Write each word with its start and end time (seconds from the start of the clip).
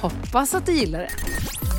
Hoppas 0.00 0.54
att 0.54 0.66
du 0.66 0.72
gillar 0.72 0.98
det. 0.98 1.10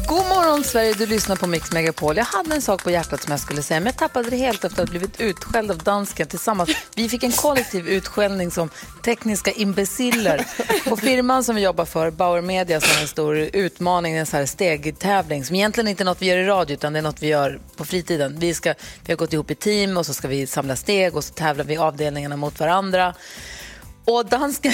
God 0.07 0.25
morgon 0.25 0.63
Sverige, 0.63 0.93
du 0.93 1.05
lyssnar 1.05 1.35
på 1.35 1.47
Mix 1.47 1.71
Megapol. 1.71 2.17
Jag 2.17 2.25
hade 2.25 2.55
en 2.55 2.61
sak 2.61 2.83
på 2.83 2.91
hjärtat 2.91 3.21
som 3.23 3.31
jag 3.31 3.39
skulle 3.39 3.61
säga, 3.61 3.79
men 3.79 3.85
jag 3.85 3.97
tappade 3.97 4.29
det 4.29 4.37
helt 4.37 4.63
efter 4.63 4.83
att 4.83 4.89
ha 4.89 4.91
blivit 4.91 5.21
utskälld 5.21 5.71
av 5.71 5.77
dansken 5.77 6.27
tillsammans. 6.27 6.69
Vi 6.95 7.09
fick 7.09 7.23
en 7.23 7.31
kollektiv 7.31 7.87
utskällning 7.87 8.51
som 8.51 8.69
tekniska 9.03 9.51
imbeciller. 9.51 10.45
På 10.89 10.97
firman 10.97 11.43
som 11.43 11.55
vi 11.55 11.61
jobbar 11.61 11.85
för, 11.85 12.11
Bauer 12.11 12.41
Media, 12.41 12.81
som 12.81 12.97
är 12.97 13.01
en 13.01 13.07
stor 13.07 13.37
utmaning, 13.37 14.15
en 14.15 14.25
så 14.25 14.37
här 14.37 14.45
stegtävling 14.45 15.45
som 15.45 15.55
egentligen 15.55 15.87
inte 15.87 16.03
är 16.03 16.05
något 16.05 16.21
vi 16.21 16.25
gör 16.25 16.37
i 16.37 16.45
radio, 16.45 16.73
utan 16.73 16.93
det 16.93 16.99
är 16.99 17.03
något 17.03 17.21
vi 17.21 17.27
gör 17.27 17.59
på 17.77 17.85
fritiden. 17.85 18.39
Vi, 18.39 18.53
ska, 18.53 18.73
vi 19.05 19.13
har 19.13 19.17
gått 19.17 19.33
ihop 19.33 19.51
i 19.51 19.55
team 19.55 19.97
och 19.97 20.05
så 20.05 20.13
ska 20.13 20.27
vi 20.27 20.47
samla 20.47 20.75
steg 20.75 21.15
och 21.15 21.23
så 21.23 21.33
tävlar 21.33 21.65
vi 21.65 21.77
avdelningarna 21.77 22.37
mot 22.37 22.59
varandra. 22.59 23.13
Och 24.09 24.25
dansken 24.25 24.71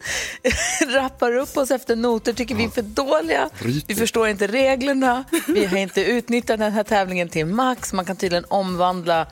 rappar 0.86 1.36
upp 1.36 1.56
oss 1.56 1.70
efter 1.70 1.96
noter, 1.96 2.32
tycker 2.32 2.54
vi 2.54 2.64
är 2.64 2.68
för 2.68 2.82
dåliga. 2.82 3.50
Vi 3.86 3.94
förstår 3.94 4.28
inte 4.28 4.46
reglerna. 4.46 5.24
Vi 5.48 5.66
har 5.66 5.76
inte 5.76 6.04
utnyttjat 6.04 6.58
den 6.58 6.72
här 6.72 6.84
tävlingen 6.84 7.28
till 7.28 7.46
max. 7.46 7.92
Man 7.92 8.04
kan 8.04 8.16
tydligen 8.16 8.44
omvandla 8.48 9.26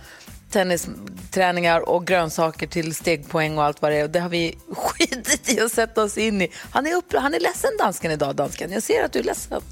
tennisträningar 0.50 1.88
och 1.88 2.06
grönsaker 2.06 2.66
till 2.66 2.94
stegpoäng 2.94 3.58
och 3.58 3.64
allt 3.64 3.82
vad 3.82 3.92
det 3.92 3.96
är. 3.96 4.04
Och 4.04 4.10
det 4.10 4.20
har 4.20 4.28
vi 4.28 4.58
skitit 4.76 5.52
i 5.52 5.60
att 5.60 5.72
sätta 5.72 6.02
oss 6.02 6.18
in 6.18 6.42
i. 6.42 6.52
Han 6.70 6.86
är, 6.86 6.94
upp, 6.94 7.14
han 7.14 7.34
är 7.34 7.40
ledsen, 7.40 7.70
dansken, 7.78 8.10
idag, 8.10 8.36
dansken. 8.36 8.72
Jag 8.72 8.82
ser 8.82 9.04
att 9.04 9.12
du 9.12 9.18
är 9.18 9.24
ledsen. 9.24 9.62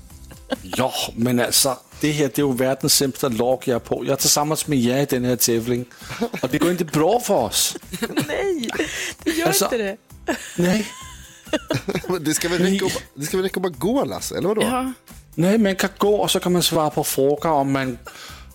Ja, 0.63 0.93
men 1.17 1.41
alltså, 1.41 1.79
det 2.01 2.13
här 2.13 2.31
det 2.35 2.39
är 2.43 2.47
ju 2.47 2.53
världens 2.55 2.95
sämsta 2.95 3.29
lag 3.29 3.63
jag 3.65 3.75
är 3.75 3.79
på. 3.79 4.05
Jag 4.05 4.13
är 4.13 4.17
tillsammans 4.17 4.67
med 4.67 4.79
er 4.79 4.97
i 4.99 5.05
den 5.05 5.25
här 5.25 5.37
tävlingen 5.37 5.87
och 6.43 6.49
det 6.51 6.59
går 6.59 6.71
inte 6.71 6.85
bra 6.85 7.21
för 7.21 7.35
oss. 7.35 7.77
Nej, 8.29 8.69
det 9.25 9.31
gör 9.31 9.47
Alltså- 9.47 9.65
inte 9.65 9.79
det. 9.79 9.97
Nej, 10.57 10.87
Det 12.21 12.35
ska 12.35 12.49
väl 12.49 12.59
räcka 12.63 12.87
att- 12.87 13.03
det 13.15 13.25
ska 13.27 13.37
väl 13.37 13.45
räcka 13.45 13.57
att 13.59 13.63
bara 13.63 13.73
gå 13.79 14.05
Lasse, 14.05 14.37
eller 14.39 14.49
vadå? 14.49 14.63
Ja. 14.63 14.93
nej, 15.35 15.59
man 15.59 15.77
kan 15.77 15.91
gå 15.99 16.15
och 16.17 16.31
så 16.31 16.41
kan 16.41 16.53
man 16.53 16.63
svara 16.63 16.91
på 16.91 17.05
frågor 17.05 17.51
om 17.51 17.73
man 17.73 17.99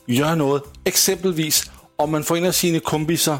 gör 0.08 0.36
något. 0.36 0.74
Exempelvis 0.84 1.72
om 1.96 2.12
man 2.12 2.24
får 2.24 2.38
en 2.38 2.46
av 2.46 2.52
sina 2.52 2.80
kompisar 2.80 3.38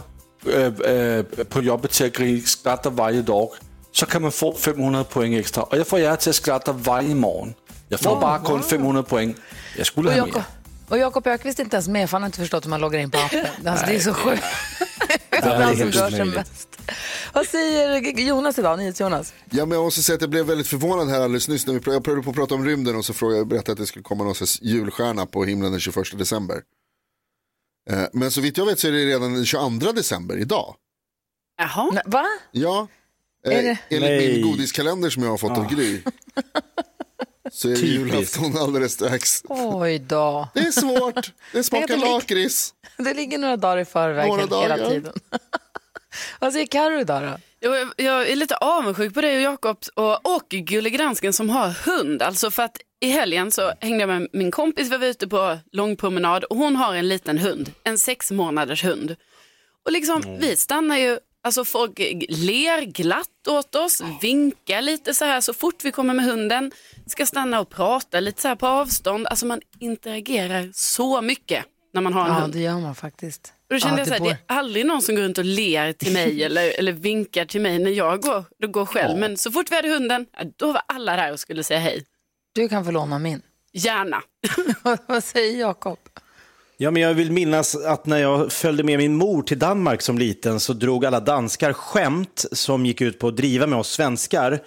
äh, 0.54 0.94
äh, 0.96 1.24
på 1.50 1.62
jobbet 1.62 1.92
till 1.92 2.40
att 2.42 2.48
skratta 2.48 2.90
varje 2.90 3.22
dag 3.22 3.50
så 3.92 4.06
kan 4.06 4.22
man 4.22 4.32
få 4.32 4.54
500 4.54 5.04
poäng 5.04 5.34
extra. 5.36 5.64
Och 5.64 5.78
jag 5.78 5.88
får 5.88 6.00
er 6.00 6.16
till 6.16 6.30
att 6.30 6.36
skratta 6.36 6.72
varje 6.72 7.16
morgon. 7.16 7.54
Jag 7.92 8.00
får 8.00 8.22
bara 8.22 8.40
kun 8.40 8.64
500 8.64 9.04
poäng. 9.04 9.36
Jag 9.78 9.86
skulle 9.88 10.08
Och 10.10 10.14
ha 10.14 10.18
Jakob, 10.20 10.36
mer. 10.36 10.44
och 10.90 10.98
Jakob 10.98 11.28
Ökvist 11.28 11.60
är 11.60 11.64
inte 11.64 11.76
ens 11.76 11.88
med, 11.88 12.10
för 12.10 12.16
han 12.16 12.22
har 12.22 12.28
inte 12.28 12.38
förstått 12.40 12.66
hur 12.66 12.70
man 12.70 12.82
loggar 12.82 13.00
in 13.00 13.12
på 13.12 13.18
appen. 13.18 13.46
Alltså, 13.68 13.86
det 13.86 13.96
är 13.96 14.00
så 14.00 14.14
sjukt. 14.14 14.44
Det 15.30 15.38
är 15.38 15.62
han 15.62 15.78
som 15.78 15.90
gör 15.90 16.10
som 16.10 16.30
mest. 16.30 16.68
Vad 17.34 17.46
säger 17.48 18.20
Jonas 18.28 18.60
idag, 18.60 18.80
NyhetsJonas? 18.80 19.34
Ja, 19.50 19.66
men 19.66 19.76
jag 19.78 19.84
måste 19.84 20.04
säga 20.04 20.16
att 20.16 20.22
jag 20.22 20.30
blev 20.30 20.46
väldigt 20.46 20.68
förvånad 20.68 21.10
här 21.10 21.22
alldeles 21.22 21.48
nyss 21.48 21.68
när 21.68 21.74
vi 21.74 21.92
jag 21.92 22.04
prövade 22.04 22.24
på 22.24 22.30
att 22.30 22.36
prata 22.36 22.56
om 22.56 22.66
rymden 22.66 22.96
och 22.96 23.06
så 23.06 23.14
frågade 23.14 23.38
jag 23.40 23.48
berättade 23.48 23.72
att 23.72 23.78
det 23.78 23.86
skulle 23.86 24.04
komma 24.04 24.24
någon 24.24 24.36
slags 24.36 24.62
julstjärna 24.62 25.26
på 25.26 25.46
himlen 25.46 25.72
den 25.72 25.80
21 25.80 26.18
december. 26.18 26.62
Eh, 27.90 28.04
Men 28.14 28.32
så 28.32 28.42
vitt 28.42 28.58
jag 28.58 28.66
vet 28.66 28.80
så 28.80 28.88
är 28.88 28.92
det 28.92 29.06
redan 29.06 29.34
den 29.34 29.46
22 29.46 29.92
december 29.92 30.38
idag. 30.38 30.76
Jaha. 31.58 32.02
Va? 32.06 32.26
Ja, 32.52 32.88
eh, 33.48 33.58
Är 33.58 33.64
det- 33.64 33.78
enligt 33.90 34.10
Nej. 34.10 34.34
min 34.34 34.52
godiskalender 34.52 35.10
som 35.10 35.24
jag 35.24 35.30
har 35.30 35.38
fått 35.38 35.58
av 35.58 35.68
Gry. 35.76 36.02
Så 37.52 37.70
är 37.70 37.76
det 37.76 37.80
julafton 37.82 38.58
alldeles 38.58 38.94
strax. 38.94 39.44
Oj 39.50 40.00
då. 40.00 40.48
Det 40.54 40.60
är 40.60 40.72
svårt, 40.72 41.32
det 41.54 41.64
smakar 41.64 41.98
lakrits. 41.98 42.74
Det 42.98 43.14
ligger 43.14 43.38
några 43.38 43.58
dagar 43.58 43.78
i 43.78 43.86
förväg 43.86 44.28
Några 44.28 44.42
hela, 44.42 44.62
hela 44.62 44.78
dagar. 44.78 44.90
tiden. 44.90 45.14
Vad 46.40 46.54
säger 46.54 46.66
Carro 46.66 47.00
idag 47.00 47.24
då? 47.24 47.38
Jag, 47.60 47.92
jag 47.98 48.30
är 48.30 48.36
lite 48.36 48.56
avundsjuk 48.56 49.14
på 49.14 49.22
dig 49.22 49.36
och 49.36 49.42
Jakob 49.42 49.78
och, 49.96 50.36
och 50.36 50.50
Gullig 50.50 50.94
Gransken 50.94 51.34
som 51.34 51.50
har 51.50 51.70
hund. 51.70 52.22
Alltså 52.22 52.52
för 52.52 52.64
att 52.64 52.78
i 53.00 53.10
helgen 53.10 53.52
så 53.52 53.72
hängde 53.82 54.00
jag 54.00 54.08
med 54.08 54.28
min 54.34 54.52
kompis, 54.52 54.92
vi 54.92 54.98
var 54.98 55.08
ute 55.08 55.28
på 55.28 55.58
långpromenad 55.72 56.44
och 56.44 56.58
hon 56.58 56.76
har 56.76 56.96
en 56.96 57.08
liten 57.08 57.38
hund, 57.38 57.72
en 57.84 57.98
sex 58.00 58.32
månaders 58.32 58.84
hund. 58.84 59.16
Och 59.86 59.92
liksom 59.92 60.38
vi 60.40 60.56
stannar 60.56 60.98
ju, 60.98 61.20
alltså 61.44 61.66
folk 61.66 62.00
ler 62.30 62.82
glatt 62.86 63.48
åt 63.48 63.76
oss, 63.76 64.02
vinkar 64.22 64.82
lite 64.82 65.14
så 65.14 65.26
här 65.26 65.42
så 65.42 65.54
fort 65.54 65.84
vi 65.86 65.92
kommer 65.92 66.14
med 66.14 66.26
hunden. 66.26 66.72
Ska 67.08 67.26
stanna 67.26 67.60
och 67.60 67.70
prata 67.70 68.20
lite 68.20 68.42
så 68.42 68.48
här 68.48 68.56
på 68.56 68.68
avstånd. 68.68 69.28
Alltså 69.28 69.46
man 69.46 69.62
interagerar 69.80 70.70
så 70.74 71.22
mycket 71.22 71.66
när 71.94 72.02
man 72.02 72.14
har 72.14 72.22
en 72.26 72.34
Ja, 72.34 72.40
hund. 72.40 72.54
det 72.54 72.60
gör 72.60 72.80
man 72.80 72.96
faktiskt. 72.96 73.54
Och 73.70 73.76
då 73.76 73.80
kände 73.80 73.96
ja, 73.96 74.00
jag 74.00 74.08
så 74.08 74.14
här, 74.14 74.20
det 74.20 74.26
det 74.48 74.54
är 74.54 74.58
aldrig 74.58 74.86
någon 74.86 75.02
som 75.02 75.16
går 75.16 75.22
runt 75.24 75.38
och 75.38 75.46
ler 75.46 75.94
till 75.94 76.14
mig 76.14 76.44
eller, 76.44 76.80
eller 76.80 76.92
vinkar 76.92 77.46
till 77.46 77.62
mig 77.62 77.80
när 77.80 77.92
jag 77.92 78.22
går, 78.22 78.44
då 78.60 78.68
går 78.68 78.86
själv. 78.86 79.18
Men 79.20 79.38
så 79.38 79.52
fort 79.52 79.72
vi 79.72 79.76
hade 79.76 79.90
hunden, 79.90 80.26
ja, 80.38 80.40
då 80.58 80.72
var 80.72 80.82
alla 80.86 81.16
där 81.16 81.32
och 81.32 81.40
skulle 81.40 81.64
säga 81.64 81.80
hej. 81.80 82.06
Du 82.54 82.70
kan 82.70 82.86
få 82.86 82.92
låna 82.92 83.20
min. 83.20 83.42
Gärna. 83.74 84.22
Vad 85.08 85.24
säger 85.24 85.60
Jakob? 85.60 86.00
Ja, 86.82 86.92
men 86.92 87.02
jag 87.02 87.14
vill 87.14 87.32
minnas 87.32 87.76
att 87.76 88.06
när 88.06 88.18
jag 88.18 88.52
följde 88.52 88.84
med 88.84 88.98
min 88.98 89.16
mor 89.16 89.42
till 89.42 89.60
Danmark 89.60 90.02
som 90.02 90.18
liten 90.18 90.60
så 90.60 90.74
drog 90.74 91.06
alla 91.06 91.20
danskar 91.20 91.74
skämt 91.74 92.46
som 92.52 92.86
gick 92.86 93.02
ut 93.02 93.20
på 93.20 93.28
att 93.28 93.38
driva 93.38 93.68
med 93.68 93.80
oss 93.80 93.92
svenskar. 93.92 94.60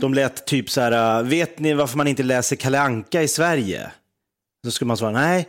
De 0.00 0.14
lät 0.14 0.46
typ 0.46 0.70
så 0.70 0.80
här, 0.80 1.22
vet 1.22 1.58
ni 1.58 1.74
varför 1.74 1.96
man 1.96 2.08
inte 2.08 2.22
läser 2.22 2.56
Kalle 2.56 2.80
Anka 2.80 3.22
i 3.22 3.28
Sverige? 3.28 3.90
Så 4.64 4.70
skulle 4.70 4.86
man 4.86 4.96
svara, 4.96 5.12
nej, 5.12 5.48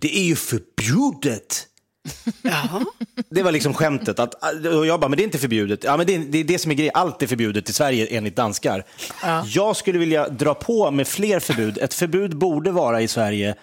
det 0.00 0.18
är 0.18 0.24
ju 0.24 0.36
förbjudet. 0.36 1.66
Jaha. 2.42 2.84
Det 3.30 3.42
var 3.42 3.52
liksom 3.52 3.74
skämtet. 3.74 4.18
Att, 4.18 4.34
jag 4.86 5.00
bara, 5.00 5.08
men 5.08 5.16
det 5.16 5.22
är 5.22 5.24
inte 5.24 5.38
förbjudet. 5.38 5.84
Ja, 5.84 5.96
men 5.96 6.06
det, 6.06 6.14
är- 6.14 6.18
det 6.18 6.38
är 6.38 6.44
det 6.44 6.58
som 6.58 6.70
är 6.70 6.74
grejen. 6.74 6.92
Allt 6.94 7.22
är 7.22 7.26
förbjudet 7.26 7.70
i 7.70 7.72
Sverige 7.72 8.06
enligt 8.06 8.36
danskar. 8.36 8.84
Jag 9.46 9.76
skulle 9.76 9.98
vilja 9.98 10.28
dra 10.28 10.54
på 10.54 10.90
med 10.90 11.08
fler 11.08 11.40
förbud. 11.40 11.78
Ett 11.78 11.94
förbud 11.94 12.36
borde 12.36 12.70
vara 12.70 13.00
i 13.02 13.08
Sverige 13.08 13.54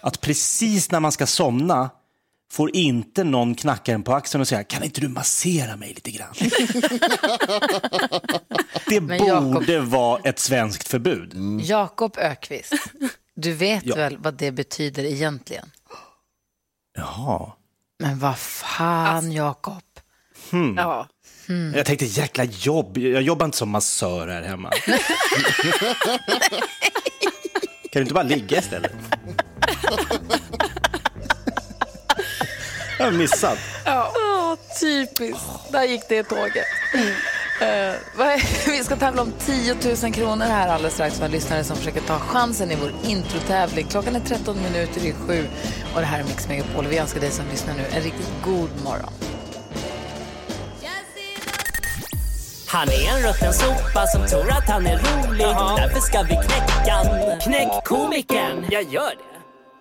att 0.00 0.20
precis 0.20 0.90
när 0.90 1.00
man 1.00 1.12
ska 1.12 1.26
somna 1.26 1.90
får 2.52 2.76
inte 2.76 3.24
någon 3.24 3.54
knacka 3.54 3.92
en 3.92 4.02
på 4.02 4.12
axeln 4.14 4.40
och 4.40 4.48
säga, 4.48 4.64
kan 4.64 4.82
inte 4.84 5.00
du 5.00 5.08
massera 5.08 5.76
mig 5.76 5.88
lite 5.94 6.10
grann? 6.10 6.34
det 8.88 9.00
Men 9.00 9.18
Jakob- 9.26 9.52
borde 9.54 9.80
vara 9.80 10.20
ett 10.24 10.38
svenskt 10.38 10.88
förbud. 10.88 11.34
Jakob 11.62 12.14
Ökvist, 12.18 12.72
du 13.34 13.52
vet 13.52 13.86
Ja. 13.86 13.96
väl 13.96 14.18
vad 14.18 14.34
det 14.34 14.52
betyder 14.52 15.04
egentligen? 15.04 15.70
Jaha. 16.96 17.52
Men 18.00 18.18
vad 18.18 18.38
fan, 18.38 19.32
Jakob? 19.32 19.82
Ja. 20.76 21.08
Jag 21.74 21.86
tänkte, 21.86 22.04
jäkla 22.04 22.44
jobb. 22.44 22.98
Jag 22.98 23.22
jobbar 23.22 23.46
inte 23.46 23.58
som 23.58 23.70
massör 23.70 24.28
här 24.28 24.42
hemma. 24.42 24.70
kan 27.90 27.90
du 27.92 28.00
inte 28.00 28.14
bara 28.14 28.24
ligga 28.24 28.58
istället? 28.58 28.92
Jag 32.98 33.04
har 33.04 33.12
missat. 33.12 33.58
Åh, 33.86 34.54
typiskt. 34.80 35.72
Där 35.72 35.84
gick 35.84 36.08
det 36.08 36.22
tåget. 36.22 36.66
Eh, 36.94 37.00
är- 37.64 38.70
vi 38.78 38.84
ska 38.84 38.96
tävla 38.96 39.22
om 39.22 39.32
10 39.46 39.76
000 40.02 40.12
kronor 40.12 40.44
här 40.44 40.68
alldeles 40.68 40.94
strax 40.94 41.18
för 41.18 41.24
en 41.24 41.30
lyssnare 41.30 41.64
som 41.64 41.76
försöker 41.76 42.00
ta 42.00 42.18
chansen 42.18 42.70
i 42.70 42.76
vår 42.76 42.92
introtävling. 43.04 43.86
Klockan 43.90 44.16
är 44.16 44.20
13 44.20 44.56
minuter 44.62 45.04
i 45.04 45.12
sju 45.12 45.46
och 45.94 46.00
det 46.00 46.06
här 46.06 46.20
är 46.20 46.24
Mix 46.24 46.48
Megapol. 46.48 46.86
Vi 46.86 46.98
önskar 46.98 47.20
dig 47.20 47.30
som 47.30 47.44
lyssnar 47.50 47.74
nu 47.74 47.84
en 47.92 48.02
riktigt 48.02 48.30
god 48.44 48.70
morgon. 48.84 49.12
Han 52.68 52.88
är 52.88 53.08
en 53.16 53.22
rutten 53.28 53.52
sopa 53.52 54.06
som 54.06 54.26
tror 54.26 54.50
att 54.50 54.68
han 54.68 54.86
är 54.86 54.96
rolig. 54.98 55.46
Därför 55.76 56.00
ska 56.00 56.22
vi 56.22 56.28
knäcka 56.34 56.92
han. 56.92 57.40
Knäck 57.40 57.84
komikern. 57.84 58.66
Jag 58.70 58.82
gör 58.82 59.10
det. 59.10 59.29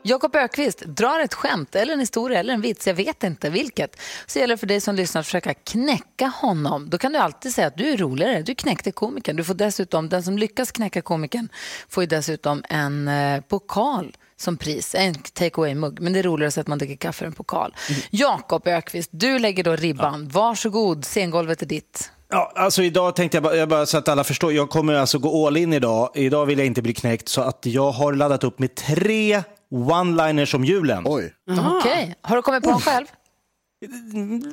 Jakob 0.04 0.36
Ökvist 0.36 0.80
drar 0.80 1.20
ett 1.20 1.34
skämt, 1.34 1.76
eller 1.76 1.94
en 1.94 2.00
historia 2.00 2.40
eller 2.40 2.54
en 2.54 2.62
vits, 2.62 2.88
jag 2.88 2.94
vet 2.94 3.24
inte 3.24 3.50
vilket. 3.50 4.02
Så 4.26 4.40
gäller 4.40 4.56
det 4.56 4.60
för 4.60 4.68
dig 4.68 4.82
som 4.82 4.96
lyssnar 4.96 5.20
att 5.20 5.26
försöka 5.26 5.54
knäcka 5.54 6.28
honom. 6.28 6.90
Då 6.90 6.98
kan 6.98 7.14
du 7.14 7.20
alltid 7.20 7.54
säga 7.54 7.68
att 7.68 7.78
du 7.78 7.90
är 7.90 7.98
roligare, 7.98 8.42
du 8.42 8.56
knäckte 8.56 8.92
komikern. 8.92 9.36
Du 9.36 9.44
får 9.44 9.54
dessutom, 9.54 10.10
den 10.10 10.24
som 10.24 10.38
lyckas 10.38 10.72
knäcka 10.72 11.02
komikern 11.02 11.50
får 11.90 12.04
ju 12.04 12.08
dessutom 12.08 12.64
en 12.70 13.08
eh, 13.08 13.42
pokal 13.42 14.18
som 14.38 14.58
pris, 14.58 14.96
en 14.96 15.16
take 15.16 15.62
away-mugg. 15.62 16.00
Men 16.02 16.14
det 16.14 16.20
är 16.20 16.24
roligare 16.24 16.52
så 16.52 16.62
att 16.62 16.68
man 16.68 16.78
dricker 16.78 16.96
kaffe 16.96 17.26
än 17.26 17.32
en 17.32 17.36
pokal. 17.36 17.76
Jakob 18.10 18.68
Ökvist, 18.68 19.10
du 19.14 19.40
lägger 19.40 19.64
då 19.64 19.76
ribban. 19.76 20.28
Varsågod, 20.28 21.06
scengolvet 21.06 21.62
är 21.62 21.66
ditt. 21.66 22.12
Ja, 22.30 22.52
alltså 22.56 22.84
idag 22.84 23.16
tänkte 23.16 23.38
jag 23.38 23.44
bara, 23.44 23.56
jag 23.56 23.70
bara 23.70 23.86
så 23.86 23.98
att 23.98 24.08
alla 24.08 24.24
förstår, 24.24 24.54
jag 24.54 24.70
kommer 24.70 24.94
alltså 24.94 25.20
gå 25.20 25.48
all 25.48 25.58
in 25.58 25.74
idag. 25.74 26.12
Idag 26.16 26.46
vill 26.46 26.58
jag 26.58 26.68
inte 26.68 26.82
bli 26.82 26.94
knäckt 26.94 27.30
så 27.30 27.42
att 27.42 27.66
jag 27.66 27.92
har 27.92 28.14
laddat 28.14 28.44
upp 28.44 28.60
med 28.60 28.76
tre 28.76 29.44
one-liners 29.72 30.56
om 30.56 30.66
julen. 30.66 31.04
Oj, 31.08 31.34
Okej, 31.78 32.16
har 32.22 32.36
du 32.36 32.42
kommit 32.42 32.64
på 32.64 32.70
dem 32.70 32.82
själv? 32.82 33.06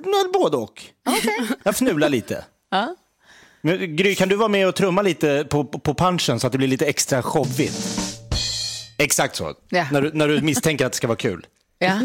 Nå, 0.04 0.30
Både 0.32 0.56
och. 0.56 0.82
Jag 1.62 1.76
fnular 1.76 2.08
lite. 2.08 2.44
Ja. 2.70 2.96
Men, 3.60 3.96
Gry, 3.96 4.14
kan 4.14 4.28
du 4.28 4.36
vara 4.36 4.48
med 4.48 4.68
och 4.68 4.74
trumma 4.74 5.02
lite 5.02 5.44
på, 5.50 5.64
på 5.64 5.94
punchen 5.94 6.40
så 6.40 6.46
att 6.46 6.52
det 6.52 6.58
blir 6.58 6.68
lite 6.68 6.86
extra 6.86 7.22
showigt? 7.22 8.00
Exakt 8.98 9.36
så. 9.36 9.54
Ja. 9.68 9.86
När, 9.92 10.02
du, 10.02 10.10
när 10.14 10.28
du 10.28 10.40
misstänker 10.40 10.86
att 10.86 10.92
det 10.92 10.96
ska 10.96 11.06
vara 11.06 11.16
kul. 11.16 11.46
Ja. 11.78 11.86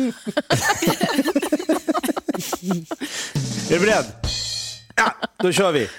Är 3.70 3.74
du 3.74 3.80
beredd? 3.80 4.06
Ja, 4.96 5.14
då 5.38 5.52
kör 5.52 5.72
vi. 5.72 5.90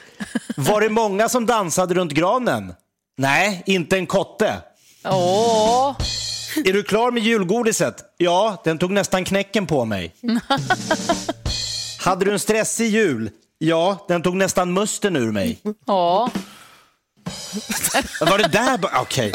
Var 0.57 0.81
det 0.81 0.89
många 0.89 1.29
som 1.29 1.47
dansade 1.47 1.95
runt 1.95 2.13
granen? 2.13 2.75
Nej, 3.17 3.63
inte 3.67 3.97
en 3.97 4.07
kotte. 4.07 4.55
Åh, 5.05 5.97
Är 6.65 6.73
du 6.73 6.83
klar 6.83 7.11
med 7.11 7.23
julgodiset? 7.23 8.05
Ja, 8.17 8.63
den 8.65 8.79
tog 8.79 8.91
nästan 8.91 9.25
knäcken 9.25 9.67
på 9.67 9.85
mig. 9.85 10.15
Hade 12.05 12.25
du 12.25 12.33
en 12.33 12.39
stressig 12.39 12.87
jul? 12.87 13.31
Ja, 13.59 14.05
den 14.09 14.23
tog 14.23 14.37
nästan 14.37 14.73
musten 14.73 15.17
ur 15.17 15.33
mig. 15.33 15.59
åh. 15.87 16.29
Var 18.21 18.39
det 18.39 18.49
där? 18.49 18.79
Okej. 19.01 19.33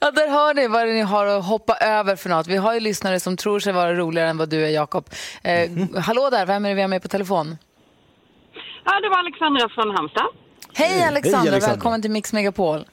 Ja, 0.00 0.10
där 0.10 0.30
hör 0.30 0.54
ni 0.54 0.68
vad 0.68 0.86
ni 0.88 1.00
har 1.00 1.26
att 1.26 1.44
hoppa 1.44 1.76
över 1.76 2.16
för 2.16 2.28
något. 2.28 2.46
Vi 2.46 2.56
har 2.56 2.74
ju 2.74 2.80
lyssnare 2.80 3.20
som 3.20 3.36
tror 3.36 3.60
sig 3.60 3.72
vara 3.72 3.94
roligare 3.94 4.28
än 4.30 4.38
vad 4.38 4.48
du 4.48 4.64
är, 4.64 4.68
Jakob. 4.70 5.10
Eh, 5.42 5.70
hallå 5.96 6.30
där, 6.30 6.46
vem 6.46 6.64
är 6.64 6.68
det 6.68 6.74
vi 6.74 6.80
har 6.80 6.88
med 6.88 7.02
på 7.02 7.08
telefon? 7.08 7.56
Ja, 8.84 9.00
det 9.00 9.08
var 9.08 9.18
Alexandra 9.18 9.68
från 9.68 9.94
Halmstad. 9.96 10.26
Hej 10.74 11.02
Alexandra, 11.02 11.38
Hej, 11.38 11.48
Alexandra. 11.48 11.72
välkommen 11.74 12.02
till 12.02 12.10
Mix 12.10 12.32
Megapol. 12.32 12.84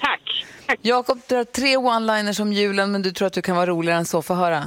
Tack. 0.00 0.46
Tack. 0.66 0.78
Jakob 0.82 1.18
drar 1.28 1.44
tre 1.44 1.76
one-liners 1.76 2.40
om 2.40 2.52
julen, 2.52 2.92
men 2.92 3.02
du 3.02 3.10
tror 3.12 3.26
att 3.26 3.32
du 3.32 3.42
kan 3.42 3.56
vara 3.56 3.66
roligare 3.66 3.98
än 3.98 4.04
så. 4.04 4.22
Få 4.22 4.34
höra. 4.34 4.62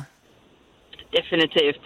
Definitivt. 1.12 1.82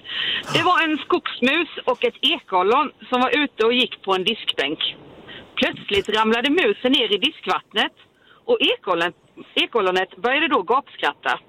Det 0.54 0.62
var 0.64 0.84
en 0.84 0.98
skogsmus 0.98 1.70
och 1.86 2.04
ett 2.04 2.16
ekollon 2.22 2.92
som 3.10 3.22
var 3.22 3.44
ute 3.44 3.66
och 3.66 3.74
gick 3.74 4.02
på 4.04 4.16
en 4.16 4.24
diskbänk. 4.24 4.80
Plötsligt 5.56 6.10
ramlade 6.10 6.50
musen 6.50 6.92
ner 6.92 7.14
i 7.16 7.18
diskvattnet 7.18 7.94
och 8.46 8.58
ekollonet, 8.62 9.16
ekollonet 9.56 10.18
började 10.18 10.48
då 10.48 10.62
gapskratta. 10.62 11.40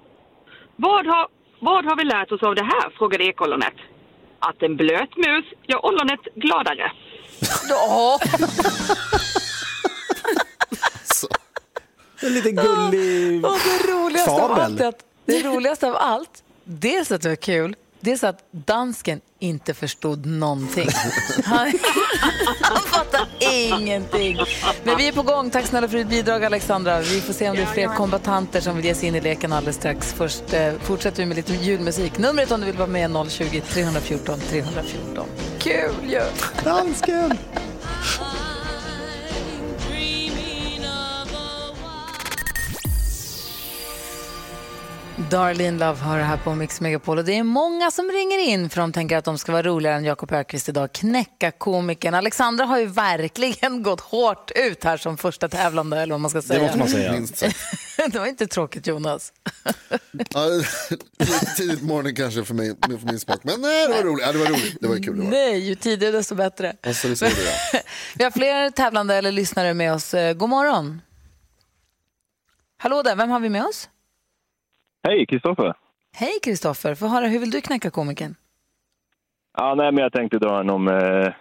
Vad 0.75 1.05
har, 1.07 1.27
vad 1.59 1.85
har 1.85 1.95
vi 1.95 2.03
lärt 2.03 2.31
oss 2.31 2.43
av 2.43 2.55
det 2.55 2.63
här? 2.63 2.89
frågade 2.97 3.23
ekollonet. 3.23 3.73
Att 4.39 4.63
en 4.63 4.75
blöt 4.75 5.17
mus 5.17 5.45
gör 5.67 5.85
ollonet 5.85 6.19
gladare. 6.35 6.91
Åh, 7.89 8.17
En 12.29 12.35
liten 12.35 12.55
gullig 12.55 13.45
och 13.45 13.57
det 13.65 13.91
roligaste 13.91 14.31
av 14.31 14.39
fabel. 14.39 14.63
allt 14.63 14.81
är 14.81 14.87
att, 14.87 15.03
det 15.25 15.43
roligaste 15.43 15.87
av 15.87 15.95
allt, 15.95 16.43
dels 16.63 17.11
att 17.11 17.21
det 17.21 17.29
var 17.29 17.35
kul, 17.35 17.75
dels 17.99 18.23
att 18.23 18.43
dansken 18.51 19.21
inte 19.39 19.73
förstod 19.73 20.25
någonting. 20.25 20.87
Han, 21.45 21.71
han 22.61 22.81
fattar 22.81 23.27
ingenting. 23.39 24.39
Men 24.83 24.97
vi 24.97 25.07
är 25.07 25.11
på 25.11 25.21
gång. 25.21 25.49
Tack 25.49 25.65
snälla 25.65 25.87
för 25.87 25.97
ditt 25.97 26.09
bidrag 26.09 26.45
Alexandra. 26.45 26.99
Vi 27.01 27.21
får 27.21 27.33
se 27.33 27.49
om 27.49 27.55
det 27.55 27.61
är 27.61 27.65
fler 27.65 27.87
kombatanter 27.87 28.61
som 28.61 28.75
vill 28.75 28.85
ge 28.85 28.95
sig 28.95 29.07
in 29.07 29.15
i 29.15 29.21
leken 29.21 29.53
alldeles 29.53 29.75
strax. 29.75 30.13
Först 30.13 30.53
eh, 30.53 30.73
fortsätter 30.79 31.17
vi 31.17 31.25
med 31.25 31.37
lite 31.37 31.53
julmusik. 31.53 32.17
Numret 32.17 32.51
om 32.51 32.59
du 32.59 32.65
vill 32.65 32.77
vara 32.77 32.87
med 32.87 33.11
är 33.15 33.29
020 33.29 33.61
314 33.61 34.39
314. 34.49 35.25
Kul 35.59 35.95
ju! 36.09 36.21
Dansken! 36.63 37.37
Darlene 45.27 45.79
Love 45.79 45.99
har 45.99 46.17
det 46.17 46.23
här 46.23 46.37
på 46.37 46.55
Mix 46.55 46.81
Megapol 46.81 47.17
och 47.17 47.25
det 47.25 47.37
är 47.37 47.43
många 47.43 47.91
som 47.91 48.11
ringer 48.11 48.39
in 48.39 48.69
för 48.69 48.81
de 48.81 48.93
tänker 48.93 49.17
att 49.17 49.25
de 49.25 49.37
ska 49.37 49.51
vara 49.51 49.63
roligare 49.63 49.95
än 49.95 50.03
Jakob 50.03 50.31
Ökvist 50.31 50.69
idag. 50.69 50.93
Knäcka 50.93 51.51
komikern. 51.51 52.13
Alexandra 52.13 52.65
har 52.65 52.79
ju 52.79 52.85
verkligen 52.85 53.83
gått 53.83 54.01
hårt 54.01 54.51
ut 54.55 54.83
här 54.83 54.97
som 54.97 55.17
första 55.17 55.49
tävlande 55.49 56.01
eller 56.01 56.13
vad 56.13 56.21
man 56.21 56.29
ska 56.29 56.41
säga. 56.41 56.59
Det 56.59 56.65
måste 56.65 56.79
man 56.79 56.87
säga. 56.87 57.11
Minst 57.11 57.43
det 58.11 58.19
var 58.19 58.25
inte 58.25 58.47
tråkigt 58.47 58.87
Jonas. 58.87 59.33
Tidigt 61.57 61.79
på 61.79 61.85
morgonen 61.85 62.15
kanske 62.15 62.43
för, 62.43 62.53
mig, 62.53 62.75
för 62.81 63.05
min 63.05 63.19
smak. 63.19 63.39
Men 63.43 63.61
nej, 63.61 63.87
det 63.87 63.93
var 63.93 64.03
roligt. 64.03 64.25
Ja, 64.25 64.31
det 64.31 64.39
var 64.39 64.45
roligt. 64.45 64.77
Det 64.81 64.87
var 64.87 64.95
kul. 64.95 65.17
Det 65.17 65.23
var. 65.23 65.31
Nej, 65.31 65.59
ju 65.59 65.75
tidigare 65.75 66.11
desto 66.11 66.35
bättre. 66.35 66.75
Alltså, 66.83 67.07
det. 67.07 67.33
Vi 68.15 68.23
har 68.23 68.31
fler 68.31 68.69
tävlande 68.69 69.15
eller 69.15 69.31
lyssnare 69.31 69.73
med 69.73 69.93
oss. 69.93 70.13
Eh, 70.13 70.33
God 70.33 70.49
morgon. 70.49 71.01
Hallå 72.77 73.03
där, 73.03 73.15
vem 73.15 73.29
har 73.29 73.39
vi 73.39 73.49
med 73.49 73.65
oss? 73.65 73.89
Hej, 75.03 75.25
Kristoffer. 75.25 75.73
Hej 76.13 76.39
Kristoffer, 76.43 76.95
få 76.95 77.07
höra 77.07 77.27
hur 77.27 77.39
vill 77.39 77.51
du 77.51 77.61
knäcka 77.61 77.89
komikern? 77.89 78.35
Ja, 79.57 79.75
nej, 79.75 79.91
men 79.91 80.03
jag 80.03 80.13
tänkte 80.13 80.39
dra 80.39 80.59
en 80.59 80.69
om 80.69 80.87
eh, 80.87 81.33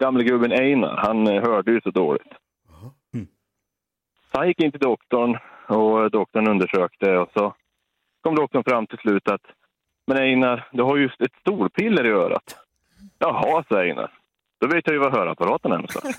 gamle 0.00 0.24
gubben 0.24 0.52
Einar. 0.52 0.96
Han 0.96 1.26
eh, 1.26 1.42
hörde 1.42 1.72
ju 1.72 1.80
så 1.80 1.90
dåligt. 1.90 2.32
Så 4.32 4.38
han 4.38 4.48
gick 4.48 4.60
in 4.60 4.70
till 4.70 4.80
doktorn 4.80 5.38
och 5.68 6.10
doktorn 6.10 6.48
undersökte 6.48 7.16
och 7.16 7.30
så 7.32 7.54
kom 8.20 8.34
doktorn 8.34 8.64
fram 8.64 8.86
till 8.86 8.98
slut 8.98 9.28
att 9.28 9.42
men 10.06 10.16
Einar, 10.18 10.68
du 10.72 10.82
har 10.82 10.96
just 10.96 11.20
ett 11.20 11.34
storpiller 11.40 12.06
i 12.06 12.10
örat. 12.10 12.56
Jaha, 13.18 13.64
sa 13.68 13.80
Einar. 13.80 14.12
Då 14.64 14.68
vet 14.68 14.86
jag 14.86 14.94
ju 14.94 15.00
var 15.00 15.10
hörapparaten 15.10 15.72
är 15.72 15.76
någonstans. 15.76 16.16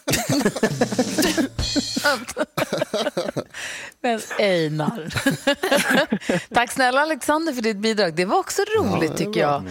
Men 4.02 4.20
Einar. 4.40 5.08
Tack 6.54 6.72
snälla 6.72 7.02
Alexander 7.02 7.54
för 7.54 7.62
ditt 7.62 7.78
bidrag. 7.78 8.16
Det 8.16 8.26
var 8.26 8.40
också 8.40 8.62
roligt 8.62 9.18
tycker 9.18 9.40
jag. 9.40 9.64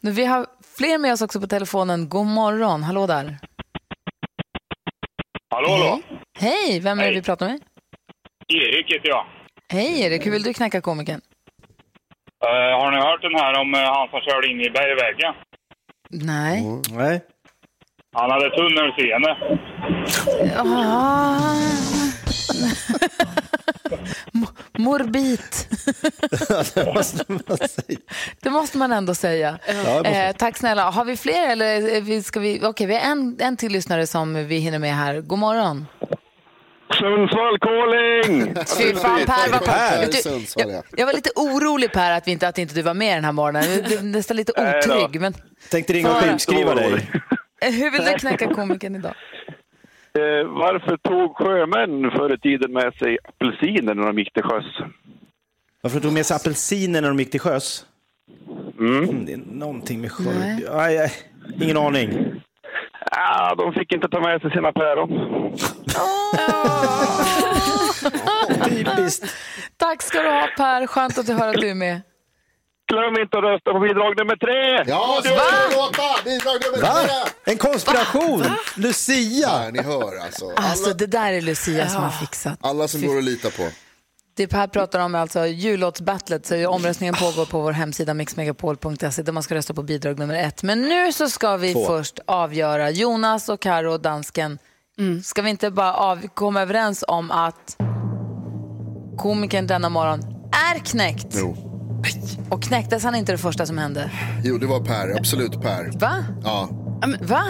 Men 0.00 0.12
Vi 0.12 0.24
har 0.24 0.46
fler 0.76 0.98
med 0.98 1.12
oss 1.12 1.22
också 1.22 1.40
på 1.40 1.46
telefonen. 1.46 2.08
God 2.08 2.26
morgon, 2.26 2.82
hallå 2.82 3.06
där. 3.06 3.36
Hallå, 5.50 5.68
hallå. 5.68 6.00
Hej, 6.38 6.80
vem 6.80 6.98
är 6.98 7.02
det 7.02 7.08
Hej. 7.08 7.14
vi 7.14 7.22
pratar 7.22 7.46
med? 7.46 7.60
Erik 8.48 8.92
heter 8.92 9.08
jag. 9.08 9.26
Hej 9.72 10.00
Erik, 10.00 10.26
hur 10.26 10.30
vill 10.30 10.42
du 10.42 10.54
knäcka 10.54 10.80
komikern? 10.80 11.20
Eh, 12.44 12.80
har 12.80 12.90
ni 12.90 12.96
hört 12.96 13.22
den 13.22 13.34
här 13.34 13.60
om 13.60 13.74
eh, 13.74 13.80
han 13.80 14.08
som 14.08 14.20
körde 14.20 14.46
in 14.50 14.60
i 14.60 14.70
bergväggen? 14.70 15.34
Nej. 16.10 16.62
Nej. 16.90 17.20
Han 18.12 18.30
hade 18.30 18.50
tunnelseende. 18.50 19.36
Ah. 20.58 21.54
Mo- 24.32 24.48
Morbid. 24.78 25.40
det 26.74 26.94
måste 26.94 27.24
man 27.32 27.68
säga. 27.68 27.98
Det 28.42 28.50
måste 28.50 28.78
man 28.78 28.92
ändå 28.92 29.14
säga. 29.14 29.58
Eh, 30.04 30.32
tack 30.36 30.56
snälla. 30.56 30.90
Har 30.90 31.04
vi 31.04 31.16
fler? 31.16 31.48
Eller 31.50 31.66
är 31.96 32.00
vi- 32.00 32.22
ska 32.22 32.40
vi... 32.40 32.60
Okej, 32.64 32.86
vi 32.86 32.94
har 32.94 33.00
en, 33.02 33.36
en 33.40 33.56
till 33.56 33.72
lyssnare 33.72 34.06
som 34.06 34.34
vi 34.46 34.58
hinner 34.58 34.78
med 34.78 34.94
här. 34.96 35.20
God 35.20 35.38
morgon. 35.38 35.86
Sundsvall 36.98 37.58
calling! 37.58 38.54
Fy 38.78 38.94
fan, 38.94 39.20
Per 39.26 39.52
var 39.52 39.58
Per. 39.58 40.06
Du, 40.06 40.18
ja. 40.56 40.70
jag, 40.72 40.82
jag 40.96 41.06
var 41.06 41.12
lite 41.12 41.30
orolig 41.36 41.92
Per 41.92 42.10
att, 42.12 42.28
vi 42.28 42.32
inte, 42.32 42.48
att 42.48 42.58
inte 42.58 42.74
du 42.74 42.82
var 42.82 42.94
med 42.94 43.16
den 43.16 43.24
här 43.24 43.32
morgonen. 43.32 43.64
Jag 43.74 43.84
blev 43.84 44.04
nästan 44.04 44.36
lite 44.36 44.52
otrygg. 44.52 45.20
Men 45.20 45.34
Tänkte 45.70 45.92
ringa 45.92 46.10
och 46.10 46.22
sjukskriva 46.22 46.74
dig. 46.74 47.10
Eh, 47.60 47.72
hur 47.72 47.90
vill 47.90 48.04
du 48.04 48.12
knäcka 48.12 48.54
komikern 48.54 48.96
idag? 48.96 49.14
Eh, 50.08 50.44
varför 50.46 50.96
tog 50.96 51.36
sjömän 51.36 52.10
förr 52.10 52.34
i 52.34 52.38
tiden 52.38 52.72
med 52.72 52.94
sig 52.94 53.18
apelsiner 53.24 53.94
när 53.94 54.06
de 54.06 54.18
gick 54.18 54.32
till 54.32 54.42
sjöss? 54.42 54.64
Varför 55.80 56.00
tog 56.00 56.10
de 56.10 56.14
med 56.14 56.26
sig 56.26 56.36
apelsiner 56.36 57.00
när 57.00 57.08
de 57.08 57.18
gick 57.18 57.30
till 57.30 57.40
sjöss? 57.40 57.86
Mm. 58.78 59.24
Det 59.26 59.32
är 59.32 59.40
någonting 59.52 60.00
med 60.00 60.12
sjö. 60.12 60.24
Nej. 60.38 60.64
Aj, 60.70 60.98
aj. 60.98 61.12
Ingen 61.60 61.76
aning. 61.76 62.40
Ah, 63.10 63.54
de 63.54 63.72
fick 63.72 63.92
inte 63.92 64.08
ta 64.08 64.20
med 64.20 64.40
sig 64.40 64.50
sina 64.50 64.72
päron. 64.72 65.08
Typiskt. 68.68 69.36
Tack 69.76 70.02
ska 70.02 70.22
du 70.22 70.28
ha 70.28 70.48
Per. 70.56 70.86
Skönt 70.86 71.18
att 71.18 71.26
du 71.26 71.32
hör 71.32 71.48
att 71.48 71.60
du 71.60 71.70
är 71.70 71.74
med. 71.74 72.00
Glöm 72.92 73.22
inte 73.22 73.38
att 73.38 73.44
rösta 73.44 73.72
på 73.72 73.80
bidrag 73.80 74.16
nummer 74.18 74.36
tre! 74.36 74.84
Ja, 74.92 75.16
så 75.16 75.22
ska 75.22 75.34
det 75.34 75.76
låta! 75.76 76.22
Bidrag 76.24 76.56
nummer 76.64 76.82
Va? 76.82 76.94
tre! 77.04 77.52
En 77.52 77.58
konspiration! 77.58 78.44
Lucia! 78.76 79.48
Ja, 79.64 79.70
ni 79.72 79.82
hör 79.82 80.16
alltså. 80.24 80.44
Alltså 80.56 80.84
Alla, 80.84 80.94
det 80.94 81.06
där 81.06 81.32
är 81.32 81.40
Lucia 81.40 81.88
som 81.88 82.02
har 82.02 82.10
fixat. 82.10 82.58
alla 82.60 82.88
som 82.88 83.06
går 83.06 83.18
att 83.18 83.24
lita 83.24 83.50
på. 83.50 83.62
Det 84.36 84.46
Per 84.46 84.66
pratar 84.66 85.00
om 85.00 85.14
alltså 85.14 85.46
jullåtsbattlet. 85.46 86.46
Så 86.46 86.68
omröstningen 86.68 87.14
pågår 87.14 87.44
på 87.44 87.60
vår 87.60 87.72
hemsida 87.72 88.14
mixmegapol.se 88.14 89.22
där 89.22 89.32
man 89.32 89.42
ska 89.42 89.54
rösta 89.54 89.74
på 89.74 89.82
bidrag 89.82 90.18
nummer 90.18 90.34
ett. 90.34 90.62
Men 90.62 90.82
nu 90.82 91.12
så 91.12 91.28
ska 91.28 91.56
vi 91.56 91.72
Två. 91.72 91.86
först 91.86 92.18
avgöra. 92.26 92.90
Jonas 92.90 93.48
och 93.48 93.60
Karo 93.60 93.92
och 93.92 94.00
dansken. 94.00 94.58
Ska 95.24 95.42
vi 95.42 95.50
inte 95.50 95.70
bara 95.70 95.94
av, 95.94 96.28
komma 96.34 96.62
överens 96.62 97.04
om 97.08 97.30
att 97.30 97.76
komikern 99.18 99.66
denna 99.66 99.88
morgon 99.88 100.20
är 100.74 100.78
knäckt? 100.78 101.26
Jo. 101.30 101.67
Och 102.48 102.62
knäcktes 102.62 103.04
han 103.04 103.14
inte 103.14 103.32
det 103.32 103.38
första 103.38 103.66
som 103.66 103.78
hände? 103.78 104.10
jo, 104.44 104.58
det 104.58 104.66
var 104.66 104.80
Per. 104.80 105.16
Absolut 105.18 105.60
Per. 105.62 105.90
Va? 105.98 106.24
Ja. 106.44 106.68
Va? 107.20 107.42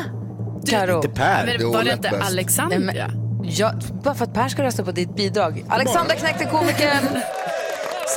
Karo? 0.67 0.97
Inte 0.97 1.09
Per. 1.09 1.47
Men 1.47 1.55
Jo, 1.61 1.73
var 1.73 1.78
det 1.78 1.85
lätt 1.85 1.97
inte 1.97 2.11
bäst. 2.11 2.31
Alexandra? 2.31 2.78
Nej, 2.78 2.87
men- 2.95 3.25
Ja, 3.50 3.73
bara 4.05 4.14
för 4.14 4.25
att 4.25 4.35
Per 4.35 4.49
ska 4.49 4.62
rösta 4.62 4.85
på 4.85 4.93
ditt 4.93 5.17
bidrag. 5.17 5.64
Alexandra 5.69 6.14
knäckte 6.14 6.45
komikern. 6.45 7.21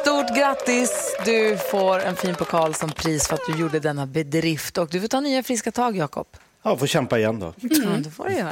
Stort 0.01 0.37
grattis! 0.37 1.15
Du 1.25 1.57
får 1.71 1.99
en 1.99 2.15
fin 2.15 2.35
pokal 2.35 2.73
som 2.75 2.89
pris 2.89 3.27
för 3.27 3.33
att 3.35 3.41
du 3.47 3.61
gjorde 3.61 3.79
denna 3.79 4.05
bedrift. 4.05 4.77
Och 4.77 4.87
du 4.91 5.01
får 5.01 5.07
ta 5.07 5.19
nya 5.19 5.43
friska 5.43 5.71
tag, 5.71 5.97
Jakob. 5.97 6.27
Ja, 6.63 6.77
får 6.77 6.87
kämpa 6.87 7.19
igen 7.19 7.39
då. 7.39 7.53
Ja, 7.61 7.89
det 8.03 8.09
får 8.09 8.25
du 8.25 8.33
göra. 8.35 8.51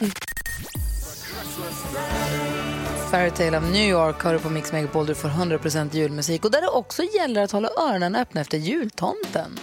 Fairytale 3.12 3.58
of 3.58 3.64
New 3.64 3.90
York 3.90 4.22
har 4.22 4.34
du 4.34 4.40
på 4.40 4.50
Mix 4.50 4.72
Megapol 4.72 5.06
där 5.06 5.14
du 5.14 5.20
får 5.20 5.30
100% 5.30 5.96
julmusik 5.96 6.46
och 6.46 6.52
där 6.52 6.62
det 6.62 6.68
också 6.68 7.04
gäller 7.04 7.44
att 7.44 7.52
hålla 7.52 7.70
öronen 7.80 8.16
öppna 8.16 8.42
efter 8.42 8.58
jultomten. 8.58 9.60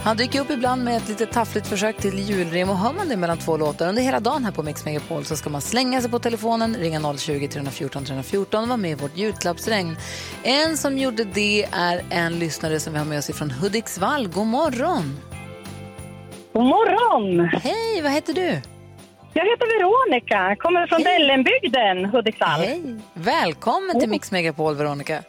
Han 0.00 0.16
dyker 0.16 0.40
upp 0.40 0.50
ibland 0.50 0.84
med 0.84 0.96
ett 0.96 1.08
lite 1.08 1.26
taffligt 1.26 1.66
försök 1.66 1.96
till 1.96 2.18
julrim 2.18 2.70
och 2.70 2.78
hör 2.78 2.92
man 2.92 3.08
det 3.08 3.16
mellan 3.16 3.38
två 3.38 3.56
låtar 3.56 3.88
under 3.88 4.02
hela 4.02 4.20
dagen 4.20 4.44
här 4.44 4.52
på 4.52 4.62
Mix 4.62 4.84
Megapol 4.84 5.24
så 5.24 5.36
ska 5.36 5.50
man 5.50 5.60
slänga 5.60 6.00
sig 6.00 6.10
på 6.10 6.18
telefonen, 6.18 6.76
ringa 6.76 7.00
020-314 7.00 7.88
314 7.88 8.62
och 8.62 8.68
vara 8.68 8.76
med 8.76 8.90
i 8.90 8.94
vårt 8.94 9.16
julklappsregn. 9.16 9.96
En 10.42 10.76
som 10.76 10.98
gjorde 10.98 11.24
det 11.24 11.66
är 11.72 12.04
en 12.10 12.38
lyssnare 12.38 12.80
som 12.80 12.92
vi 12.92 12.98
har 12.98 13.06
med 13.06 13.18
oss 13.18 13.26
från 13.26 13.50
Hudiksvall. 13.50 14.28
God 14.28 14.46
morgon! 14.46 15.20
God 16.52 16.64
morgon! 16.64 17.48
Hej, 17.48 18.02
vad 18.02 18.12
heter 18.12 18.34
du? 18.34 18.73
Jag 19.36 19.44
heter 19.44 19.78
Veronica, 19.78 20.56
kommer 20.56 20.86
från 20.86 21.02
Dellenbygden, 21.02 22.04
Hudiksvall. 22.04 22.60
Hej! 22.60 22.96
Välkommen 23.14 24.00
till 24.00 24.08
Mix 24.08 24.32
Megapol, 24.32 24.74
Veronica. 24.74 25.22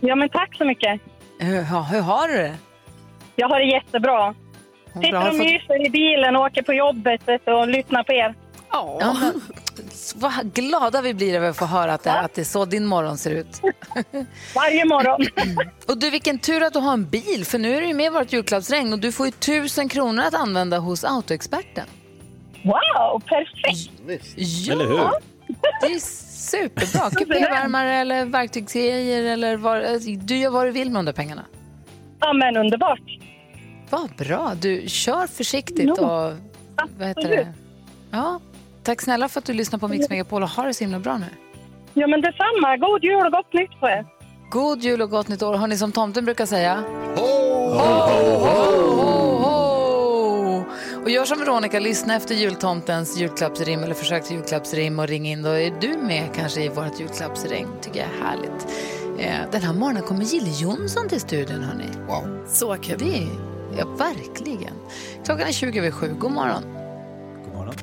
Ja, 0.00 0.14
men 0.14 0.28
tack 0.28 0.56
så 0.56 0.64
mycket. 0.64 1.00
Hur, 1.38 1.66
ja, 1.70 1.82
hur 1.92 2.00
har 2.00 2.28
du 2.28 2.34
det? 2.34 2.56
Jag 3.36 3.48
har 3.48 3.60
det 3.60 3.66
jättebra. 3.66 4.00
bra. 4.00 4.34
Sitter 5.02 5.28
och 5.28 5.34
myser 5.34 5.86
i 5.86 5.90
bilen 5.90 6.36
och 6.36 6.42
åker 6.42 6.62
på 6.62 6.72
jobbet 6.72 7.20
och 7.44 7.68
lyssnar 7.68 8.02
på 8.02 8.12
er. 8.12 8.34
Ja, 8.70 9.16
men, 9.20 9.42
vad 10.14 10.52
glada 10.54 11.02
vi 11.02 11.14
blir 11.14 11.34
över 11.34 11.50
att 11.50 11.56
få 11.56 11.64
höra 11.64 11.94
att 11.94 12.02
det, 12.02 12.12
att 12.12 12.34
det 12.34 12.42
är 12.42 12.44
så 12.44 12.64
din 12.64 12.86
morgon 12.86 13.18
ser 13.18 13.30
ut. 13.30 13.60
Varje 14.54 14.84
morgon. 14.84 15.26
och 15.86 15.98
du, 15.98 16.10
vilken 16.10 16.38
tur 16.38 16.62
att 16.62 16.72
du 16.72 16.78
har 16.78 16.92
en 16.92 17.10
bil, 17.10 17.44
för 17.44 17.58
nu 17.58 17.76
är 17.76 17.80
du 17.80 17.86
ju 17.86 17.94
med 17.94 18.06
i 18.06 18.08
vårt 18.08 18.32
julklappsregn 18.32 18.92
och 18.92 18.98
du 18.98 19.12
får 19.12 19.26
ju 19.26 19.32
tusen 19.32 19.88
kronor 19.88 20.24
att 20.24 20.34
använda 20.34 20.78
hos 20.78 21.04
Autoexperten. 21.04 21.86
Wow, 22.66 23.22
perfekt! 23.26 23.90
Ja, 24.36 24.72
Eller 24.72 24.84
hur? 24.86 25.08
det 25.80 25.86
är 25.94 25.98
superbra. 25.98 27.10
Kupévärmare 27.24 27.94
eller 27.94 28.24
verktygsgrejer 28.24 29.22
eller 29.22 29.56
vad, 29.56 29.82
du 30.26 30.36
gör 30.36 30.50
vad 30.50 30.66
du 30.66 30.70
vill 30.70 30.90
med 30.90 30.98
de 30.98 31.04
där 31.04 31.12
pengarna. 31.12 31.44
Ja, 32.20 32.32
men 32.32 32.56
underbart. 32.56 33.00
Vad 33.90 34.10
bra. 34.10 34.52
Du, 34.60 34.84
kör 34.88 35.26
försiktigt 35.26 35.98
och... 35.98 36.32
Vad 36.98 37.08
heter 37.08 37.28
det? 37.28 37.52
Ja, 38.10 38.40
tack 38.82 39.00
snälla 39.02 39.28
för 39.28 39.38
att 39.40 39.44
du 39.44 39.52
lyssnar 39.52 39.78
på 39.78 39.88
Mix 39.88 40.10
Megapol 40.10 40.42
och 40.42 40.48
har 40.48 40.66
det 40.66 40.74
så 40.74 40.84
himla 40.84 40.98
bra 40.98 41.18
nu. 41.18 41.26
Ja, 41.94 42.06
men 42.06 42.20
detsamma. 42.20 42.76
God 42.76 43.04
jul 43.04 43.26
och 43.26 43.32
gott 43.32 43.52
nytt 43.52 43.80
på 43.80 43.88
er. 43.88 44.06
God 44.50 44.82
jul 44.82 45.02
och 45.02 45.10
gott 45.10 45.28
nytt 45.28 45.42
år. 45.42 45.54
Har 45.54 45.66
ni 45.66 45.76
som 45.78 45.92
tomten 45.92 46.24
brukar 46.24 46.46
säga? 46.46 46.84
Och 51.06 51.12
gör 51.12 51.24
som 51.24 51.38
Veronica, 51.38 51.78
lyssna 51.80 52.14
efter 52.14 52.34
jultomtens 52.34 53.16
julklappsrim 53.18 53.82
eller 53.82 53.94
försök 53.94 54.24
till 54.24 54.36
julklappsrim 54.36 54.98
och 54.98 55.08
ring 55.08 55.28
in. 55.28 55.42
Då 55.42 55.48
är 55.50 55.70
du 55.80 55.96
med 55.96 56.28
kanske 56.34 56.62
i 56.62 56.68
vårt 56.68 57.00
julklappsring. 57.00 57.66
tycker 57.82 58.00
jag 58.00 58.08
är 58.08 58.24
härligt. 58.24 58.66
Eh, 59.18 59.50
Den 59.52 59.62
här 59.62 59.72
morgonen 59.72 60.02
kommer 60.02 60.24
Jill 60.24 60.60
Johnson 60.60 61.08
till 61.08 61.20
studion, 61.20 61.62
hörni. 61.62 61.84
Wow. 62.06 62.46
Så 62.48 62.76
kul. 62.76 62.98
Det 62.98 63.18
är, 63.18 63.28
ja, 63.78 63.86
verkligen. 63.86 64.74
Klockan 65.24 65.48
är 65.48 65.52
20 65.52 65.78
över 65.78 65.90
sju. 65.90 66.14
God 66.18 66.32
morgon. 66.32 66.62
God 67.44 67.54
morgon. 67.54 67.74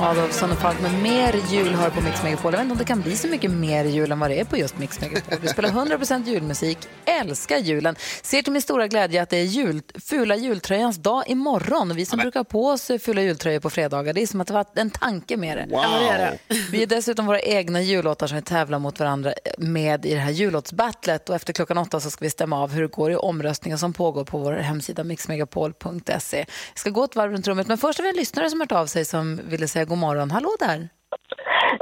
Adolfsson 0.00 0.52
och 0.52 0.58
Falk 0.58 0.80
med 0.80 1.02
mer 1.02 1.34
jul 1.50 1.74
har 1.74 1.90
på 1.90 2.00
Mix 2.00 2.22
Megapol. 2.22 2.52
Jag 2.52 2.58
vet 2.58 2.64
inte 2.64 2.72
om 2.72 2.78
det 2.78 2.84
kan 2.84 3.00
bli 3.00 3.16
så 3.16 3.28
mycket 3.28 3.50
mer 3.50 3.84
jul 3.84 4.12
än 4.12 4.18
vad 4.18 4.30
det 4.30 4.40
är 4.40 4.44
på 4.44 4.56
just 4.56 4.78
Mix 4.78 5.00
Megapol. 5.00 5.38
Vi 5.42 5.48
spelar 5.48 5.68
100% 5.68 6.24
julmusik, 6.24 6.78
älskar 7.04 7.58
julen. 7.58 7.96
Ser 8.22 8.42
till 8.42 8.52
min 8.52 8.62
stora 8.62 8.88
glädje 8.88 9.22
att 9.22 9.30
det 9.30 9.36
är 9.36 9.44
jul, 9.44 9.82
fula 10.04 10.36
jultröjans 10.36 10.96
dag 10.96 11.24
imorgon. 11.26 11.90
Och 11.90 11.98
vi 11.98 12.06
som 12.06 12.18
brukar 12.18 12.40
ha 12.40 12.44
på 12.44 12.66
oss 12.66 12.90
fula 13.00 13.22
jultröjor 13.22 13.60
på 13.60 13.70
fredagar, 13.70 14.12
det 14.12 14.22
är 14.22 14.26
som 14.26 14.40
att 14.40 14.46
det 14.46 14.54
var 14.54 14.66
en 14.74 14.90
tanke 14.90 15.36
med 15.36 15.58
det. 15.58 15.66
Wow. 15.70 16.56
Vi 16.70 16.82
är 16.82 16.86
dessutom 16.86 17.26
våra 17.26 17.40
egna 17.40 17.82
jullåtar 17.82 18.26
som 18.26 18.36
vi 18.36 18.42
tävlar 18.42 18.78
mot 18.78 19.00
varandra 19.00 19.32
med 19.58 20.06
i 20.06 20.14
det 20.14 20.20
här 20.20 20.30
jullåtsbattlet. 20.30 21.28
Och 21.28 21.34
efter 21.34 21.52
klockan 21.52 21.78
åtta 21.78 22.00
så 22.00 22.10
ska 22.10 22.24
vi 22.24 22.30
stämma 22.30 22.62
av 22.62 22.72
hur 22.72 22.82
det 22.82 22.88
går 22.88 23.12
i 23.12 23.16
omröstningen 23.16 23.78
som 23.78 23.92
pågår 23.92 24.24
på 24.24 24.38
vår 24.38 24.52
hemsida 24.52 25.04
mixmegapol.se. 25.04 26.46
Vi 26.74 26.80
ska 26.80 26.90
gå 26.90 27.04
ett 27.04 27.16
varv 27.16 27.32
runt 27.32 27.48
rummet, 27.48 27.66
men 27.66 27.78
först 27.78 27.98
har 27.98 28.02
vi 28.02 28.10
en 28.10 28.16
lyssnare 28.16 28.50
som 28.50 28.60
har 28.60 28.66
hört 28.66 28.72
av 28.72 28.86
sig 28.86 29.04
som 29.04 29.40
ville 29.48 29.68
säga 29.68 29.85
god 29.88 29.98
morgon. 29.98 30.30
Hallå 30.30 30.48
där! 30.58 30.88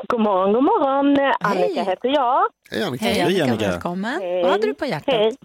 God 0.09 0.21
morgon, 0.21 0.53
god 0.53 0.65
morgon. 0.65 1.07
Annika 1.41 1.83
heter 1.83 2.09
jag. 2.09 2.43
Hej 2.71 2.83
Annika. 2.85 3.05
Hej 3.05 3.15
Hej, 3.15 3.23
Annika, 3.23 3.45
Annika. 3.45 3.69
välkommen. 3.71 4.21
Hej. 4.23 4.43
Vad 4.43 4.51
hade 4.53 4.67
du 4.67 4.75
på 4.75 4.87
hjärtat? 4.87 5.15
Hej. 5.15 5.37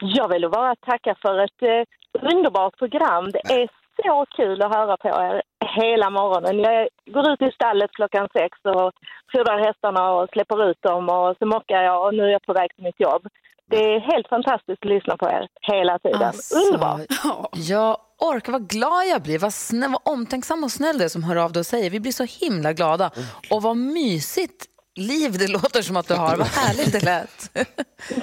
Jag 0.00 0.28
vill 0.28 0.50
bara 0.50 0.76
tacka 0.76 1.14
för 1.22 1.44
ett 1.44 1.62
eh, 1.62 2.28
underbart 2.32 2.78
program. 2.78 3.30
Det 3.30 3.52
är 3.52 3.68
så 4.04 4.26
kul 4.36 4.62
att 4.62 4.74
höra 4.74 4.96
på 4.96 5.08
er 5.08 5.42
hela 5.80 6.10
morgonen. 6.10 6.58
Jag 6.58 6.88
går 7.14 7.32
ut 7.32 7.42
i 7.42 7.50
stallet 7.54 7.90
klockan 7.92 8.28
sex 8.38 8.58
och 8.64 8.92
fodrar 9.32 9.66
hästarna 9.66 10.12
och 10.12 10.28
släpper 10.32 10.70
ut 10.70 10.82
dem 10.82 11.08
och 11.08 11.36
så 11.38 11.46
mockar 11.46 11.82
jag 11.82 12.06
och 12.06 12.14
nu 12.14 12.22
är 12.22 12.28
jag 12.28 12.42
på 12.42 12.52
väg 12.52 12.74
till 12.74 12.84
mitt 12.84 13.00
jobb. 13.00 13.22
Det 13.66 13.76
är 13.94 14.00
helt 14.00 14.28
fantastiskt 14.28 14.82
att 14.82 14.88
lyssna 14.90 15.16
på 15.16 15.26
er 15.28 15.48
hela 15.60 15.98
tiden. 15.98 16.22
Alltså, 16.22 16.58
Underbart! 16.58 17.00
Jag 17.52 17.96
orkar, 18.18 18.52
vad 18.52 18.68
glad 18.68 19.06
jag 19.06 19.22
blir. 19.22 19.38
Vad, 19.38 19.54
snäll, 19.54 19.90
vad 19.90 20.14
omtänksam 20.14 20.64
och 20.64 20.70
snäll 20.70 20.98
du 20.98 21.04
är 21.04 21.08
som 21.08 21.24
hör 21.24 21.36
av 21.36 21.52
dig 21.52 21.60
och 21.60 21.66
säger. 21.66 21.90
Vi 21.90 22.00
blir 22.00 22.12
så 22.12 22.26
himla 22.44 22.72
glada. 22.72 23.10
Och 23.50 23.62
vad 23.62 23.76
mysigt 23.76 24.66
liv 24.96 25.32
det 25.38 25.48
låter 25.48 25.82
som 25.82 25.96
att 25.96 26.08
du 26.08 26.14
har. 26.14 26.36
Vad 26.36 26.46
härligt 26.46 26.92
det 26.92 27.04
lät. 27.04 27.50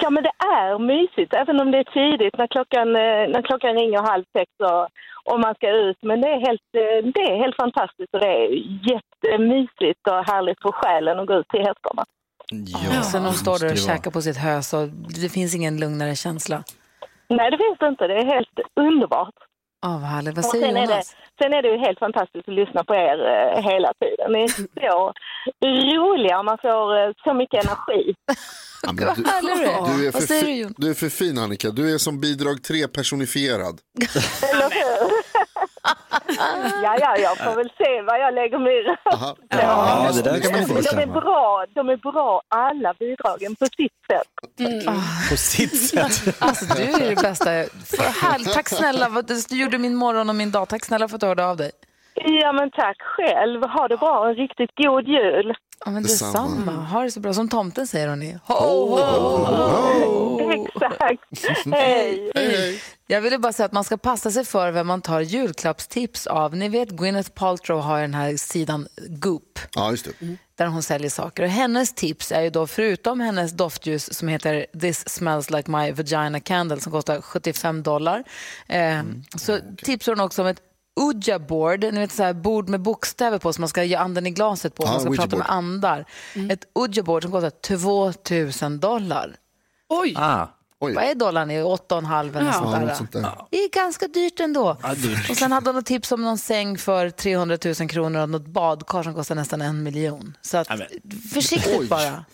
Ja, 0.00 0.10
men 0.10 0.22
det 0.22 0.34
är 0.38 0.78
mysigt, 0.78 1.34
även 1.34 1.60
om 1.60 1.70
det 1.70 1.78
är 1.78 1.88
tidigt 2.00 2.34
när 2.38 2.46
klockan, 2.46 2.88
eh, 2.88 3.22
när 3.34 3.42
klockan 3.42 3.74
ringer 3.74 4.02
halv 4.12 4.24
sex 4.36 4.50
och, 4.70 4.82
och 5.32 5.40
man 5.40 5.54
ska 5.54 5.68
ut. 5.70 5.98
Men 6.02 6.20
det 6.20 6.28
är, 6.28 6.40
helt, 6.48 6.68
eh, 6.82 6.98
det 7.14 7.22
är 7.30 7.36
helt 7.42 7.56
fantastiskt 7.56 8.14
och 8.14 8.20
det 8.20 8.32
är 8.40 8.48
jättemysigt 8.92 10.02
och 10.10 10.20
härligt 10.32 10.60
för 10.62 10.72
själen 10.72 11.20
att 11.20 11.26
gå 11.26 11.34
ut 11.34 11.48
till 11.48 11.64
hästarna. 11.70 12.04
Ja, 12.94 13.02
Sen 13.02 13.22
de 13.24 13.32
står 13.32 13.58
där 13.58 13.72
och 13.72 13.78
käkar 13.78 14.10
på 14.10 14.22
sitt 14.22 14.36
hö 14.36 14.62
så 14.62 14.76
det 15.22 15.28
finns 15.28 15.54
ingen 15.54 15.80
lugnare 15.80 16.14
känsla. 16.16 16.58
Nej, 17.28 17.50
det 17.50 17.58
finns 17.64 17.78
det 17.80 17.88
inte. 17.88 18.06
Det 18.06 18.16
är 18.16 18.26
helt 18.36 18.56
underbart. 18.76 19.34
Åh, 19.86 20.00
vad 20.00 20.10
härligt. 20.10 20.34
Vad 20.36 20.44
säger 20.44 20.66
sen, 20.66 20.76
är 20.76 20.86
det, 20.86 21.02
sen 21.42 21.52
är 21.52 21.62
det 21.62 21.68
ju 21.68 21.78
helt 21.78 21.98
fantastiskt 21.98 22.48
att 22.48 22.54
lyssna 22.54 22.84
på 22.84 22.94
er 22.94 23.18
eh, 23.32 23.62
hela 23.70 23.92
tiden. 24.00 24.32
Ni 24.32 24.42
är 24.42 24.48
så 24.48 25.12
roliga 26.00 26.38
och 26.38 26.44
man 26.44 26.58
får 26.62 26.98
eh, 26.98 27.10
så 27.24 27.34
mycket 27.34 27.64
energi. 27.64 28.14
Ja, 28.82 28.92
men 28.92 28.96
du, 28.96 29.04
härlig 29.30 29.56
du 29.56 29.64
är. 29.64 29.98
du, 29.98 30.06
är 30.08 30.12
för 30.12 30.20
säger 30.20 30.42
du 30.42 30.46
fi- 30.46 30.60
Jon? 30.60 30.74
du 30.76 30.90
är 30.90 30.94
för 30.94 31.08
fin 31.08 31.38
Annika. 31.38 31.70
Du 31.70 31.94
är 31.94 31.98
som 31.98 32.20
bidrag 32.20 32.62
tre 32.62 32.88
personifierad. 32.88 33.78
Eller? 34.52 34.68
Ja, 36.82 36.96
ja, 37.00 37.16
jag 37.16 37.38
får 37.38 37.56
väl 37.56 37.70
se 37.78 38.02
vad 38.02 38.20
jag 38.20 38.34
lägger 38.34 38.58
mig 38.58 38.72
i. 38.72 38.96
Aha. 39.14 39.36
Ja, 39.48 40.10
det 40.14 40.22
där 40.22 40.40
kan 40.40 40.52
man 40.52 40.60
inte 40.60 40.94
De 40.96 41.02
är 41.02 41.06
bra, 41.06 41.66
de 41.74 41.88
är 41.88 41.96
bra 41.96 42.42
alla 42.48 42.94
bidragen 42.94 43.56
på 43.56 43.66
sitt 43.66 43.92
sätt. 44.10 44.86
På 45.30 45.36
sitt 45.36 45.88
sätt. 45.90 46.36
Alltså, 46.38 46.74
du 46.74 46.82
är 46.82 47.10
det 47.10 47.22
bästa. 47.22 47.44
För, 47.44 48.26
härligt. 48.26 48.52
Tack 48.52 48.68
snälla. 48.68 49.22
Du 49.48 49.56
gjorde 49.56 49.78
min 49.78 49.94
morgon 49.94 50.28
och 50.28 50.34
min 50.36 50.50
dag. 50.50 50.68
Tack 50.68 50.84
snälla 50.84 51.08
för 51.08 51.14
att 51.14 51.20
du 51.20 51.26
hörde 51.26 51.46
av 51.46 51.56
dig. 51.56 51.70
Ja, 52.14 52.52
men 52.52 52.70
tack 52.70 52.96
själv. 53.02 53.62
Ha 53.64 53.88
det 53.88 53.96
bra. 53.96 54.28
En 54.28 54.34
riktigt 54.34 54.70
god 54.76 55.08
jul. 55.08 55.54
Ja, 55.84 55.90
men 55.90 56.02
Detsamma. 56.02 56.32
detsamma. 56.48 56.72
Ha 56.72 57.02
det 57.02 57.10
så 57.10 57.20
bra. 57.20 57.34
Som 57.34 57.48
tomten 57.48 57.86
säger 57.86 58.08
hon. 58.08 58.22
Ho, 58.46 58.54
ho, 58.54 59.44
ho. 59.44 60.50
Exakt. 60.52 61.22
Hej. 61.74 62.82
Jag 63.06 63.20
ville 63.20 63.38
bara 63.38 63.52
säga 63.52 63.66
att 63.66 63.72
man 63.72 63.84
ska 63.84 63.96
passa 63.96 64.30
sig 64.30 64.44
för 64.44 64.70
vem 64.70 64.86
man 64.86 65.02
tar 65.02 65.20
julklappstips 65.20 66.26
av. 66.26 66.56
Ni 66.56 66.68
vet 66.68 66.90
Gwyneth 66.90 67.30
Paltrow 67.30 67.80
har 67.80 68.00
den 68.00 68.14
här 68.14 68.36
sidan 68.36 68.88
Goop 69.08 69.58
Ja, 69.74 69.90
just 69.90 70.04
det. 70.20 70.36
där 70.56 70.66
hon 70.66 70.82
säljer 70.82 71.10
saker. 71.10 71.42
Och 71.42 71.48
hennes 71.48 71.94
tips 71.94 72.32
är 72.32 72.40
ju 72.42 72.50
då, 72.50 72.66
förutom 72.66 73.20
hennes 73.20 73.52
doftljus 73.52 74.14
som 74.14 74.28
heter 74.28 74.66
This 74.80 75.08
smells 75.08 75.50
like 75.50 75.70
my 75.70 75.92
vagina 75.92 76.40
candle 76.40 76.80
som 76.80 76.92
kostar 76.92 77.20
75 77.20 77.82
dollar, 77.82 78.24
eh, 78.68 79.00
så 79.36 79.58
tipsar 79.84 80.12
hon 80.12 80.20
också 80.20 80.42
om 80.42 80.48
ett 80.48 80.60
Ouija 81.00 81.38
board, 81.38 81.80
ni 81.84 82.00
vet 82.00 82.12
så 82.12 82.22
här 82.22 82.32
bord 82.32 82.68
med 82.68 82.80
bokstäver 82.80 83.38
på 83.38 83.52
som 83.52 83.62
man 83.62 83.68
ska 83.68 83.84
ge 83.84 83.94
anden 83.96 84.26
i 84.26 84.30
glaset 84.30 84.74
på, 84.74 84.82
Ja, 84.84 84.90
man 84.90 85.00
ska 85.00 85.10
prata 85.22 85.36
med 85.36 85.46
andar. 85.50 86.04
Ett 86.50 86.64
Ouija 86.72 87.02
board 87.02 87.22
som 87.22 87.32
kostar 87.32 87.50
2000 87.50 88.80
dollar. 88.80 89.36
Oj, 89.88 90.14
Ah, 90.16 90.46
Oj. 90.80 90.94
Vad 90.94 91.04
är 91.04 91.14
dollarn? 91.14 91.50
i? 91.50 91.54
8,5 91.62 92.36
eller 92.36 92.46
Ja. 92.46 92.52
sånt 92.52 92.70
Ja, 92.72 92.78
där. 92.78 92.86
något 92.86 92.96
sånt 92.96 93.12
där. 93.12 93.30
Det 93.50 93.56
är 93.56 93.70
ganska 93.70 94.06
dyrt 94.08 94.40
ändå. 94.40 94.76
Ja, 94.82 94.94
dyrt. 94.94 95.30
Och 95.30 95.36
sen 95.36 95.52
hade 95.52 95.70
hon 95.70 95.78
ett 95.78 95.86
tips 95.86 96.12
om 96.12 96.22
någon 96.22 96.38
säng 96.38 96.78
för 96.78 97.10
300 97.10 97.58
000 97.64 97.74
kronor 97.88 98.20
och 98.20 98.28
något 98.28 98.46
badkar 98.46 99.02
som 99.02 99.14
kostar 99.14 99.34
nästan 99.34 99.60
en 99.62 99.82
miljon. 99.82 100.36
Så 100.42 100.56
att, 100.56 100.68
Ja, 100.70 100.76
försiktigt 101.34 101.76
Oj. 101.80 101.88
bara. 101.88 102.24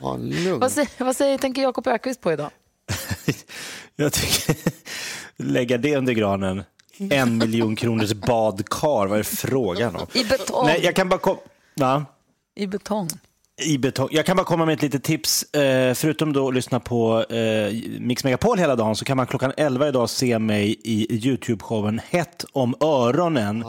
Ja, 0.00 0.16
lugn. 0.16 0.60
Vad 0.60 0.72
säger, 0.72 1.04
vad 1.04 1.16
säger 1.16 1.38
tänker 1.38 1.62
Jakob 1.62 1.86
Ökvist 1.86 2.20
på 2.20 2.32
idag? 2.32 2.50
jag 3.96 4.12
tycker... 4.12 4.56
Lägga 5.36 5.78
det 5.78 5.96
under 5.96 6.12
granen. 6.12 6.62
En 6.98 7.38
miljon 7.38 7.76
kronors 7.76 8.12
badkar, 8.12 9.06
vad 9.06 9.12
är 9.12 9.16
det 9.16 9.24
frågan 9.24 9.96
om? 9.96 10.06
I 10.14 10.24
betong. 10.24 10.66
Nej, 10.66 10.80
jag 10.84 10.94
kan 10.94 11.08
bara 11.08 11.18
kom... 11.18 11.36
Va? 11.76 12.04
I 12.56 12.66
betong. 12.66 13.08
i 13.62 13.78
betong. 13.78 14.08
Jag 14.10 14.26
kan 14.26 14.36
bara 14.36 14.44
komma 14.44 14.64
med 14.66 14.72
ett 14.72 14.82
litet 14.82 15.04
tips. 15.04 15.42
Eh, 15.54 15.94
förutom 15.94 16.32
då 16.32 16.48
att 16.48 16.54
lyssna 16.54 16.80
på 16.80 17.24
eh, 17.24 17.74
Mix 18.00 18.24
Megapol 18.24 18.58
hela 18.58 18.76
dagen 18.76 18.96
så 18.96 19.04
kan 19.04 19.16
man 19.16 19.26
klockan 19.26 19.52
11 19.56 19.88
idag 19.88 20.10
se 20.10 20.38
mig 20.38 20.76
i 20.84 21.06
Youtube-showen 21.28 22.00
Hett 22.10 22.44
om 22.52 22.74
öronen. 22.80 23.64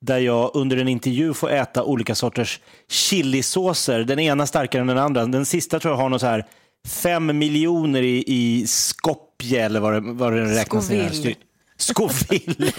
Där 0.00 0.18
jag 0.18 0.50
under 0.54 0.76
en 0.76 0.88
intervju 0.88 1.34
får 1.34 1.50
äta 1.50 1.84
olika 1.84 2.14
sorters 2.14 2.60
chilisåser. 2.88 4.04
Den 4.04 4.18
ena 4.18 4.46
starkare 4.46 4.80
än 4.80 4.86
den 4.86 4.98
andra. 4.98 5.26
Den 5.26 5.46
sista 5.46 5.80
tror 5.80 5.92
jag 5.94 5.98
har 5.98 6.08
något 6.08 6.20
så 6.20 6.26
här 6.26 6.46
fem 6.86 7.38
miljoner 7.38 8.02
i, 8.02 8.24
i 8.26 8.66
Skopje 8.66 9.64
eller 9.64 9.80
vad 9.80 9.92
det, 9.92 10.00
vad 10.00 10.32
det 10.32 10.44
räknas 10.44 10.90
ner. 10.90 11.34
Scoville. 11.80 12.72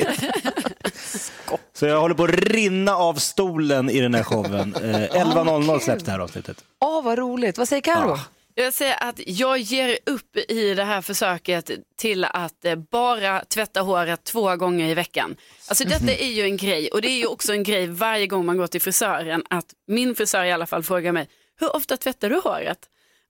Scoville. 0.93 1.63
Så 1.74 1.86
jag 1.86 2.01
håller 2.01 2.15
på 2.15 2.24
att 2.24 2.29
rinna 2.29 2.96
av 2.96 3.13
stolen 3.13 3.89
i 3.89 4.01
den 4.01 4.15
här 4.15 4.24
showen. 4.24 4.75
Eh, 4.75 4.81
11.00 4.81 5.79
släpps 5.79 6.03
det 6.03 6.12
här 6.12 6.20
avsnittet. 6.20 6.63
Åh, 6.79 7.03
vad 7.03 7.17
roligt. 7.17 7.58
Vad 7.58 7.67
säger 7.67 7.81
Karo? 7.81 8.17
Jag 8.55 8.74
säger 8.74 9.03
att 9.03 9.20
jag 9.25 9.58
ger 9.58 9.98
upp 10.05 10.38
i 10.38 10.74
det 10.74 10.84
här 10.84 11.01
försöket 11.01 11.72
till 11.98 12.25
att 12.25 12.65
eh, 12.65 12.75
bara 12.75 13.46
tvätta 13.46 13.81
håret 13.81 14.24
två 14.24 14.55
gånger 14.55 14.89
i 14.89 14.93
veckan. 14.93 15.36
Alltså 15.67 15.84
detta 15.84 16.12
är 16.12 16.27
ju 16.31 16.43
en 16.43 16.58
grej 16.58 16.89
och 16.89 17.01
det 17.01 17.08
är 17.08 17.17
ju 17.17 17.25
också 17.27 17.53
en 17.53 17.63
grej 17.63 17.88
varje 17.88 18.27
gång 18.27 18.46
man 18.46 18.58
går 18.58 18.67
till 18.67 18.81
frisören 18.81 19.43
att 19.50 19.65
min 19.88 20.15
frisör 20.15 20.43
i 20.43 20.51
alla 20.51 20.65
fall 20.65 20.84
frågar 20.84 21.12
mig 21.12 21.27
hur 21.60 21.75
ofta 21.75 21.98
tvättar 21.98 22.29
du 22.29 22.36
håret? 22.43 22.79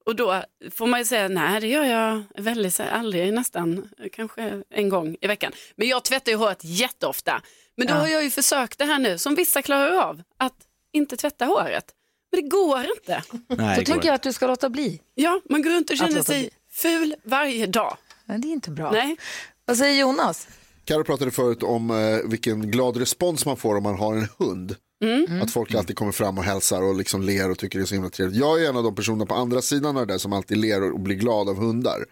Och 0.05 0.15
då 0.15 0.43
får 0.71 0.87
man 0.87 0.99
ju 0.99 1.05
säga 1.05 1.27
nej 1.27 1.61
det 1.61 1.67
gör 1.67 1.83
jag 1.83 2.23
väldigt 2.35 2.79
aldrig 2.79 3.33
nästan, 3.33 3.89
kanske 4.11 4.63
en 4.69 4.89
gång 4.89 5.15
i 5.21 5.27
veckan. 5.27 5.51
Men 5.75 5.87
jag 5.87 6.03
tvättar 6.03 6.31
ju 6.31 6.37
håret 6.37 6.59
jätteofta. 6.61 7.41
Men 7.77 7.87
då 7.87 7.93
har 7.93 8.07
jag 8.07 8.23
ju 8.23 8.29
försökt 8.29 8.77
det 8.79 8.85
här 8.85 8.99
nu 8.99 9.17
som 9.17 9.35
vissa 9.35 9.61
klarar 9.61 9.91
av 9.91 10.21
att 10.37 10.55
inte 10.93 11.17
tvätta 11.17 11.45
håret. 11.45 11.85
Men 12.31 12.41
det 12.43 12.49
går 12.49 12.85
inte. 12.97 13.23
Nej, 13.47 13.83
Då 13.85 13.93
går 13.93 14.05
jag 14.05 14.15
att 14.15 14.21
du 14.23 14.33
ska 14.33 14.47
låta 14.47 14.69
bli. 14.69 15.01
Ja, 15.15 15.41
man 15.49 15.61
går 15.61 15.69
runt 15.71 15.89
och 15.89 15.97
känner 15.97 16.21
sig 16.21 16.39
bli. 16.39 16.49
ful 16.71 17.15
varje 17.23 17.65
dag. 17.67 17.97
Men 18.25 18.41
det 18.41 18.47
är 18.47 18.51
inte 18.51 18.71
bra. 18.71 18.91
Nej. 18.91 19.17
Vad 19.65 19.77
säger 19.77 20.01
Jonas? 20.01 20.47
Karo 20.85 21.03
pratade 21.03 21.31
förut 21.31 21.63
om 21.63 21.91
eh, 21.91 22.29
vilken 22.29 22.71
glad 22.71 22.97
respons 22.97 23.45
man 23.45 23.57
får 23.57 23.75
om 23.75 23.83
man 23.83 23.97
har 23.99 24.15
en 24.15 24.27
hund. 24.37 24.75
Mm. 25.01 25.41
Att 25.41 25.51
folk 25.51 25.73
alltid 25.73 25.95
kommer 25.95 26.11
fram 26.11 26.37
och 26.37 26.43
hälsar 26.43 26.81
och 26.81 26.95
liksom 26.95 27.21
ler 27.21 27.49
och 27.49 27.57
tycker 27.57 27.79
det 27.79 27.83
är 27.83 27.87
så 27.87 27.95
himla 27.95 28.09
trevligt. 28.09 28.39
Jag 28.39 28.63
är 28.63 28.69
en 28.69 28.77
av 28.77 28.83
de 28.83 28.95
personerna 28.95 29.25
på 29.25 29.35
andra 29.35 29.61
sidan 29.61 29.97
av 29.97 30.07
det 30.07 30.13
där 30.13 30.17
som 30.17 30.33
alltid 30.33 30.57
ler 30.57 30.91
och 30.91 30.99
blir 30.99 31.15
glad 31.15 31.49
av 31.49 31.57
hundar. 31.57 32.05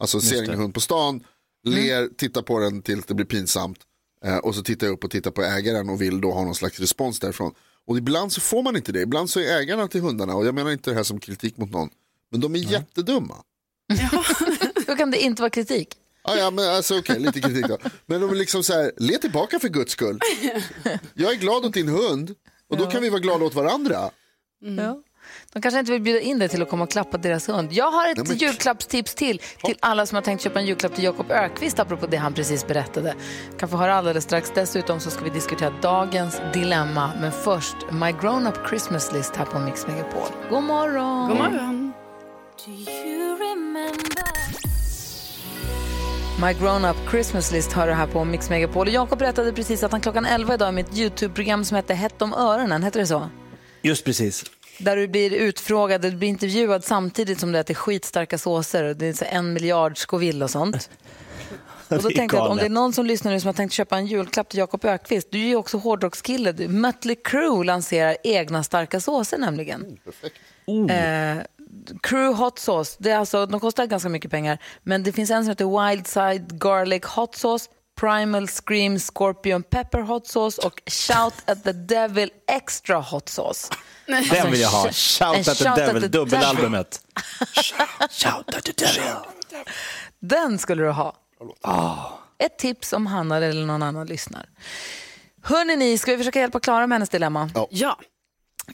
Alltså 0.00 0.20
ser 0.20 0.50
en 0.50 0.58
hund 0.58 0.74
på 0.74 0.80
stan, 0.80 1.24
ler, 1.68 2.08
tittar 2.16 2.42
på 2.42 2.58
den 2.58 2.82
tills 2.82 3.06
det 3.06 3.14
blir 3.14 3.26
pinsamt. 3.26 3.78
Eh, 4.24 4.36
och 4.36 4.54
så 4.54 4.62
tittar 4.62 4.86
jag 4.86 4.94
upp 4.94 5.04
och 5.04 5.10
tittar 5.10 5.30
på 5.30 5.42
ägaren 5.42 5.88
och 5.88 6.02
vill 6.02 6.20
då 6.20 6.32
ha 6.32 6.44
någon 6.44 6.54
slags 6.54 6.80
respons 6.80 7.20
därifrån. 7.20 7.54
Och 7.86 7.98
ibland 7.98 8.32
så 8.32 8.40
får 8.40 8.62
man 8.62 8.76
inte 8.76 8.92
det. 8.92 9.00
Ibland 9.00 9.30
så 9.30 9.40
är 9.40 9.60
ägarna 9.60 9.88
till 9.88 10.00
hundarna, 10.00 10.34
och 10.34 10.46
jag 10.46 10.54
menar 10.54 10.70
inte 10.70 10.90
det 10.90 10.96
här 10.96 11.02
som 11.02 11.20
kritik 11.20 11.56
mot 11.56 11.70
någon, 11.70 11.90
men 12.30 12.40
de 12.40 12.54
är 12.54 12.58
jättedumma. 12.58 13.36
Hur 14.86 14.96
kan 14.96 15.10
det 15.10 15.18
inte 15.18 15.42
vara 15.42 15.50
kritik? 15.50 15.96
Ah, 16.24 16.34
ja, 16.36 16.50
men 16.50 16.70
alltså, 16.70 16.98
okej, 16.98 17.18
lite 17.20 17.40
kritik 17.40 17.68
då. 17.68 17.78
Men 18.06 18.20
de 18.20 18.30
är 18.30 18.34
liksom 18.34 18.62
så 18.62 18.72
här, 18.72 18.92
le 18.96 19.18
tillbaka 19.18 19.58
för 19.58 19.68
guds 19.68 19.92
skull. 19.92 20.18
Jag 21.14 21.32
är 21.32 21.36
glad 21.36 21.64
åt 21.64 21.72
din 21.74 21.88
hund 21.88 22.34
och 22.70 22.76
då 22.76 22.86
kan 22.86 23.02
vi 23.02 23.08
vara 23.10 23.20
glada 23.20 23.44
åt 23.44 23.54
varandra. 23.54 24.10
Ja. 24.76 25.02
De 25.52 25.62
kanske 25.62 25.80
inte 25.80 25.92
vill 25.92 26.00
bjuda 26.02 26.20
in 26.20 26.38
dig 26.38 26.48
till 26.48 26.62
att 26.62 26.70
komma 26.70 26.84
och 26.84 26.90
klappa 26.90 27.18
deras 27.18 27.48
hund. 27.48 27.72
Jag 27.72 27.90
har 27.90 28.08
ett 28.08 28.16
Nej, 28.16 28.26
men- 28.28 28.36
julklappstips 28.36 29.14
till, 29.14 29.38
till 29.64 29.76
alla 29.80 30.06
som 30.06 30.14
har 30.16 30.22
tänkt 30.22 30.42
köpa 30.42 30.60
en 30.60 30.66
julklapp 30.66 30.94
till 30.94 31.04
Jakob 31.04 31.30
Ökvist 31.30 31.78
apropå 31.78 32.06
det 32.06 32.16
han 32.16 32.32
precis 32.34 32.66
berättade. 32.66 33.14
Kan 33.58 33.68
få 33.68 33.76
höra 33.76 33.94
alldeles 33.94 34.24
strax. 34.24 34.52
Dessutom 34.54 35.00
så 35.00 35.10
ska 35.10 35.24
vi 35.24 35.30
diskutera 35.30 35.70
dagens 35.82 36.40
dilemma. 36.54 37.10
Men 37.20 37.32
först 37.32 37.76
My 37.92 38.12
Grown 38.20 38.46
Up 38.46 38.68
Christmas 38.68 39.12
List 39.12 39.36
här 39.36 39.44
på 39.44 39.58
Mix 39.58 39.86
Megapol. 39.86 40.28
God 40.50 40.62
morgon! 40.62 41.28
God 41.28 41.38
morgon. 41.38 41.92
My 46.42 46.52
Grown 46.52 46.84
Up 46.84 46.96
Christmas 47.10 47.52
List 47.52 47.72
hör 47.72 47.86
du 47.86 47.92
här 47.92 48.06
på 48.06 48.24
Mix 48.24 48.50
Megapol. 48.50 48.88
Jakob 48.88 49.18
berättade 49.18 49.52
precis 49.52 49.82
att 49.82 49.92
han 49.92 50.00
klockan 50.00 50.26
11 50.26 50.54
idag 50.54 50.74
med 50.74 50.84
ett 50.84 50.96
YouTube-program 50.98 51.64
som 51.64 51.76
heter 51.76 51.94
Hett 51.94 52.22
om 52.22 52.34
öronen. 52.34 52.82
Heter 52.82 53.00
det 53.00 53.06
så? 53.06 53.28
Just 53.82 54.04
precis. 54.04 54.44
Där 54.78 54.96
du 54.96 55.08
blir 55.08 55.30
utfrågad, 55.32 56.00
du 56.00 56.10
blir 56.10 56.28
intervjuad 56.28 56.84
samtidigt 56.84 57.40
som 57.40 57.52
du 57.52 57.58
äter 57.58 57.74
skitstarka 57.74 58.38
såser. 58.38 58.84
och 58.84 58.96
Det 58.96 59.06
är 59.06 59.12
så 59.12 59.24
en 59.24 59.52
miljard 59.52 59.98
Scoville 59.98 60.44
och 60.44 60.50
sånt. 60.50 60.90
Och 61.88 62.02
då 62.02 62.10
tänkte 62.10 62.36
jag 62.36 62.44
att 62.44 62.50
om 62.50 62.56
det 62.56 62.66
är 62.66 62.70
någon 62.70 62.92
som 62.92 63.06
lyssnar 63.06 63.32
nu 63.32 63.40
som 63.40 63.48
har 63.48 63.54
tänkt 63.54 63.72
köpa 63.72 63.96
en 63.96 64.06
julklapp 64.06 64.48
till 64.48 64.58
Jakob 64.58 64.84
Ökvist, 64.84 65.28
du 65.30 65.38
är 65.38 65.46
ju 65.46 65.56
också 65.56 65.78
hårdrockskille. 65.78 66.68
Mötley 66.68 67.16
Crüe 67.24 67.64
lanserar 67.64 68.16
egna 68.24 68.62
starka 68.62 69.00
såser 69.00 69.38
nämligen. 69.38 69.98
Eh, 70.90 71.42
Crew 72.02 72.36
Hot 72.36 72.58
Sauce, 72.58 72.96
det 72.98 73.10
är 73.10 73.18
alltså, 73.18 73.46
de 73.46 73.60
kostar 73.60 73.86
ganska 73.86 74.08
mycket 74.08 74.30
pengar, 74.30 74.58
men 74.82 75.02
det 75.02 75.12
finns 75.12 75.30
en 75.30 75.44
som 75.44 75.48
heter 75.48 75.90
Wild 75.90 76.06
Side 76.06 76.60
Garlic 76.60 77.04
Hot 77.04 77.34
Sauce, 77.36 77.68
Primal 78.00 78.48
Scream 78.48 78.98
Scorpion 78.98 79.62
Pepper 79.62 80.00
Hot 80.00 80.26
Sauce 80.26 80.62
och 80.62 80.82
Shout 80.86 81.34
at 81.44 81.64
the 81.64 81.72
Devil 81.72 82.30
Extra 82.48 83.00
Hot 83.00 83.28
Sauce. 83.28 83.70
Den 84.06 84.50
vill 84.50 84.60
jag 84.60 84.68
ha. 84.68 84.92
Shout 84.92 85.36
at 85.36 85.44
the 85.44 85.54
shout 85.54 85.66
at 85.66 85.76
devil, 85.76 86.02
the 86.02 86.08
dubbelalbumet. 86.08 87.00
Shout 88.10 88.54
at 88.54 88.64
the 88.64 88.72
devil. 88.72 89.14
Den 90.20 90.58
skulle 90.58 90.82
du 90.82 90.90
ha. 90.90 91.16
Ett 92.38 92.58
tips 92.58 92.92
om 92.92 93.06
Hanna 93.06 93.36
eller 93.36 93.66
någon 93.66 93.82
annan 93.82 94.06
lyssnar. 94.06 94.48
Hörrni 95.42 95.76
ni, 95.76 95.98
ska 95.98 96.10
vi 96.10 96.18
försöka 96.18 96.40
hjälpa 96.40 96.60
Klara 96.60 96.86
med 96.86 96.96
hennes 96.96 97.08
dilemma? 97.08 97.50
Ja. 97.70 97.98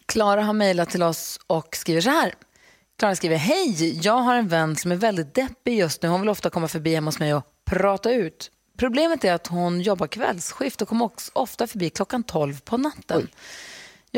Klara 0.06 0.42
har 0.42 0.52
mejlat 0.52 0.90
till 0.90 1.02
oss 1.02 1.40
och 1.46 1.76
skriver 1.76 2.00
så 2.00 2.10
här. 2.10 2.34
Klara 2.98 3.16
skriver, 3.16 3.36
hej, 3.36 4.00
jag 4.02 4.18
har 4.18 4.34
en 4.34 4.48
vän 4.48 4.76
som 4.76 4.92
är 4.92 4.96
väldigt 4.96 5.34
deppig 5.34 5.78
just 5.78 6.02
nu. 6.02 6.08
Hon 6.08 6.20
vill 6.20 6.30
ofta 6.30 6.50
komma 6.50 6.68
förbi 6.68 6.94
hemma 6.94 7.08
hos 7.08 7.18
mig 7.18 7.34
och 7.34 7.44
prata 7.64 8.12
ut. 8.12 8.50
Problemet 8.78 9.24
är 9.24 9.32
att 9.32 9.46
hon 9.46 9.80
jobbar 9.80 10.06
kvällsskift 10.06 10.82
och 10.82 10.88
kommer 10.88 11.04
också 11.04 11.30
ofta 11.34 11.66
förbi 11.66 11.90
klockan 11.90 12.22
12 12.22 12.60
på 12.60 12.76
natten. 12.76 13.28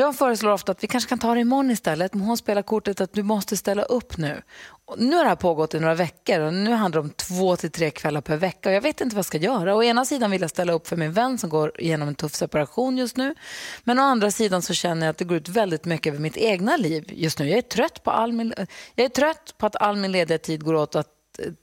Jag 0.01 0.15
föreslår 0.15 0.51
ofta 0.51 0.71
att 0.71 0.83
vi 0.83 0.87
kanske 0.87 1.09
kan 1.09 1.19
ta 1.19 1.33
det 1.33 1.39
imorgon 1.39 1.71
istället, 1.71 2.13
men 2.13 2.23
hon 2.23 2.37
spelar 2.37 2.61
kortet 2.61 3.01
att 3.01 3.13
du 3.13 3.23
måste 3.23 3.57
ställa 3.57 3.83
upp 3.83 4.17
nu. 4.17 4.41
Och 4.85 4.99
nu 4.99 5.15
har 5.15 5.23
det 5.23 5.29
här 5.29 5.35
pågått 5.35 5.73
i 5.73 5.79
några 5.79 5.95
veckor 5.95 6.39
och 6.39 6.53
nu 6.53 6.71
handlar 6.71 7.01
det 7.01 7.07
om 7.07 7.13
två 7.13 7.55
till 7.55 7.71
tre 7.71 7.91
kvällar 7.91 8.21
per 8.21 8.37
vecka 8.37 8.69
och 8.69 8.75
jag 8.75 8.81
vet 8.81 9.01
inte 9.01 9.15
vad 9.15 9.19
jag 9.19 9.25
ska 9.25 9.37
göra. 9.37 9.75
Å 9.75 9.83
ena 9.83 10.05
sidan 10.05 10.31
vill 10.31 10.41
jag 10.41 10.49
ställa 10.49 10.73
upp 10.73 10.87
för 10.87 10.95
min 10.95 11.13
vän 11.13 11.37
som 11.37 11.49
går 11.49 11.81
igenom 11.81 12.07
en 12.07 12.15
tuff 12.15 12.35
separation 12.35 12.97
just 12.97 13.17
nu, 13.17 13.35
men 13.83 13.99
å 13.99 14.01
andra 14.01 14.31
sidan 14.31 14.61
så 14.61 14.73
känner 14.73 15.05
jag 15.05 15.11
att 15.11 15.17
det 15.17 15.25
går 15.25 15.37
ut 15.37 15.49
väldigt 15.49 15.85
mycket 15.85 16.13
över 16.13 16.21
mitt 16.21 16.37
egna 16.37 16.77
liv 16.77 17.05
just 17.07 17.39
nu. 17.39 17.49
Jag 17.49 17.57
är 17.57 17.61
trött 17.61 18.03
på, 18.03 18.11
all 18.11 18.31
min, 18.31 18.53
jag 18.95 19.05
är 19.05 19.09
trött 19.09 19.55
på 19.57 19.65
att 19.65 19.75
all 19.75 19.97
min 19.97 20.11
lediga 20.11 20.37
tid 20.37 20.63
går 20.63 20.73
åt 20.73 20.95
att 20.95 21.07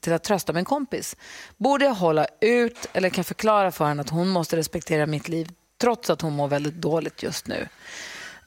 till 0.00 0.12
att 0.12 0.24
trösta 0.24 0.52
min 0.52 0.64
kompis. 0.64 1.16
Borde 1.56 1.84
jag 1.84 1.94
hålla 1.94 2.26
ut 2.40 2.86
eller 2.92 3.08
kan 3.08 3.16
jag 3.16 3.26
förklara 3.26 3.70
för 3.70 3.84
henne 3.84 4.00
att 4.00 4.10
hon 4.10 4.28
måste 4.28 4.56
respektera 4.56 5.06
mitt 5.06 5.28
liv 5.28 5.48
trots 5.80 6.10
att 6.10 6.20
hon 6.20 6.32
mår 6.32 6.48
väldigt 6.48 6.74
dåligt 6.74 7.22
just 7.22 7.46
nu? 7.46 7.68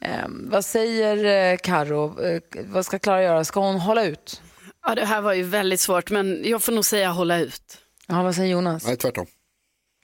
Eh, 0.02 0.26
vad 0.28 0.66
säger 0.66 1.52
eh, 1.54 1.58
Karo? 1.58 2.22
Eh, 2.24 2.42
vad 2.66 2.86
ska 2.86 3.00
Klara 3.00 3.24
göra? 3.24 3.44
Ska 3.46 3.60
hon 3.60 3.80
hålla 3.80 4.04
ut? 4.04 4.42
ja, 4.86 4.96
det 4.96 5.06
här 5.06 5.22
var 5.22 5.34
ju 5.34 5.44
väldigt 5.44 5.80
svårt 5.80 6.10
men 6.12 6.42
jag 6.46 6.64
får 6.64 6.72
nog 6.72 6.86
säga 6.86 7.10
hålla 7.10 7.40
ut. 7.40 7.78
Ja, 8.08 8.24
vad 8.24 8.36
säger 8.36 8.52
Jonas? 8.52 8.86
Nej, 8.86 8.98
tvärtom. 8.98 9.26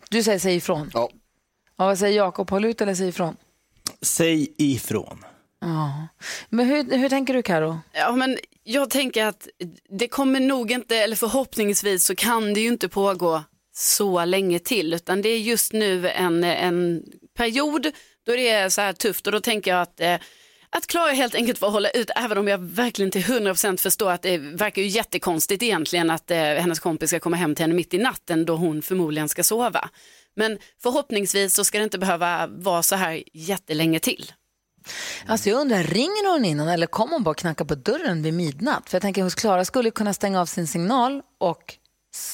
Du 0.10 0.24
säger 0.24 0.40
säg 0.40 0.56
ifrån. 0.56 0.92
Ja. 0.94 1.10
Ja, 1.78 1.86
vad 1.86 2.00
säger 2.00 2.18
Jakob? 2.18 2.50
Håll 2.50 2.66
ut 2.66 2.82
eller 2.82 2.96
säg 2.96 3.08
ifrån? 3.08 3.38
Säg 4.02 4.54
ifrån. 4.58 5.26
Ja. 5.62 6.08
Men 6.50 6.66
hur, 6.66 6.98
hur 6.98 7.10
tänker 7.10 7.34
du 7.34 7.42
Karo? 7.42 7.80
Ja, 7.94 8.12
men 8.12 8.38
jag 8.64 8.90
tänker 8.90 9.26
att 9.26 9.48
det 9.90 10.08
kommer 10.08 10.40
nog 10.40 10.72
inte, 10.72 10.98
eller 10.98 11.16
förhoppningsvis 11.16 12.06
så 12.06 12.16
kan 12.16 12.54
det 12.54 12.62
ju 12.62 12.68
inte 12.68 12.90
pågå 12.90 13.44
så 13.76 14.26
länge 14.26 14.60
till, 14.60 14.94
utan 14.94 15.22
det 15.22 15.30
är 15.30 15.40
just 15.40 15.74
nu 15.74 16.10
en, 16.10 16.44
en 16.44 17.04
period 17.38 17.88
då 18.28 18.36
det 18.36 18.50
är 18.50 18.70
så 18.70 18.82
här 18.82 18.94
tufft 18.94 19.28
och 19.28 19.34
då 19.34 19.40
tänker 19.40 19.72
jag 19.72 19.82
att 19.82 20.00
eh, 20.00 20.16
att 20.70 20.88
Klara 20.88 21.12
helt 21.12 21.36
enkelt 21.36 21.60
får 21.60 21.70
hålla 21.70 21.90
ut, 21.90 22.10
även 22.16 22.38
om 22.38 22.48
jag 22.48 22.58
verkligen 22.58 23.12
till 23.12 23.22
100% 23.22 23.78
förstår 23.78 24.12
att 24.12 24.22
det 24.22 24.38
verkar 24.38 24.82
ju 24.82 24.88
jättekonstigt 24.88 25.64
egentligen 25.64 26.10
att 26.10 26.32
eh, 26.32 26.38
hennes 26.38 26.80
kompis 26.80 27.10
ska 27.10 27.20
komma 27.20 27.38
hem 27.38 27.56
till 27.56 27.64
henne 27.64 27.74
mitt 27.74 27.94
i 27.94 27.98
natten 27.98 28.46
då 28.46 28.56
hon 28.56 28.82
förmodligen 28.82 29.30
ska 29.30 29.44
sova. 29.44 29.90
Men 30.36 30.58
förhoppningsvis 30.84 31.54
så 31.54 31.64
ska 31.64 31.78
det 31.78 31.84
inte 31.84 31.98
behöva 31.98 32.48
vara 32.48 32.84
så 32.84 32.96
här 32.96 33.24
jättelänge 33.34 34.00
till. 34.00 34.32
Alltså 35.26 35.50
jag 35.50 35.62
undrar, 35.62 35.84
ringer 35.84 36.32
hon 36.32 36.46
innan 36.46 36.68
eller 36.68 36.88
kommer 36.88 37.14
hon 37.14 37.24
bara 37.24 37.36
knacka 37.36 37.66
på 37.66 37.76
dörren 37.76 38.24
vid 38.24 38.34
midnatt? 38.34 38.90
För 38.90 38.96
jag 38.96 39.02
tänker 39.02 39.24
hos 39.24 39.36
Klara 39.36 39.66
skulle 39.66 39.92
kunna 39.92 40.14
stänga 40.14 40.42
av 40.42 40.46
sin 40.46 40.68
signal 40.68 41.22
och 41.38 41.76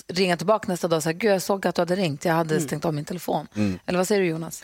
ringa 0.08 0.38
tillbaka 0.38 0.68
nästa 0.68 0.88
dag 0.88 0.98
och 0.98 1.04
säga, 1.04 1.14
gud 1.14 1.32
jag 1.32 1.42
såg 1.42 1.68
att 1.68 1.76
du 1.76 1.82
hade 1.82 1.96
ringt, 1.96 2.26
jag 2.26 2.34
hade 2.34 2.62
stängt 2.62 2.86
av 2.86 2.94
min 2.94 3.06
telefon. 3.06 3.48
Eller 3.86 3.98
vad 3.98 4.08
säger 4.08 4.22
du 4.22 4.28
Jonas? 4.28 4.64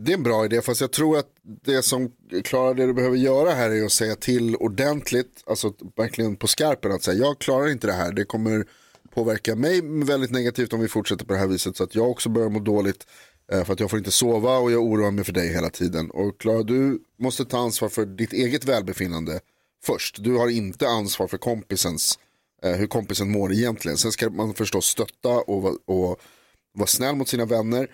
Det 0.00 0.12
är 0.12 0.16
en 0.16 0.22
bra 0.22 0.44
idé, 0.44 0.62
fast 0.62 0.80
jag 0.80 0.92
tror 0.92 1.18
att 1.18 1.26
det 1.64 1.82
som 1.82 2.12
klarar 2.44 2.74
det 2.74 2.86
du 2.86 2.94
behöver 2.94 3.16
göra 3.16 3.50
här 3.50 3.70
är 3.70 3.84
att 3.84 3.92
säga 3.92 4.16
till 4.16 4.56
ordentligt, 4.56 5.44
alltså 5.46 5.72
verkligen 5.96 6.36
på 6.36 6.46
skarpen 6.46 6.92
att 6.92 7.02
säga 7.02 7.18
jag 7.18 7.38
klarar 7.38 7.68
inte 7.68 7.86
det 7.86 7.92
här, 7.92 8.12
det 8.12 8.24
kommer 8.24 8.64
påverka 9.14 9.56
mig 9.56 9.80
väldigt 10.04 10.30
negativt 10.30 10.72
om 10.72 10.80
vi 10.80 10.88
fortsätter 10.88 11.24
på 11.24 11.32
det 11.32 11.38
här 11.38 11.46
viset 11.46 11.76
så 11.76 11.84
att 11.84 11.94
jag 11.94 12.10
också 12.10 12.28
börjar 12.28 12.48
må 12.48 12.58
dåligt 12.58 13.06
eh, 13.52 13.64
för 13.64 13.72
att 13.72 13.80
jag 13.80 13.90
får 13.90 13.98
inte 13.98 14.10
sova 14.10 14.58
och 14.58 14.72
jag 14.72 14.82
oroar 14.82 15.10
mig 15.10 15.24
för 15.24 15.32
dig 15.32 15.52
hela 15.52 15.70
tiden. 15.70 16.10
Och 16.10 16.40
Klara, 16.40 16.62
du 16.62 17.02
måste 17.18 17.44
ta 17.44 17.58
ansvar 17.58 17.88
för 17.88 18.06
ditt 18.06 18.32
eget 18.32 18.64
välbefinnande 18.64 19.40
först. 19.84 20.24
Du 20.24 20.36
har 20.36 20.48
inte 20.48 20.88
ansvar 20.88 21.28
för 21.28 21.38
kompisens, 21.38 22.18
eh, 22.62 22.72
hur 22.72 22.86
kompisen 22.86 23.30
mår 23.30 23.52
egentligen. 23.52 23.98
Sen 23.98 24.12
ska 24.12 24.30
man 24.30 24.54
förstås 24.54 24.86
stötta 24.86 25.28
och, 25.28 25.64
och 25.64 26.20
vara 26.74 26.86
snäll 26.86 27.16
mot 27.16 27.28
sina 27.28 27.44
vänner. 27.44 27.88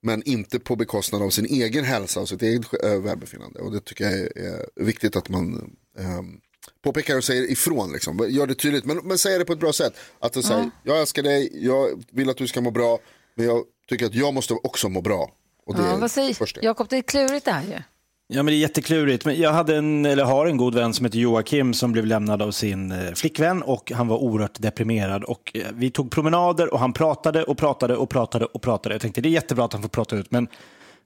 Men 0.00 0.22
inte 0.22 0.58
på 0.58 0.76
bekostnad 0.76 1.22
av 1.22 1.30
sin 1.30 1.46
egen 1.46 1.84
hälsa 1.84 2.20
och 2.20 2.28
sitt 2.28 2.42
eget 2.42 2.84
äh, 2.84 3.00
välbefinnande. 3.00 3.60
Och 3.60 3.72
det 3.72 3.80
tycker 3.80 4.04
jag 4.04 4.14
är, 4.14 4.84
viktigt 4.84 5.16
att 5.16 5.28
man 5.28 5.76
ehm, 5.98 6.40
påpekar 6.84 7.16
och 7.16 7.24
säger 7.24 7.50
ifrån. 7.50 7.92
Liksom. 7.92 8.26
Gör 8.28 8.46
det 8.46 8.54
tydligt, 8.54 8.84
men, 8.84 8.96
men 9.04 9.18
säger 9.18 9.38
det 9.38 9.44
på 9.44 9.52
ett 9.52 9.60
bra 9.60 9.72
sätt. 9.72 9.94
Att 10.18 10.32
du 10.32 10.42
säger, 10.42 10.70
jag 10.82 11.00
älskar 11.00 11.22
dig, 11.22 11.50
jag 11.66 12.04
vill 12.10 12.30
att 12.30 12.36
du 12.36 12.46
ska 12.46 12.60
må 12.60 12.70
bra, 12.70 12.98
men 13.34 13.46
jag 13.46 13.64
tycker 13.88 14.06
att 14.06 14.14
jag 14.14 14.34
måste 14.34 14.54
också 14.54 14.88
må 14.88 15.00
bra. 15.00 15.30
Och 15.66 15.74
det 15.74 15.82
Ja, 15.82 15.96
vad 15.96 16.10
säger. 16.10 16.64
Jakob? 16.64 16.88
Det 16.88 16.96
är 16.96 17.02
klurigt 17.02 17.44
det 17.44 17.50
här 17.50 17.62
ju. 17.62 17.95
Ja, 18.28 18.42
men 18.42 18.46
det 18.46 18.56
är 18.56 18.58
jätteklurigt. 18.58 19.24
Men 19.24 19.40
jag 19.40 19.52
hade 19.52 19.76
en, 19.76 20.06
eller 20.06 20.24
har 20.24 20.46
en 20.46 20.56
god 20.56 20.74
vän 20.74 20.94
som 20.94 21.04
heter 21.06 21.18
Joakim 21.18 21.74
som 21.74 21.92
blev 21.92 22.06
lämnad 22.06 22.42
av 22.42 22.50
sin 22.50 22.92
eh, 22.92 23.12
flickvän 23.14 23.62
och 23.62 23.92
han 23.92 24.08
var 24.08 24.16
oerhört 24.16 24.60
deprimerad. 24.60 25.24
Och 25.24 25.52
eh, 25.54 25.62
vi 25.74 25.90
tog 25.90 26.10
promenader 26.10 26.72
och 26.72 26.80
han 26.80 26.92
pratade 26.92 27.44
och 27.44 27.58
pratade 27.58 27.96
och 27.96 28.10
pratade 28.10 28.44
och 28.44 28.62
pratade. 28.62 28.94
Jag 28.94 29.02
tänkte 29.02 29.20
det 29.20 29.28
är 29.28 29.30
jättebra 29.30 29.64
att 29.64 29.72
han 29.72 29.82
får 29.82 29.88
prata 29.88 30.16
ut, 30.16 30.30
men 30.30 30.48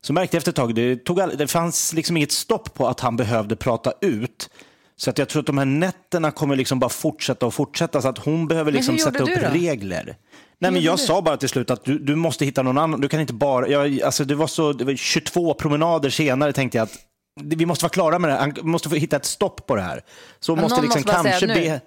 så 0.02 0.12
märkte 0.12 0.36
jag 0.36 0.38
efter 0.38 0.52
ett 0.52 0.56
tag, 0.56 0.74
det, 0.74 1.04
tog 1.04 1.20
all, 1.20 1.36
det 1.36 1.46
fanns 1.46 1.92
liksom 1.92 2.16
inget 2.16 2.32
stopp 2.32 2.74
på 2.74 2.88
att 2.88 3.00
han 3.00 3.16
behövde 3.16 3.56
prata 3.56 3.92
ut. 4.00 4.50
Så 4.96 5.10
att 5.10 5.18
jag 5.18 5.28
tror 5.28 5.40
att 5.40 5.46
de 5.46 5.58
här 5.58 5.64
nätterna 5.64 6.30
kommer 6.30 6.56
liksom 6.56 6.78
bara 6.78 6.90
fortsätta 6.90 7.46
och 7.46 7.54
fortsätta. 7.54 8.02
Så 8.02 8.08
att 8.08 8.18
hon 8.18 8.48
behöver 8.48 8.72
liksom 8.72 8.98
sätta 8.98 9.22
upp 9.22 9.40
då? 9.42 9.48
regler. 9.52 10.16
Nej, 10.58 10.70
men 10.70 10.82
jag 10.82 10.98
du? 10.98 11.02
sa 11.02 11.22
bara 11.22 11.36
till 11.36 11.48
slut 11.48 11.70
att 11.70 11.84
du, 11.84 11.98
du 11.98 12.16
måste 12.16 12.44
hitta 12.44 12.62
någon 12.62 12.78
annan. 12.78 13.00
Du 13.00 13.08
kan 13.08 13.20
inte 13.20 13.32
bara... 13.32 13.68
Jag, 13.68 14.02
alltså 14.02 14.24
det, 14.24 14.34
var 14.34 14.46
så, 14.46 14.72
det 14.72 14.84
var 14.84 14.94
22 14.94 15.54
promenader 15.54 16.10
senare 16.10 16.52
tänkte 16.52 16.78
jag 16.78 16.82
att 16.82 17.09
vi 17.42 17.66
måste 17.66 17.84
vara 17.84 17.90
klara 17.90 18.18
med 18.18 18.30
det 18.30 18.34
här. 18.34 18.40
Han 18.40 18.70
måste 18.70 18.88
få 18.88 18.94
hitta 18.94 19.16
ett 19.16 19.24
stopp 19.24 19.66
på 19.66 19.76
det 19.76 19.82
här. 19.82 20.04
Så 20.40 20.56
måste 20.56 20.74
någon 20.74 20.84
liksom 20.84 21.02
måste 21.06 21.28
kanske 21.28 21.46
be... 21.46 21.80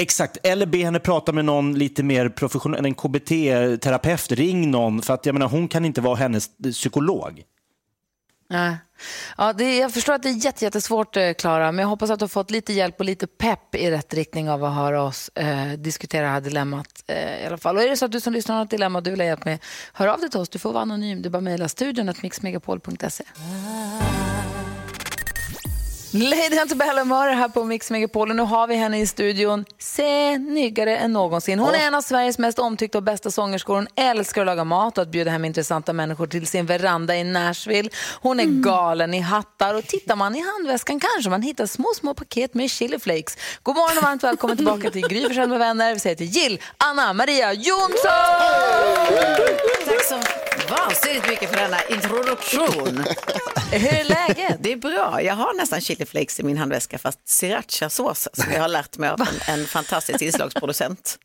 Exakt, 0.00 0.36
eller 0.42 0.66
be 0.66 0.78
henne 0.78 1.00
prata 1.00 1.32
med 1.32 1.44
någon 1.44 1.78
lite 1.78 2.02
mer 2.02 2.28
professionell, 2.28 2.84
en 2.84 2.94
KBT-terapeut. 2.94 4.32
Ring 4.32 4.70
någon, 4.70 5.02
för 5.02 5.14
att 5.14 5.26
jag 5.26 5.32
menar, 5.32 5.48
hon 5.48 5.68
kan 5.68 5.84
inte 5.84 6.00
vara 6.00 6.14
hennes 6.14 6.50
psykolog. 6.72 7.44
Nej. 8.48 8.76
Ja, 9.38 9.52
det 9.52 9.76
jag 9.76 9.94
förstår 9.94 10.12
att 10.12 10.22
det 10.22 10.28
är 10.28 10.44
jätte, 10.44 10.64
jättesvårt, 10.64 11.16
eh, 11.16 11.32
Klara, 11.32 11.72
men 11.72 11.82
jag 11.82 11.88
hoppas 11.88 12.10
att 12.10 12.18
du 12.18 12.22
har 12.22 12.28
fått 12.28 12.50
lite 12.50 12.72
hjälp 12.72 12.98
och 12.98 13.04
lite 13.04 13.26
pepp 13.26 13.74
i 13.74 13.90
rätt 13.90 14.14
riktning 14.14 14.50
av 14.50 14.64
att 14.64 14.74
höra 14.74 15.02
oss 15.02 15.28
eh, 15.28 15.72
diskutera 15.72 16.22
det 16.22 16.32
här 16.32 16.40
dilemmat 16.40 17.04
eh, 17.06 17.42
i 17.42 17.46
alla 17.46 17.58
fall. 17.58 17.76
Och 17.76 17.82
är 17.82 17.88
det 17.88 17.96
så 17.96 18.04
att 18.04 18.12
du 18.12 18.20
som 18.20 18.32
lyssnar 18.32 18.56
har 18.56 18.64
ett 18.64 18.70
dilemma 18.70 19.00
du 19.00 19.10
vill 19.10 19.20
ha 19.20 19.26
hjälp 19.26 19.44
med, 19.44 19.58
hör 19.92 20.06
av 20.06 20.20
dig 20.20 20.30
till 20.30 20.40
oss. 20.40 20.48
Du 20.48 20.58
får 20.58 20.72
vara 20.72 20.82
anonym. 20.82 21.22
Du 21.22 21.30
bara 21.30 21.40
mejla 21.40 21.68
studion 21.68 22.08
att 22.08 22.22
mixmegapol.se. 22.22 23.24
Lady 26.12 26.58
Antebellum 26.58 27.08
det 27.08 27.14
här 27.14 27.48
på 27.48 27.64
Mix 27.64 27.90
Megapol 27.90 28.30
och 28.30 28.36
nu 28.36 28.42
har 28.42 28.66
vi 28.66 28.74
henne 28.74 29.00
i 29.00 29.06
studion. 29.06 29.64
Snyggare 29.78 30.96
än 30.96 31.12
någonsin. 31.12 31.58
Hon 31.58 31.74
är 31.74 31.86
en 31.86 31.94
av 31.94 32.00
Sveriges 32.00 32.38
mest 32.38 32.58
omtyckta 32.58 32.98
och 32.98 33.04
bästa 33.04 33.30
sångerskor. 33.30 33.74
Hon 33.74 33.88
älskar 33.96 34.40
att 34.40 34.46
laga 34.46 34.64
mat 34.64 34.98
och 34.98 35.02
att 35.02 35.08
bjuda 35.08 35.30
hem 35.30 35.44
intressanta 35.44 35.92
människor 35.92 36.26
till 36.26 36.46
sin 36.46 36.66
veranda 36.66 37.16
i 37.16 37.24
Nashville. 37.24 37.90
Hon 38.20 38.40
är 38.40 38.44
galen 38.44 39.14
i 39.14 39.20
hattar 39.20 39.74
och 39.74 39.84
tittar 39.84 40.16
man 40.16 40.36
i 40.36 40.40
handväskan 40.40 41.00
kanske 41.00 41.30
man 41.30 41.42
hittar 41.42 41.66
små, 41.66 41.88
små 41.96 42.14
paket 42.14 42.54
med 42.54 42.70
chili 42.70 42.98
flakes. 42.98 43.38
God 43.62 43.76
morgon 43.76 43.98
och 43.98 44.04
varmt 44.04 44.24
välkommen 44.24 44.56
tillbaka 44.56 44.90
till 44.90 45.08
Gry 45.08 45.22
Forssell 45.22 45.48
med 45.48 45.58
vänner. 45.58 45.94
Vi 45.94 46.00
säger 46.00 46.16
till 46.16 46.26
Jill, 46.26 46.60
Anna, 46.78 47.12
Maria 47.12 47.52
Jonsson! 47.52 48.10
Tack 49.86 50.04
så 50.08 50.45
vansinnigt 50.70 51.28
mycket 51.28 51.50
för 51.50 51.56
denna 51.56 51.82
introduktion. 51.82 52.96
Hur 53.72 53.94
är 53.94 54.04
läget? 54.04 54.56
Det 54.60 54.72
är 54.72 54.76
bra. 54.76 55.22
Jag 55.22 55.34
har 55.34 55.54
nästan 55.54 55.80
chili 55.80 56.06
flakes 56.06 56.40
i 56.40 56.42
min 56.42 56.58
handväska 56.58 56.98
fast 56.98 57.28
srirachasås 57.28 58.28
som 58.32 58.52
jag 58.52 58.60
har 58.60 58.68
lärt 58.68 58.98
mig 58.98 59.10
av 59.10 59.20
en, 59.20 59.54
en 59.54 59.66
fantastisk 59.66 60.22
inslagsproducent. 60.22 61.18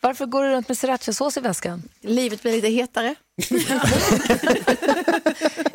Varför 0.00 0.26
går 0.26 0.44
du 0.44 0.50
runt 0.50 0.68
med 0.68 0.78
srirachasås 0.78 1.36
i 1.36 1.40
väskan? 1.40 1.82
Livet 2.00 2.42
blir 2.42 2.52
lite 2.52 2.68
hetare. 2.68 3.14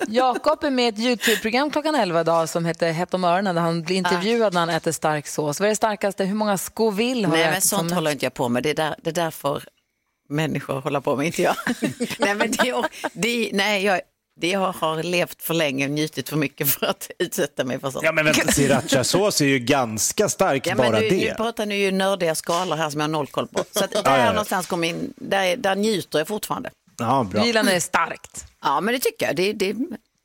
Jakob 0.07 0.63
är 0.63 0.69
med 0.69 0.85
i 0.85 0.87
ett 0.87 0.99
YouTube-program 0.99 1.71
klockan 1.71 1.95
11 1.95 2.21
idag 2.21 2.49
som 2.49 2.65
heter 2.65 2.91
Hett 2.91 3.13
om 3.13 3.23
öronen 3.23 3.55
där 3.55 3.61
han 3.61 3.81
blir 3.81 3.95
intervjuad 3.95 4.53
när 4.53 4.59
han 4.59 4.69
äter 4.69 4.91
stark 4.91 5.27
sås. 5.27 5.59
Vad 5.59 5.65
är 5.65 5.69
det 5.69 5.75
starkaste? 5.75 6.23
Hur 6.23 6.35
många 6.35 6.57
Scoville 6.57 7.27
har 7.27 7.33
Nej 7.35 7.43
du 7.43 7.49
men 7.49 7.57
ätit 7.57 7.69
sånt 7.69 7.89
som 7.89 7.95
håller 7.95 8.11
inte 8.11 8.25
jag 8.25 8.33
på 8.33 8.49
med. 8.49 8.63
Det 8.63 8.73
där, 8.73 8.95
det 9.03 9.11
där 9.11 9.31
får 9.31 9.63
människor 10.29 10.81
hålla 10.81 11.01
på 11.01 11.15
med, 11.15 11.25
inte 11.25 11.41
jag. 11.41 11.55
nej, 12.19 12.35
men 12.35 12.51
det, 12.51 12.73
det, 13.13 13.49
nej, 13.53 13.83
jag, 13.83 14.01
det 14.41 14.47
jag 14.49 14.71
har 14.71 15.03
levt 15.03 15.41
för 15.41 15.53
länge 15.53 15.85
och 15.85 15.91
njutit 15.91 16.29
för 16.29 16.37
mycket 16.37 16.69
för 16.69 16.85
att 16.85 17.11
utsätta 17.19 17.63
mig 17.63 17.79
för 17.79 17.91
sånt. 17.91 18.05
Ja, 18.05 18.11
men 18.11 18.25
vänta, 18.25 18.51
srirachasås 18.51 19.41
är 19.41 19.45
ju 19.45 19.59
ganska 19.59 20.29
stark, 20.29 20.67
Ja, 20.67 20.75
men 20.75 20.91
bara 20.91 20.99
nu, 20.99 21.09
det. 21.09 21.29
nu 21.29 21.33
pratar 21.37 21.65
ni 21.65 21.75
ju 21.75 21.91
nördiga 21.91 22.35
skalor 22.35 22.75
här 22.75 22.89
som 22.89 22.99
jag 22.99 23.07
har 23.07 23.11
noll 23.11 23.27
koll 23.27 23.47
på. 23.47 23.63
Så 23.71 23.83
att 23.83 23.91
där 23.91 24.01
ja, 24.05 24.17
ja. 24.17 24.29
någonstans 24.29 24.67
kom 24.67 24.83
in, 24.83 25.13
där, 25.17 25.57
där 25.57 25.75
njuter 25.75 26.19
jag 26.19 26.27
fortfarande. 26.27 26.71
Ja, 26.97 27.27
bra. 27.31 27.41
Du 27.41 27.47
gillar 27.47 27.63
när 27.63 27.71
det 27.71 27.77
är 27.77 27.81
starkt. 27.81 28.45
Ja, 28.61 28.81
men 28.81 28.93
det 28.93 28.99
tycker 28.99 29.25
jag. 29.25 29.35
Det, 29.35 29.53
det, 29.53 29.75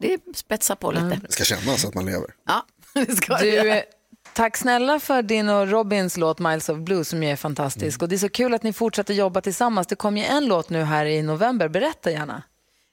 det 0.00 0.36
spetsar 0.36 0.74
på 0.74 0.90
lite. 0.92 1.20
Det 1.26 1.32
ska 1.32 1.44
kännas 1.44 1.84
att 1.84 1.94
man 1.94 2.06
lever. 2.06 2.34
Ja, 2.46 2.66
det 3.06 3.16
ska 3.16 3.36
Du, 3.36 3.46
jag. 3.48 3.82
Eh, 4.30 4.34
tack 4.34 4.56
snälla 4.56 5.00
för 5.00 5.22
din 5.22 5.48
och 5.48 5.68
Robins 5.68 6.16
låt 6.16 6.38
Miles 6.38 6.68
of 6.68 6.78
Blue 6.78 7.04
som 7.04 7.22
ju 7.22 7.28
är 7.30 7.36
fantastisk. 7.36 8.02
Och 8.02 8.08
det 8.08 8.16
är 8.16 8.18
så 8.18 8.28
kul 8.28 8.54
att 8.54 8.62
ni 8.62 8.72
fortsätter 8.72 9.14
jobba 9.14 9.40
tillsammans. 9.40 9.86
Det 9.86 9.96
kom 9.96 10.16
ju 10.16 10.24
en 10.24 10.46
låt 10.46 10.70
nu 10.70 10.82
här 10.82 11.06
i 11.06 11.22
november. 11.22 11.68
Berätta 11.68 12.10
gärna. 12.10 12.42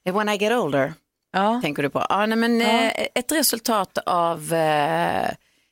When 0.05 0.29
I 0.29 0.37
get 0.37 0.51
older, 0.53 0.93
Ja. 1.31 1.59
tänker 1.63 1.83
du 1.83 1.89
på? 1.89 2.05
Ja, 2.09 2.25
nej, 2.25 2.37
men, 2.37 2.61
eh, 2.61 2.91
ett 3.15 3.31
resultat 3.31 3.97
av 4.05 4.53
eh, 4.53 5.29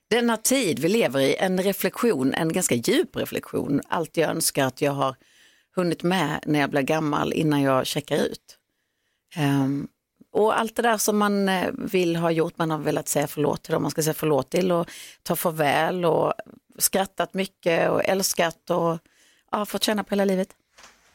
denna 0.10 0.38
tid 0.38 0.80
vi 0.80 0.90
lever 0.90 1.20
i, 1.20 1.36
en 1.36 1.64
reflektion, 1.64 2.34
en 2.34 2.54
ganska 2.54 2.76
djup 2.76 3.16
reflektion. 3.16 3.82
Allt 3.88 4.18
jag 4.18 4.30
önskar 4.30 4.66
att 4.66 4.82
jag 4.82 4.92
har 4.92 5.16
hunnit 5.76 6.04
med 6.04 6.40
när 6.46 6.60
jag 6.60 6.70
blir 6.70 6.82
gammal 6.82 7.34
innan 7.34 7.62
jag 7.62 7.88
checkar 7.88 8.18
ut. 8.18 8.58
Ehm, 9.36 9.88
och 10.36 10.60
allt 10.60 10.76
det 10.76 10.82
där 10.82 10.98
som 10.98 11.18
man 11.18 11.50
eh, 11.50 11.70
vill 11.74 12.16
ha 12.16 12.32
gjort, 12.32 12.58
man 12.58 12.72
har 12.72 12.78
velat 12.78 13.08
säga 13.08 13.28
förlåt 13.28 13.64
till 13.64 13.74
dem 13.74 13.82
man 13.82 13.92
ska 13.92 14.04
säga 14.04 14.14
förlåt 14.14 14.50
till 14.50 14.72
och 14.72 14.90
ta 15.24 15.36
farväl 15.36 16.06
och 16.06 16.34
skrattat 16.80 17.34
mycket 17.34 17.90
och 17.90 18.06
älskat 18.06 18.70
och 18.70 18.98
ja, 19.52 19.66
fått 19.66 19.84
känna 19.84 20.04
på 20.04 20.10
hela 20.10 20.26
livet. 20.26 20.50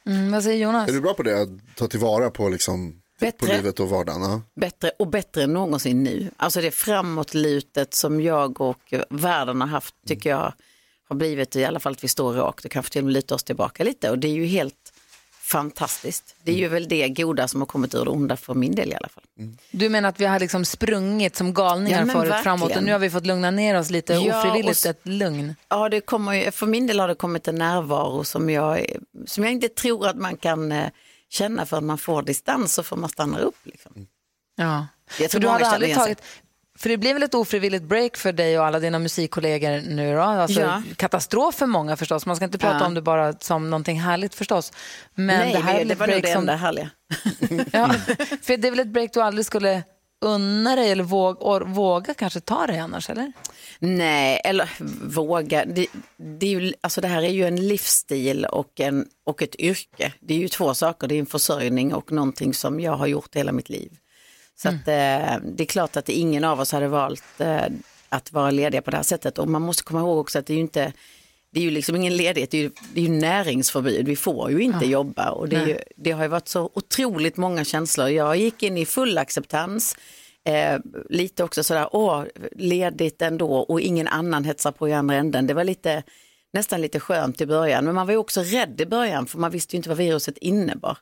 Mm, 0.06 0.32
vad 0.32 0.42
säger 0.42 0.58
Jonas? 0.58 0.88
Är 0.88 0.92
du 0.92 1.00
bra 1.00 1.14
på 1.14 1.22
det? 1.22 1.42
Att 1.42 1.48
ta 1.76 1.86
tillvara 1.86 2.30
på, 2.30 2.48
liksom, 2.48 2.92
på 2.92 3.24
Bättre. 3.24 3.56
livet 3.56 3.80
och 3.80 3.88
vardagen? 3.88 4.22
Ja. 4.22 4.42
bättre 4.54 4.90
och 4.98 5.06
bättre 5.06 5.42
än 5.42 5.52
någonsin 5.52 6.02
nu. 6.02 6.30
Alltså 6.36 6.60
det 6.60 6.70
framåtlutet 6.70 7.94
som 7.94 8.20
jag 8.20 8.60
och 8.60 8.94
världen 9.10 9.60
har 9.60 9.68
haft 9.68 9.94
tycker 10.06 10.30
jag 10.30 10.52
har 11.08 11.16
blivit 11.16 11.56
i 11.56 11.64
alla 11.64 11.80
fall 11.80 11.92
att 11.92 12.04
vi 12.04 12.08
står 12.08 12.32
rakt 12.32 12.64
och 12.64 12.70
kanske 12.70 12.92
till 12.92 13.00
och 13.00 13.04
med 13.04 13.14
lutar 13.14 13.34
oss 13.34 13.44
tillbaka 13.44 13.84
lite 13.84 14.10
och 14.10 14.18
det 14.18 14.28
är 14.28 14.32
ju 14.32 14.46
helt 14.46 14.92
fantastiskt. 15.50 16.36
Det 16.42 16.52
är 16.52 16.56
ju 16.56 16.68
väl 16.68 16.88
det 16.88 17.08
goda 17.08 17.48
som 17.48 17.60
har 17.60 17.66
kommit 17.66 17.94
ur 17.94 18.04
det 18.04 18.10
onda 18.10 18.36
för 18.36 18.54
min 18.54 18.74
del 18.74 18.92
i 18.92 18.94
alla 18.94 19.08
fall. 19.08 19.24
Du 19.70 19.88
menar 19.88 20.08
att 20.08 20.20
vi 20.20 20.24
har 20.24 20.40
liksom 20.40 20.64
sprungit 20.64 21.36
som 21.36 21.54
galningar 21.54 21.98
Ja, 22.06 22.12
förut 22.12 22.16
verkligen. 22.16 22.42
framåt 22.42 22.76
och 22.76 22.82
nu 22.82 22.92
har 22.92 22.98
vi 22.98 23.10
fått 23.10 23.26
lugna 23.26 23.50
ner 23.50 23.78
oss 23.78 23.90
lite 23.90 24.12
Ja, 24.12 24.40
ofrivilligt, 24.40 24.84
och 24.84 24.90
ett 24.90 25.00
lugn. 25.06 25.54
Ja, 25.68 25.88
det 25.88 26.00
kommer 26.00 26.32
ju, 26.32 26.50
för 26.50 26.66
min 26.66 26.86
del 26.86 27.00
har 27.00 27.08
det 27.08 27.14
kommit 27.14 27.48
en 27.48 27.54
närvaro 27.54 28.24
som 28.24 28.50
jag, 28.50 28.86
som 29.26 29.44
jag 29.44 29.52
inte 29.52 29.68
tror 29.68 30.06
att 30.06 30.16
man 30.16 30.36
kan 30.36 30.72
eh, 30.72 30.88
känna 31.28 31.66
förrän 31.66 31.86
man 31.86 31.98
får 31.98 32.22
distans 32.22 32.78
och 32.78 32.86
får 32.86 32.96
man 32.96 33.10
stanna 33.10 33.38
upp. 33.38 33.56
Liksom. 33.62 34.06
Ja. 34.56 34.86
Jag 35.06 35.16
För 35.16 35.28
tror 35.28 35.40
du 35.40 35.46
många 35.46 35.58
hade 35.58 35.70
aldrig 35.70 35.94
tagit... 35.94 36.22
För 36.80 36.88
det 36.88 36.96
blev 36.96 37.14
väl 37.14 37.22
ett 37.22 37.34
ofrivilligt 37.34 37.84
break 37.84 38.16
för 38.16 38.32
dig 38.32 38.58
och 38.58 38.66
alla 38.66 38.78
dina 38.78 38.98
musikkollegor 38.98 39.82
nu 39.88 40.14
då? 40.14 40.20
Alltså, 40.20 40.60
Ja. 40.60 40.82
Katastrof 40.96 41.54
för 41.54 41.66
många 41.66 41.96
förstås. 41.96 42.26
Man 42.26 42.36
ska 42.36 42.44
inte 42.44 42.58
prata 42.58 42.76
Ja. 42.80 42.86
om 42.86 42.94
det 42.94 43.02
bara 43.02 43.32
som 43.32 43.70
någonting 43.70 44.00
härligt 44.00 44.34
förstås. 44.34 44.72
Men 45.14 45.26
Nej, 45.26 45.52
det 45.52 45.58
här 45.58 45.78
är 45.80 45.84
det, 45.84 45.94
var 45.94 46.06
nog 46.06 46.22
det 46.22 46.32
som... 46.32 46.40
enda 46.40 46.56
härliga. 46.56 46.90
Ja, 47.72 47.94
för 48.42 48.56
det 48.56 48.68
är 48.68 48.70
väl 48.70 48.80
ett 48.80 48.88
break 48.92 49.12
du 49.12 49.20
aldrig 49.20 49.46
skulle 49.46 49.82
unna 50.24 50.76
dig 50.76 50.90
eller 50.90 51.04
våga, 51.04 51.64
våga 51.64 52.14
kanske 52.14 52.40
ta 52.40 52.66
dig 52.66 52.78
annars, 52.78 53.10
eller? 53.10 53.32
Nej, 53.78 54.40
eller 54.44 54.70
våga. 55.08 55.64
Det, 55.64 55.86
det, 56.16 56.46
är 56.46 56.60
ju, 56.60 56.72
alltså 56.80 57.00
det 57.00 57.08
här 57.08 57.22
är 57.22 57.28
ju 57.30 57.46
en 57.46 57.68
livsstil 57.68 58.44
och, 58.44 58.80
en, 58.80 59.06
och 59.26 59.42
ett 59.42 59.56
yrke. 59.60 60.12
Det 60.20 60.34
är 60.34 60.38
ju 60.38 60.48
två 60.48 60.74
saker, 60.74 61.08
det 61.08 61.14
är 61.14 61.18
en 61.20 61.26
försörjning 61.26 61.94
och 61.94 62.12
någonting 62.12 62.54
som 62.54 62.80
jag 62.80 62.92
har 62.92 63.06
gjort 63.06 63.36
hela 63.36 63.52
mitt 63.52 63.68
liv. 63.68 63.90
Så 64.62 64.68
att, 64.68 64.88
eh, 64.88 65.48
det 65.56 65.62
är 65.62 65.66
klart 65.66 65.96
att 65.96 66.08
ingen 66.08 66.44
av 66.44 66.60
oss 66.60 66.72
hade 66.72 66.88
valt 66.88 67.40
eh, 67.40 67.64
att 68.08 68.32
vara 68.32 68.50
lediga 68.50 68.82
på 68.82 68.90
det 68.90 68.96
här 68.96 69.04
sättet. 69.04 69.38
Och 69.38 69.48
man 69.48 69.62
måste 69.62 69.82
komma 69.82 70.00
ihåg 70.00 70.18
också 70.18 70.38
att 70.38 70.46
det 70.46 70.52
är 70.52 70.54
ju 70.54 70.60
inte 70.60 70.92
det 71.52 71.60
är 71.60 71.64
ju 71.64 71.70
liksom 71.70 71.96
ingen 71.96 72.16
ledighet, 72.16 72.50
det 72.50 72.58
är 72.58 72.62
ju, 72.62 72.70
det 72.94 73.00
är 73.00 73.04
ju 73.04 73.10
näringsförbud. 73.10 74.06
Vi 74.06 74.16
får 74.16 74.50
ju 74.50 74.60
inte 74.60 74.86
jobba 74.86 75.30
och 75.30 75.48
det, 75.48 75.56
ju, 75.56 75.78
det 75.96 76.10
har 76.10 76.22
ju 76.22 76.28
varit 76.28 76.48
så 76.48 76.70
otroligt 76.74 77.36
många 77.36 77.64
känslor. 77.64 78.08
Jag 78.08 78.36
gick 78.36 78.62
in 78.62 78.76
i 78.76 78.86
full 78.86 79.18
acceptans, 79.18 79.96
eh, 80.44 80.78
lite 81.08 81.44
också 81.44 81.64
sådär, 81.64 81.88
åh, 81.92 82.24
ledigt 82.52 83.22
ändå 83.22 83.52
och 83.52 83.80
ingen 83.80 84.08
annan 84.08 84.44
hetsar 84.44 84.72
på 84.72 84.88
i 84.88 84.92
andra 84.92 85.14
änden. 85.14 85.46
Det 85.46 85.54
var 85.54 85.64
lite, 85.64 86.02
nästan 86.52 86.80
lite 86.80 87.00
skönt 87.00 87.40
i 87.40 87.46
början, 87.46 87.84
men 87.84 87.94
man 87.94 88.06
var 88.06 88.12
ju 88.12 88.18
också 88.18 88.40
rädd 88.42 88.80
i 88.80 88.86
början 88.86 89.26
för 89.26 89.38
man 89.38 89.50
visste 89.50 89.76
ju 89.76 89.78
inte 89.78 89.88
vad 89.88 89.98
viruset 89.98 90.38
innebar. 90.38 90.98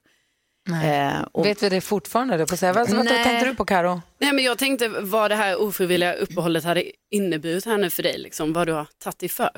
Eh, 0.69 1.23
och, 1.33 1.47
Vet 1.47 1.63
vi 1.63 1.69
det 1.69 1.81
fortfarande? 1.81 2.47
På 2.47 2.55
att 2.55 2.61
säga. 2.61 2.73
Vad, 2.73 2.91
vad 2.91 3.07
tänkte 3.07 3.45
du 3.45 3.55
på 3.55 3.65
Karo? 3.65 4.03
Nej, 4.19 4.33
men 4.33 4.45
jag 4.45 4.59
tänkte 4.59 4.89
vad 4.89 5.31
det 5.31 5.35
här 5.35 5.61
ofrivilliga 5.61 6.15
uppehållet 6.15 6.65
hade 6.65 6.85
inneburit 7.11 7.65
här 7.65 7.79
nu 7.79 7.91
för 7.91 8.03
dig, 8.03 8.19
liksom, 8.19 8.53
vad 8.53 8.67
du 8.67 8.73
har 8.73 8.87
tagit 9.05 9.19
dig 9.19 9.29
för. 9.29 9.51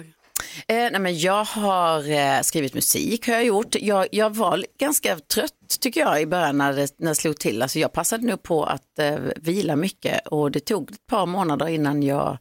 Eh, 0.68 0.76
nej, 0.76 0.98
men 0.98 1.18
jag 1.18 1.44
har 1.44 2.10
eh, 2.10 2.40
skrivit 2.42 2.74
musik, 2.74 3.26
har 3.26 3.34
jag 3.34 3.44
gjort. 3.44 3.74
Jag, 3.80 4.06
jag 4.12 4.34
var 4.36 4.64
ganska 4.78 5.18
trött 5.18 5.52
tycker 5.80 6.00
jag 6.00 6.22
i 6.22 6.26
början 6.26 6.58
när 6.58 6.72
det, 6.72 6.94
när 6.98 7.08
det 7.08 7.14
slog 7.14 7.38
till. 7.38 7.62
Alltså, 7.62 7.78
jag 7.78 7.92
passade 7.92 8.26
nog 8.26 8.42
på 8.42 8.64
att 8.64 8.98
eh, 8.98 9.16
vila 9.36 9.76
mycket 9.76 10.26
och 10.26 10.50
det 10.50 10.60
tog 10.60 10.90
ett 10.90 11.06
par 11.06 11.26
månader 11.26 11.68
innan 11.68 12.02
jag 12.02 12.38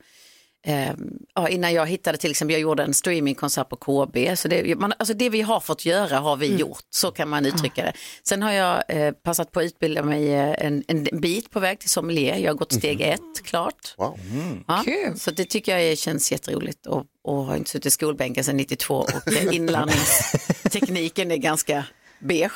Eh, 0.65 0.93
ja, 1.36 1.50
innan 1.50 1.74
jag 1.74 1.86
hittade 1.86 2.17
till 2.17 2.32
exempel, 2.32 2.54
jag 2.54 2.62
gjorde 2.62 2.84
en 2.84 2.93
streamingkonsert 2.93 3.69
på 3.69 3.76
KB. 3.76 4.38
Så 4.38 4.48
det, 4.48 4.76
man, 4.76 4.93
alltså 5.00 5.13
det 5.13 5.30
vi 5.30 5.41
har 5.41 5.60
fått 5.60 5.86
göra 5.86 6.19
har 6.19 6.38
vi 6.38 6.56
gjort, 6.56 6.84
så 6.89 7.12
kan 7.12 7.30
man 7.30 7.45
uttrycka 7.45 7.84
det. 7.84 7.93
Sen 8.24 8.43
har 8.43 8.52
jag 8.52 8.84
eh, 8.88 9.12
passat 9.12 9.52
på 9.52 9.60
att 9.60 9.65
utbilda 9.65 10.04
mig 10.04 10.34
eh, 10.34 10.65
en, 10.65 10.84
en 10.88 11.04
bit 11.04 11.52
på 11.52 11.60
väg 11.60 11.80
till 11.80 11.89
sommelier. 11.89 12.38
Jag 12.38 12.52
har 12.52 12.58
gått 12.58 12.74
steg 12.74 13.02
ett 13.02 13.43
klart. 13.43 13.95
Wow. 13.98 14.19
Ja, 14.67 14.82
Kul. 14.86 15.19
Så 15.19 15.32
det 15.32 15.45
tycker 15.45 15.78
jag 15.78 15.98
känns 15.98 16.32
jätteroligt 16.32 16.86
och, 16.86 17.06
och 17.24 17.45
har 17.45 17.56
inte 17.56 17.69
suttit 17.69 17.86
i 17.86 17.91
skolbänken 17.91 18.43
sedan 18.43 18.58
92 18.58 18.95
och 18.95 19.34
inlärningstekniken 19.54 21.32
är 21.32 21.38
ganska 21.38 21.86
beige. 22.19 22.51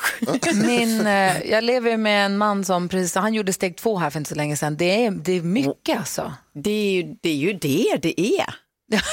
Min, 0.66 1.06
eh, 1.06 1.42
jag 1.50 1.64
lever 1.64 1.96
med 1.96 2.26
en 2.26 2.38
man 2.38 2.64
som 2.64 2.88
precis, 2.88 3.14
han 3.14 3.34
gjorde 3.34 3.52
steg 3.52 3.76
två 3.76 3.98
här 3.98 4.10
för 4.10 4.18
inte 4.18 4.28
så 4.28 4.34
länge 4.34 4.56
sedan. 4.56 4.76
Det 4.76 5.04
är, 5.06 5.10
det 5.10 5.32
är 5.32 5.42
mycket 5.42 5.98
alltså. 5.98 6.32
Det 6.54 6.70
är 6.70 6.92
ju 6.92 7.14
det, 7.22 7.28
är 7.28 7.34
ju 7.36 7.52
det, 7.52 7.96
det 8.02 8.20
är. 8.20 8.54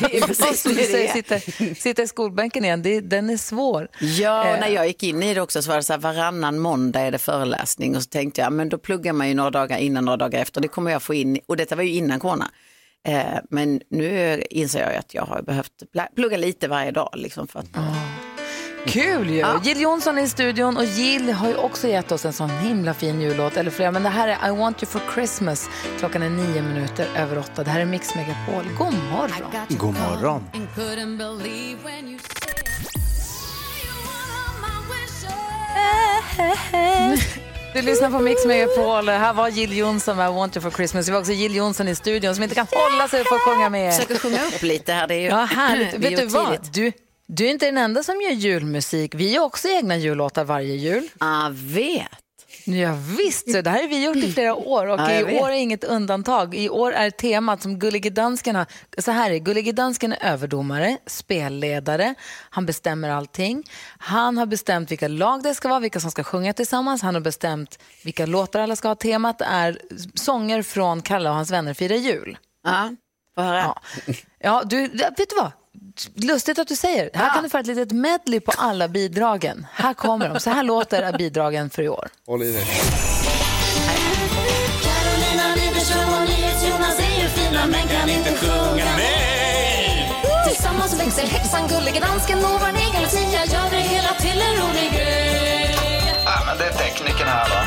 Det 0.00 0.16
är 0.16 0.20
precis 0.26 0.62
du 0.62 0.68
det 0.74 0.80
det 0.80 0.86
säger, 0.86 1.08
är. 1.08 1.12
sitta, 1.12 1.74
sitta 1.80 2.02
i 2.02 2.08
skolbänken 2.08 2.64
igen, 2.64 2.82
det, 2.82 3.00
den 3.00 3.30
är 3.30 3.36
svår. 3.36 3.88
Ja, 4.00 4.46
Eh. 4.46 4.52
och 4.54 4.60
när 4.60 4.68
jag 4.68 4.86
gick 4.86 5.02
in 5.02 5.22
i 5.22 5.34
det 5.34 5.40
också 5.40 5.62
så 5.62 5.68
var 5.68 5.76
det 5.76 5.82
så 5.82 5.92
här 5.92 6.00
varannan 6.00 6.58
måndag 6.58 7.00
är 7.00 7.10
det 7.10 7.18
föreläsning 7.18 7.96
och 7.96 8.02
så 8.02 8.08
tänkte 8.08 8.40
jag, 8.40 8.52
men 8.52 8.68
då 8.68 8.78
pluggar 8.78 9.12
man 9.12 9.28
ju 9.28 9.34
några 9.34 9.50
dagar 9.50 9.78
innan, 9.78 10.04
några 10.04 10.16
dagar 10.16 10.40
efter, 10.40 10.60
det 10.60 10.68
kommer 10.68 10.90
jag 10.90 11.02
få 11.02 11.14
in, 11.14 11.38
och 11.46 11.56
detta 11.56 11.76
var 11.76 11.82
ju 11.82 11.90
innan 11.94 12.20
corona. 12.20 12.50
Eh, 13.08 13.22
men 13.50 13.80
nu 13.90 14.42
inser 14.50 14.80
jag 14.80 14.94
att 14.94 15.14
jag 15.14 15.22
har 15.22 15.42
behövt 15.42 15.72
plugga 16.16 16.36
lite 16.36 16.68
varje 16.68 16.90
dag. 16.90 17.10
Liksom, 17.16 17.48
för 17.48 17.58
att, 17.60 17.66
Kul 18.88 19.30
ju! 19.30 19.38
Ja. 19.38 19.60
Jill 19.64 19.80
Johnson 19.80 20.18
är 20.18 20.22
i 20.22 20.28
studion 20.28 20.76
och 20.76 20.84
Jill 20.84 21.32
har 21.32 21.48
ju 21.48 21.54
också 21.56 21.88
gett 21.88 22.12
oss 22.12 22.24
en 22.24 22.32
sån 22.32 22.50
himla 22.50 22.94
fin 22.94 23.20
jullåt, 23.20 23.56
eller 23.56 23.70
flera, 23.70 23.90
men 23.90 24.02
det 24.02 24.08
här 24.08 24.28
är 24.28 24.48
I 24.48 24.50
want 24.56 24.82
you 24.82 24.90
for 24.90 25.00
Christmas. 25.14 25.68
Klockan 25.98 26.22
är 26.22 26.30
nio 26.30 26.62
minuter 26.62 27.08
över 27.16 27.38
åtta. 27.38 27.64
Det 27.64 27.70
här 27.70 27.80
är 27.80 27.84
Mix 27.84 28.14
Megapol. 28.14 28.64
God 28.78 28.94
morgon! 29.12 29.68
God 29.68 29.94
morgon. 29.94 30.44
Du 37.74 37.82
lyssnar 37.82 38.10
på 38.10 38.18
Mix 38.18 38.44
Megapol. 38.46 39.08
Här 39.08 39.32
var 39.32 39.48
Jill 39.48 39.76
Johnson 39.76 40.16
med 40.16 40.30
I 40.30 40.34
want 40.34 40.56
you 40.56 40.62
for 40.62 40.70
Christmas. 40.70 41.06
Det 41.06 41.12
var 41.12 41.18
också 41.20 41.32
Jill 41.32 41.54
Johnson 41.54 41.88
i 41.88 41.94
studion 41.94 42.34
som 42.34 42.42
inte 42.44 42.54
kan 42.54 42.66
hålla 42.70 43.08
sig 43.08 43.24
för 43.24 43.34
att 43.34 43.40
sjunga 43.42 43.68
med. 43.68 43.94
försöker 43.94 44.18
sjunga 44.18 44.44
upp 44.46 44.62
lite 44.62 44.92
här. 44.92 45.06
Det 45.06 45.14
är 45.14 45.18
ju, 45.20 45.26
Ja, 45.28 45.44
härligt. 45.44 45.94
vi 45.94 45.98
Vet 46.10 46.20
du 46.20 46.26
vad? 46.26 46.58
Du, 46.72 46.92
du 47.28 47.46
är 47.46 47.50
inte 47.50 47.66
den 47.66 47.78
enda 47.78 48.02
som 48.02 48.20
gör 48.20 48.30
julmusik. 48.30 49.14
Vi 49.14 49.32
gör 49.32 49.42
också 49.42 49.68
egna 49.68 49.96
jullåtar 49.96 50.44
varje 50.44 50.74
jul. 50.74 51.08
Jag 51.20 51.50
vet. 51.50 52.08
Ja, 52.64 52.94
visst, 53.18 53.52
så 53.52 53.60
det 53.60 53.70
här 53.70 53.82
har 53.82 53.88
vi 53.88 54.04
gjort 54.04 54.16
i 54.16 54.32
flera 54.32 54.54
år 54.54 54.86
och 54.86 55.00
Ja, 55.00 55.12
i 55.12 55.40
år 55.40 55.48
är 55.48 55.52
inget 55.52 55.84
undantag. 55.84 56.54
I 56.54 56.68
år 56.68 56.92
är 56.92 57.10
temat 57.10 57.62
som 57.62 57.78
Gullige 57.78 58.10
Dansken 58.10 58.56
har, 58.56 58.66
så 58.98 59.10
här 59.10 59.30
är 59.30 59.38
Gullige 59.38 59.72
Dansken 59.72 60.12
är 60.12 60.32
överdomare, 60.32 60.98
spelledare, 61.06 62.14
han 62.50 62.66
bestämmer 62.66 63.10
allting. 63.10 63.64
Han 63.98 64.38
har 64.38 64.46
bestämt 64.46 64.90
vilka 64.90 65.08
lag 65.08 65.42
det 65.42 65.54
ska 65.54 65.68
vara, 65.68 65.80
vilka 65.80 66.00
som 66.00 66.10
ska 66.10 66.24
sjunga 66.24 66.52
tillsammans. 66.52 67.02
Han 67.02 67.14
har 67.14 67.22
bestämt 67.22 67.78
vilka 68.04 68.26
låtar 68.26 68.60
alla 68.60 68.76
ska 68.76 68.88
ha. 68.88 68.94
Temat 68.94 69.40
är 69.40 69.78
sånger 70.14 70.62
från 70.62 71.02
Kalle 71.02 71.28
och 71.28 71.34
hans 71.34 71.50
vänner 71.50 71.74
firar 71.74 71.96
jul. 71.96 72.38
Ja, 72.64 72.90
få 73.34 73.42
höra. 73.42 73.58
Ja, 73.58 73.82
ja 74.38 74.62
du, 74.64 74.88
vet 74.88 75.16
du 75.16 75.36
vad? 75.36 75.52
Lustigt 76.14 76.58
att 76.58 76.68
du 76.68 76.76
säger. 76.76 77.10
Här 77.14 77.34
kan 77.34 77.42
du 77.42 77.48
få 77.48 77.58
ett 77.58 77.66
litet 77.66 77.92
medley 77.92 78.40
på 78.40 78.52
alla 78.56 78.88
bidragen. 78.88 79.66
Här 79.72 79.94
kommer 79.94 80.28
de. 80.28 80.40
Så 80.40 80.50
här 80.50 80.62
låter 80.62 81.18
bidragen 81.18 81.70
för 81.70 81.82
i 81.82 81.88
år. 81.88 82.08
Håll 82.26 82.42
i 82.42 82.52
dig. 82.52 82.64
Carolina 84.84 85.54
Widerström 85.56 86.08
och 86.14 86.28
NyhetsJonas 86.28 86.98
är 86.98 87.22
ju 87.22 87.28
fina 87.28 87.66
men 87.66 87.88
kan 87.88 88.08
inte 88.08 88.30
sjunga 88.36 88.84
med. 88.96 90.08
Tillsammans 90.48 91.00
växer 91.00 91.26
häxan 91.26 91.68
Gullige 91.68 92.00
Dansken 92.00 92.38
och 92.38 92.60
vår 92.60 92.68
egen 92.68 93.02
Lucia 93.02 93.44
gör 93.44 93.70
det 93.70 93.80
hela 93.80 94.14
till 94.14 94.40
en 94.42 94.54
rolig 94.62 94.92
grej. 94.92 95.76
Ja, 96.24 96.42
men 96.46 96.58
det 96.58 96.64
är 96.64 96.72
tekniken 96.72 97.26
här 97.26 97.48
då. 97.48 97.58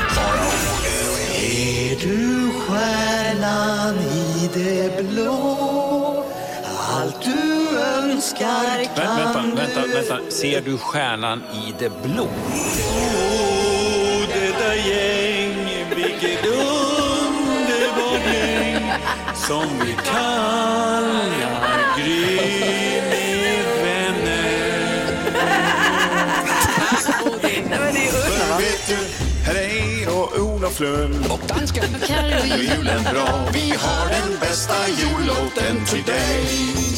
Är 1.35 1.95
du 2.01 2.51
stjärnan 2.59 3.95
i 3.97 4.49
det 4.53 5.03
blå 5.03 6.20
Allt 7.01 7.21
du 7.21 7.79
önskar 7.79 8.83
kan 8.95 9.17
Vänta, 9.17 9.41
vänta, 9.55 9.81
vänta. 9.93 10.31
Ser 10.31 10.61
du 10.61 10.77
stjärnan 10.77 11.43
i 11.53 11.73
det 11.79 11.89
blå? 12.03 12.23
Oh, 12.23 12.29
detta 14.33 14.75
gäng, 14.75 15.87
vilket 15.95 16.45
underbart 16.45 18.33
gäng 18.33 18.91
som 19.35 19.65
vi 19.85 19.93
kallar 20.11 21.29
Gry 21.97 22.35
med 23.09 23.65
vänner. 23.83 24.51
För 28.11 28.57
vet 28.57 28.87
du, 28.87 28.97
här 29.45 29.55
är 29.55 30.17
och 30.17 30.39
Olof 30.39 30.79
Lund 30.79 31.25
och 31.29 31.39
dansken. 31.47 31.83
Carolina. 32.07 32.57
Julen 32.57 33.03
bra, 33.03 33.47
vi 33.53 33.73
har 33.77 34.09
den 34.09 34.39
bästa 34.39 34.87
jullåten 34.87 35.85
till 35.85 36.03
dig. 36.03 36.90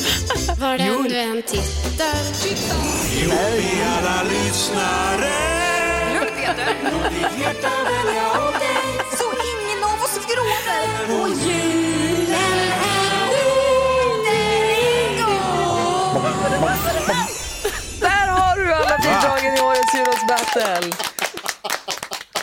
Var 0.60 0.78
den 0.78 1.04
du 1.04 1.18
än 1.18 1.42
tittar. 1.42 2.16
Jo, 3.24 3.32
vi 3.58 3.84
alla 3.98 4.24
lyssnare. 4.24 5.34
Lugn 6.14 6.36
Peter. 6.36 6.66
Ditt 7.10 7.42
hjärta 7.42 7.70
väl 7.84 8.16
jag 8.16 8.48
åt 8.48 8.60
dig. 8.60 8.78
Så 9.18 9.26
ingen 9.52 9.84
av 9.84 10.02
oss 10.04 10.16
gråter. 10.16 10.86
Och 11.22 11.30
julen 11.30 12.60
är 12.70 13.04
Där 18.00 18.28
har 18.28 18.56
du 18.56 18.74
alla 18.74 18.98
bidragen 18.98 19.58
i 19.58 19.62
årets 19.62 19.94
jullåtsbattle. 19.96 21.13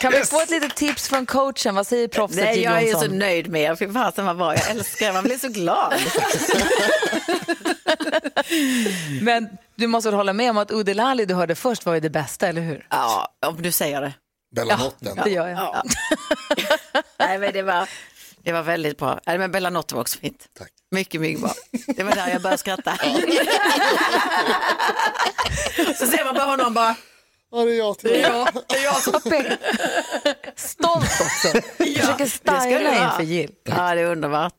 Kan 0.01 0.11
vi 0.11 0.23
få 0.25 0.41
ett 0.41 0.49
litet 0.49 0.75
tips 0.75 1.09
från 1.09 1.25
coachen? 1.25 1.75
Vad 1.75 1.87
säger 1.87 2.07
proffset 2.07 2.43
Nej, 2.43 2.61
jag 2.61 2.81
är 2.83 2.93
så 2.93 3.07
nöjd 3.07 3.49
med 3.49 3.61
er. 3.61 3.75
Fy 3.75 3.93
fasen 3.93 4.25
vad 4.25 4.37
bra. 4.37 4.55
Jag 4.55 4.69
älskar 4.69 5.07
er. 5.09 5.13
Man 5.13 5.23
blir 5.23 5.37
så 5.37 5.47
glad. 5.47 5.93
Men 9.21 9.49
du 9.75 9.87
måste 9.87 10.09
väl 10.09 10.15
hålla 10.15 10.33
med 10.33 10.49
om 10.49 10.57
att 10.57 10.71
Udde 10.71 10.93
Lali 10.93 11.25
du 11.25 11.33
hörde 11.33 11.55
först 11.55 11.85
var 11.85 11.93
ju 11.93 11.99
det 11.99 12.09
bästa, 12.09 12.47
eller 12.47 12.61
hur? 12.61 12.87
Ja, 12.89 13.33
om 13.45 13.61
du 13.61 13.71
säger 13.71 14.01
det. 14.01 14.13
Bellanotten. 14.55 15.19
Det 15.23 15.29
gör 15.29 15.47
jag. 15.47 15.57
Ja. 15.59 15.83
Nej, 17.19 17.37
men 17.37 17.53
det 17.53 17.61
var, 17.61 17.89
det 18.43 18.51
var 18.51 18.61
väldigt 18.63 18.97
bra. 18.97 19.19
Nej, 19.25 19.37
men 19.37 19.51
Bellanotte 19.51 19.95
var 19.95 20.01
också 20.01 20.19
fint. 20.19 20.47
Tack. 20.57 20.69
Mycket, 20.91 21.21
mycket 21.21 21.41
bra. 21.41 21.53
Det 21.87 22.03
var 22.03 22.15
där 22.15 22.27
jag 22.27 22.41
började 22.41 22.57
skratta. 22.57 22.97
Så 25.97 26.07
ser 26.07 26.25
man 26.25 26.33
bara 26.35 26.45
honom 26.45 26.73
bara, 26.73 26.95
Ja, 27.51 27.65
det 27.65 27.71
är 27.73 27.77
jag 27.77 27.97
till 27.99 28.09
det 28.09 28.21
är 28.23 28.29
jag, 28.29 28.47
det 28.67 28.75
är 28.75 28.83
jag 28.83 28.95
som 29.01 29.13
Stolt 30.55 31.03
också. 31.21 31.61
Försöker 31.77 32.17
det 32.17 32.29
ska 32.29 32.51
det 32.53 32.59
styla 32.61 33.05
inför 33.05 33.23
Jill. 33.23 33.51
Ja, 33.63 33.95
det 33.95 34.01
är 34.01 34.05
underbart. 34.05 34.53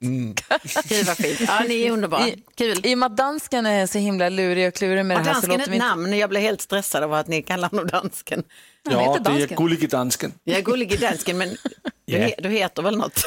Gud 0.89 1.07
vad 1.07 1.17
fint. 1.17 1.41
Ja, 1.41 1.61
ni 1.69 1.83
är 1.83 1.91
underbara. 1.91 2.29
I, 2.29 2.43
Kul. 2.57 2.81
I 2.87 2.95
och 2.95 2.99
med 2.99 3.07
att 3.07 3.17
dansken 3.17 3.67
är 3.67 3.87
så 3.87 3.99
himla 3.99 4.29
lurig 4.29 4.69
och 4.69 4.75
klurig 4.75 5.07
med 5.07 5.17
Har 5.17 5.25
det 5.25 5.31
här 5.31 5.41
så 5.41 5.47
dansken 5.47 5.59
låter 5.59 5.71
vi 5.71 5.77
inte... 5.77 5.87
namn? 5.89 6.19
Jag 6.19 6.31
blev 6.31 6.43
helt 6.43 6.61
stressad 6.61 7.03
av 7.03 7.15
att 7.15 7.29
ni 7.29 7.43
kallar 7.43 7.69
honom 7.69 7.87
dansken. 7.87 8.43
Han 8.85 8.95
Ja, 8.95 9.01
heter 9.13 9.25
det 9.25 9.31
är 9.31 9.39
dansken. 9.39 9.57
Gullige 9.57 9.87
Dansken. 9.87 10.33
Jag 10.45 10.59
är 10.59 10.63
gullig 10.63 10.93
i 10.93 10.97
dansken, 10.97 11.39
men 11.39 11.49
du, 11.49 11.57
Ja. 12.05 12.19
he, 12.19 12.35
du 12.39 12.49
heter 12.49 12.83
väl 12.83 12.97
något? 12.99 13.25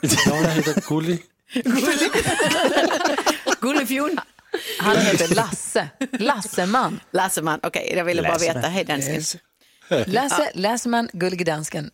Ja, 0.00 0.36
jag 0.42 0.50
heter 0.50 0.82
Gullig. 0.88 1.22
Gullifjon? 3.60 4.20
Han 4.78 4.96
heter 4.96 5.34
Lasse. 5.34 5.88
Lasseman. 6.18 7.00
Lasseman, 7.12 7.60
okej, 7.62 7.92
jag 7.96 8.04
ville 8.04 8.22
bara 8.22 8.38
veta. 8.38 8.60
Hej 8.68 8.84
dansken. 8.84 9.22
Lasse, 10.06 10.50
Lasseman, 10.54 11.08
Gullige 11.12 11.44
Dansken. 11.44 11.90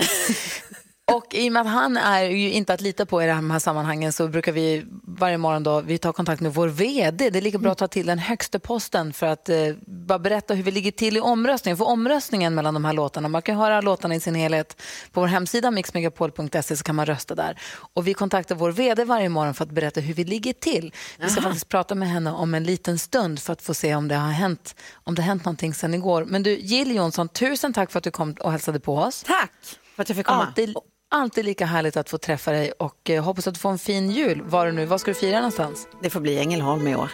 Och 1.13 1.35
i 1.35 1.49
och 1.49 1.53
med 1.53 1.61
att 1.61 1.69
han 1.69 1.97
är 1.97 2.23
ju 2.23 2.51
inte 2.51 2.75
att 2.75 2.81
lita 2.81 3.07
på 3.07 3.23
i 3.23 3.27
de 3.27 3.51
här 3.51 3.59
sammanhangen 3.59 4.13
så 4.13 4.29
brukar 4.29 4.53
vi 4.53 4.85
varje 5.07 5.39
morgon 5.39 5.63
då, 5.63 5.81
vi 5.81 5.99
tar 5.99 6.13
kontakt 6.13 6.41
med 6.41 6.55
vår 6.55 6.69
VD. 6.69 7.31
Det 7.31 7.39
är 7.39 7.43
lika 7.43 7.59
bra 7.59 7.73
att 7.73 7.79
ta 7.79 7.89
till 7.89 8.07
den 8.07 8.19
högsta 8.19 8.59
posten 8.59 9.13
för 9.13 9.27
att 9.27 9.49
eh, 9.49 9.57
bara 9.87 10.19
berätta 10.19 10.55
hur 10.55 10.63
vi 10.63 10.71
ligger 10.71 10.91
till 10.91 11.17
i 11.17 11.21
omröstningen. 11.21 11.77
För 11.77 11.85
omröstningen 11.85 12.55
mellan 12.55 12.75
de 12.75 12.85
här 12.85 12.93
låtarna, 12.93 13.29
man 13.29 13.43
kan 13.43 13.57
höra 13.57 13.81
låtarna 13.81 14.15
i 14.15 14.21
sin 14.21 14.35
helhet 14.35 14.83
på 15.13 15.21
vår 15.21 15.27
hemsida 15.27 15.71
mixmegapol.se 15.71 16.77
så 16.77 16.85
kan 16.85 16.95
man 16.95 17.07
rösta 17.07 17.35
där. 17.35 17.59
Och 17.95 18.07
vi 18.07 18.15
kontaktar 18.15 18.55
vår 18.55 18.71
VD 18.71 19.05
varje 19.05 19.29
morgon 19.29 19.55
för 19.55 19.65
att 19.65 19.71
berätta 19.71 20.01
hur 20.01 20.15
vi 20.15 20.25
ligger 20.25 20.53
till. 20.53 20.93
Vi 21.19 21.31
ska 21.31 21.41
Aha. 21.41 21.49
faktiskt 21.49 21.69
prata 21.69 21.95
med 21.95 22.09
henne 22.09 22.33
om 22.33 22.55
en 22.55 22.65
liten 22.65 22.99
stund 22.99 23.41
för 23.41 23.53
att 23.53 23.63
få 23.63 23.75
se 23.75 23.95
om 23.95 24.09
det 24.09 24.15
har 24.15 24.31
hänt, 24.31 24.75
om 24.95 25.15
det 25.15 25.23
har 25.23 25.27
hänt 25.27 25.45
någonting 25.45 25.75
sedan 25.75 25.95
igår. 25.95 26.25
Men 26.25 26.43
du, 26.43 26.59
Jill 26.59 26.95
Johnson, 26.95 27.29
tusen 27.29 27.73
tack 27.73 27.91
för 27.91 27.99
att 27.99 28.05
du 28.05 28.11
kom 28.11 28.35
och 28.41 28.53
hälsade 28.53 28.81
på 28.81 28.97
oss. 28.97 29.23
Tack 29.23 29.53
för 29.97 30.03
att 30.03 30.09
jag 30.09 30.17
fick 30.17 30.27
komma. 30.27 30.47
Alltid, 30.47 30.77
alltid 31.15 31.45
lika 31.45 31.67
härligt 31.67 31.97
att 31.97 32.11
få 32.11 32.19
träffa 32.19 32.51
dig 32.53 32.73
och 32.73 33.11
eh, 33.11 33.25
hoppas 33.25 33.47
att 33.47 33.55
du 33.55 33.61
får 33.61 33.71
en 33.71 33.79
fin 33.79 34.11
jul. 34.11 34.43
Var, 34.43 34.67
du 34.67 34.73
nu, 34.73 34.87
var 34.87 34.99
ska 34.99 35.11
du 35.11 35.15
fira 35.15 35.37
någonstans? 35.37 35.89
Det 36.03 36.11
får 36.11 36.21
bli 36.21 36.39
Ängelholm 36.39 36.87
i 36.89 36.97
år. 36.97 37.11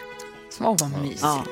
Åh, 0.59 0.75
vad 0.81 1.01
mysigt. 1.01 1.21
Ja. 1.23 1.43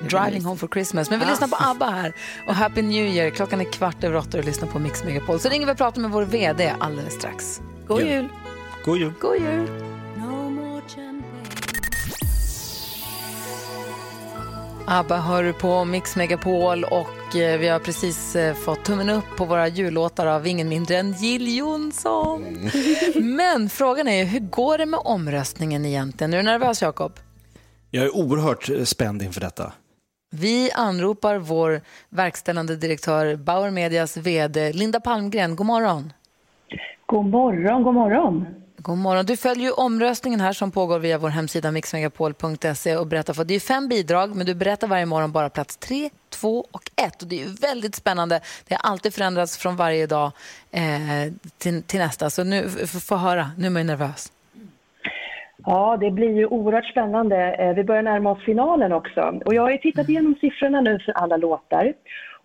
Driving 0.00 0.44
home 0.44 0.56
for 0.58 0.68
Christmas. 0.68 1.10
Men 1.10 1.18
vi 1.18 1.24
Ja. 1.24 1.30
lyssnar 1.30 1.48
på 1.48 1.56
ABBA 1.60 1.90
här. 1.90 2.12
Och 2.46 2.54
Happy 2.54 2.82
New 2.82 3.06
Year. 3.06 3.30
Klockan 3.30 3.60
är 3.60 3.72
kvart 3.72 4.04
över 4.04 4.16
åtta 4.16 4.28
och 4.38 4.42
du 4.44 4.48
lyssnar 4.50 4.68
på 4.68 4.78
Mix 4.78 5.04
Megapol. 5.04 5.40
Så 5.40 5.48
ringer 5.48 5.66
vi 5.66 5.72
och 5.72 5.76
pratar 5.76 6.00
med 6.00 6.10
vår 6.10 6.22
VD 6.22 6.72
alldeles 6.80 7.14
strax. 7.14 7.60
God 7.86 8.00
Ja. 8.00 8.04
jul! 8.06 8.28
God 8.84 8.98
jul. 8.98 9.12
God 9.20 9.34
jul! 9.40 9.68
ABBA 14.86 15.16
hör 15.16 15.42
du 15.42 15.52
på 15.52 15.84
Mix 15.84 16.16
Megapol 16.16 16.84
och 16.84 17.08
eh, 17.36 17.58
vi 17.58 17.68
har 17.68 17.78
precis 17.78 18.36
eh, 18.36 18.54
fått 18.54 18.84
tummen 18.84 19.10
upp 19.10 19.24
på 19.36 19.44
våra 19.44 19.68
jullåtar 19.68 20.26
av 20.26 20.46
ingen 20.46 20.68
mindre 20.68 20.96
än 20.96 21.12
Jill 21.12 21.56
Johnson. 21.56 22.44
Men 23.36 23.68
frågan 23.68 24.08
är 24.08 24.24
hur 24.24 24.40
går 24.40 24.78
det 24.78 24.86
med 24.86 25.00
omröstningen 25.04 25.84
egentligen? 25.84 26.34
Är 26.34 26.36
du 26.36 26.42
nervös 26.42 26.82
Jakob? 26.82 27.12
Jag 27.90 28.04
är 28.04 28.16
oerhört 28.16 28.70
eh, 28.70 28.82
spänd 28.82 29.22
inför 29.22 29.40
detta. 29.40 29.72
Vi 30.30 30.70
anropar 30.72 31.38
vår 31.38 31.80
verkställande 32.08 32.76
direktör 32.76 33.36
Bauer 33.36 33.70
Medias 33.70 34.16
VD 34.16 34.72
Linda 34.72 35.00
Palmgren. 35.00 35.56
God 35.56 35.66
morgon. 35.66 36.12
God 37.06 37.26
morgon, 37.26 37.82
god 37.82 37.94
morgon. 37.94 38.46
God 38.80 38.98
morgon. 38.98 39.26
Du 39.26 39.36
följer 39.36 39.64
ju 39.64 39.70
omröstningen 39.70 40.40
här 40.40 40.52
som 40.52 40.70
pågår 40.70 40.98
via 40.98 41.18
vår 41.18 41.28
hemsida 41.28 41.70
mixmegapol.se 41.70 42.96
och 42.96 43.06
berättar 43.06 43.34
för 43.34 43.44
det 43.44 43.54
är 43.54 43.60
fem 43.60 43.88
bidrag 43.88 44.36
men 44.36 44.46
du 44.46 44.54
berättar 44.54 44.86
varje 44.86 45.06
morgon 45.06 45.32
bara 45.32 45.50
plats 45.50 45.76
tre, 45.76 46.10
två 46.28 46.66
och 46.70 46.82
ett 46.96 47.22
och 47.22 47.28
det 47.28 47.40
är 47.40 47.46
ju 47.46 47.52
väldigt 47.60 47.94
spännande. 47.94 48.40
Det 48.68 48.74
har 48.74 48.90
alltid 48.90 49.14
förändrats 49.14 49.58
från 49.58 49.76
varje 49.76 50.06
dag 50.06 50.30
eh, 50.70 50.82
till, 51.58 51.82
till 51.82 51.98
nästa 51.98 52.30
så 52.30 52.44
nu 52.44 52.68
få 53.08 53.16
höra, 53.16 53.50
nu 53.58 53.66
är 53.66 53.70
man 53.70 53.82
ju 53.82 53.86
nervös. 53.86 54.32
Ja, 55.64 55.96
det 56.00 56.10
blir 56.10 56.36
ju 56.36 56.46
oerhört 56.46 56.86
spännande. 56.86 57.54
Eh, 57.54 57.74
vi 57.74 57.84
börjar 57.84 58.02
närma 58.02 58.30
oss 58.30 58.44
finalen 58.44 58.92
också. 58.92 59.20
Och 59.44 59.54
jag 59.54 59.62
har 59.62 59.70
ju 59.70 59.78
tittat 59.78 60.08
igenom 60.08 60.34
siffrorna 60.40 60.80
nu 60.80 60.98
för 60.98 61.12
alla 61.12 61.36
låtar. 61.36 61.92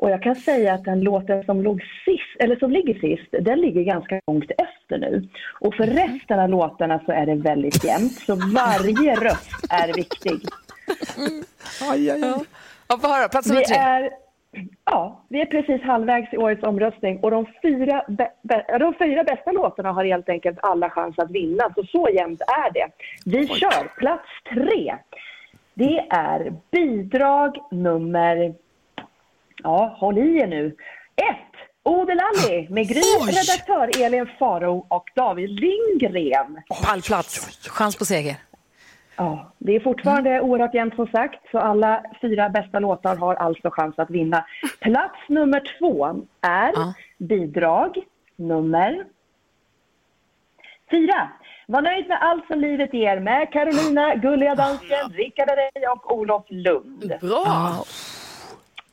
Och 0.03 0.09
jag 0.09 0.23
kan 0.23 0.35
säga 0.35 0.73
att 0.73 0.83
den 0.83 1.01
låten 1.01 1.43
som, 1.43 1.61
låg 1.61 1.81
sist, 2.05 2.35
eller 2.39 2.55
som 2.55 2.71
ligger 2.71 2.93
sist, 2.93 3.27
den 3.31 3.59
ligger 3.59 3.83
ganska 3.83 4.19
långt 4.27 4.51
efter 4.51 4.97
nu. 4.97 5.27
Och 5.59 5.75
för 5.75 5.83
resten 5.83 6.39
av 6.39 6.49
låtarna 6.49 7.01
så 7.05 7.11
är 7.11 7.25
det 7.25 7.35
väldigt 7.35 7.83
jämnt. 7.83 8.11
Så 8.11 8.35
varje 8.35 9.15
röst 9.15 9.51
är 9.69 9.93
viktig. 9.93 10.39
Aj, 11.91 12.11
aj, 12.11 12.23
aj. 12.23 12.39
Ja, 12.87 12.97
få 13.01 13.07
höra, 13.07 13.27
plats 13.27 13.47
nummer 13.47 13.61
Vi 13.61 13.65
tre. 13.65 13.77
är, 13.77 14.09
ja, 14.85 15.23
vi 15.29 15.41
är 15.41 15.45
precis 15.45 15.81
halvvägs 15.81 16.33
i 16.33 16.37
årets 16.37 16.63
omröstning 16.63 17.19
och 17.19 17.31
de 17.31 17.45
fyra, 17.61 18.05
bä, 18.07 18.31
ja, 18.67 18.79
de 18.79 18.93
fyra 18.93 19.23
bästa 19.23 19.51
låtarna 19.51 19.91
har 19.91 20.05
helt 20.05 20.29
enkelt 20.29 20.59
alla 20.61 20.89
chans 20.89 21.19
att 21.19 21.31
vinna. 21.31 21.73
Så 21.75 21.83
så 21.83 22.09
jämnt 22.13 22.41
är 22.41 22.73
det. 22.73 22.87
Vi 23.25 23.47
kör 23.47 23.97
plats 23.97 24.29
tre. 24.53 24.95
Det 25.73 26.07
är 26.09 26.53
bidrag 26.71 27.57
nummer, 27.71 28.53
ja 29.63 29.95
håll 29.99 30.17
i 30.17 30.39
er 30.39 30.47
nu, 30.47 30.75
ett. 31.15 31.49
Ode 31.85 32.13
Lalli 32.15 32.67
med 32.69 32.87
Gry, 32.87 33.01
redaktör 33.27 34.03
Elin 34.03 34.29
Faro 34.39 34.85
och 34.89 35.09
David 35.15 35.49
Lindgren. 35.49 36.61
Pallplats, 36.83 37.67
chans 37.69 37.95
på 37.95 38.05
seger. 38.05 38.35
Ja, 39.15 39.51
det 39.57 39.75
är 39.75 39.79
fortfarande 39.79 40.41
oerhört 40.41 40.73
jämnt 40.73 40.95
som 40.95 41.07
sagt, 41.07 41.51
så 41.51 41.59
alla 41.59 42.03
fyra 42.21 42.49
bästa 42.49 42.79
låtar 42.79 43.15
har 43.15 43.35
alltså 43.35 43.69
chans 43.71 43.99
att 43.99 44.09
vinna. 44.09 44.45
Plats 44.79 45.19
nummer 45.29 45.77
två 45.79 46.25
är 46.41 46.73
bidrag 47.17 47.97
nummer 48.35 49.05
fyra. 50.91 51.29
Var 51.67 51.81
nöjd 51.81 52.07
med 52.07 52.17
allt 52.21 52.47
som 52.47 52.59
livet 52.59 52.93
ger 52.93 53.19
med 53.19 53.51
Carolina, 53.51 54.15
Gulliga 54.15 54.55
Dansken, 54.55 55.09
Rickard 55.13 55.49
Herrey 55.49 55.87
och 55.87 56.17
Olof 56.17 56.45
Lund. 56.49 57.13
Bra! 57.21 57.83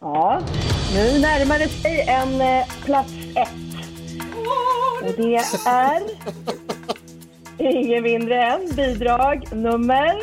Ja, 0.00 0.40
nu 0.94 1.20
närmar 1.20 1.58
det 1.58 1.68
sig 1.68 2.00
en 2.08 2.40
eh, 2.40 2.66
plats 2.84 3.12
ett. 3.36 3.48
Och 5.02 5.12
det 5.16 5.36
är 7.58 7.76
ingen 7.76 8.02
mindre 8.02 8.42
än 8.44 8.60
bidrag 8.76 9.44
nummer 9.52 10.20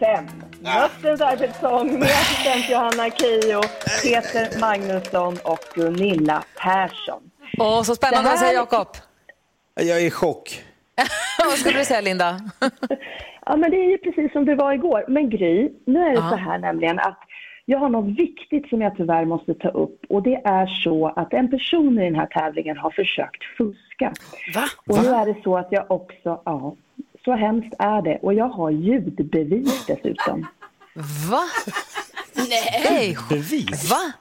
fem. 0.00 0.26
Höstens 0.64 1.20
arbetssång 1.20 1.98
med 1.98 2.02
assistent 2.08 2.70
Johanna 2.70 3.10
Keyyo, 3.10 3.60
Peter 4.02 4.60
Magnusson 4.60 5.38
och 5.44 5.58
Gunilla 5.74 6.42
Persson. 6.56 7.22
Åh, 7.58 7.82
så 7.82 7.94
spännande, 7.94 8.22
Det 8.22 8.28
här- 8.28 8.36
vad 8.36 8.38
säger 8.40 8.54
Jakob? 8.54 8.88
Jag 9.74 9.88
är 10.00 10.06
i 10.06 10.10
chock. 10.10 10.64
vad 11.38 11.58
skulle 11.58 11.78
du 11.78 11.84
säga 11.84 12.00
Linda? 12.00 12.40
Ja, 13.50 13.56
men 13.56 13.70
det 13.70 13.76
är 13.76 13.90
ju 13.90 13.98
precis 13.98 14.32
som 14.32 14.44
det 14.44 14.54
var 14.54 14.72
igår. 14.72 15.04
Men 15.08 15.30
Gry, 15.30 15.68
nu 15.86 15.98
är 16.00 16.08
det 16.10 16.14
Ja. 16.14 16.30
så 16.30 16.36
här 16.36 16.58
nämligen 16.58 16.98
att 16.98 17.18
jag 17.70 17.78
har 17.78 17.88
något 17.88 18.18
viktigt 18.18 18.68
som 18.68 18.80
jag 18.82 18.96
tyvärr 18.96 19.24
måste 19.24 19.54
ta 19.54 19.68
upp 19.68 20.00
och 20.08 20.22
det 20.22 20.34
är 20.34 20.66
så 20.84 21.06
att 21.16 21.32
en 21.32 21.50
person 21.50 21.98
i 21.98 22.04
den 22.04 22.14
här 22.14 22.26
tävlingen 22.26 22.76
har 22.76 22.90
försökt 22.90 23.42
fuska. 23.58 24.12
Va? 24.54 24.64
Och 24.86 25.02
nu 25.02 25.08
är 25.08 25.26
det 25.26 25.42
så 25.42 25.56
att 25.56 25.68
jag 25.70 25.90
också, 25.90 26.42
ja, 26.44 26.76
så 27.24 27.32
hemskt 27.32 27.74
är 27.78 28.02
det 28.02 28.18
och 28.22 28.34
jag 28.34 28.48
har 28.48 28.70
ljudbevis 28.70 29.86
dessutom. 29.86 30.46
Va? 31.30 31.42
Nej! 32.90 33.16
Bevis? 33.30 33.90
Va? 33.90 34.12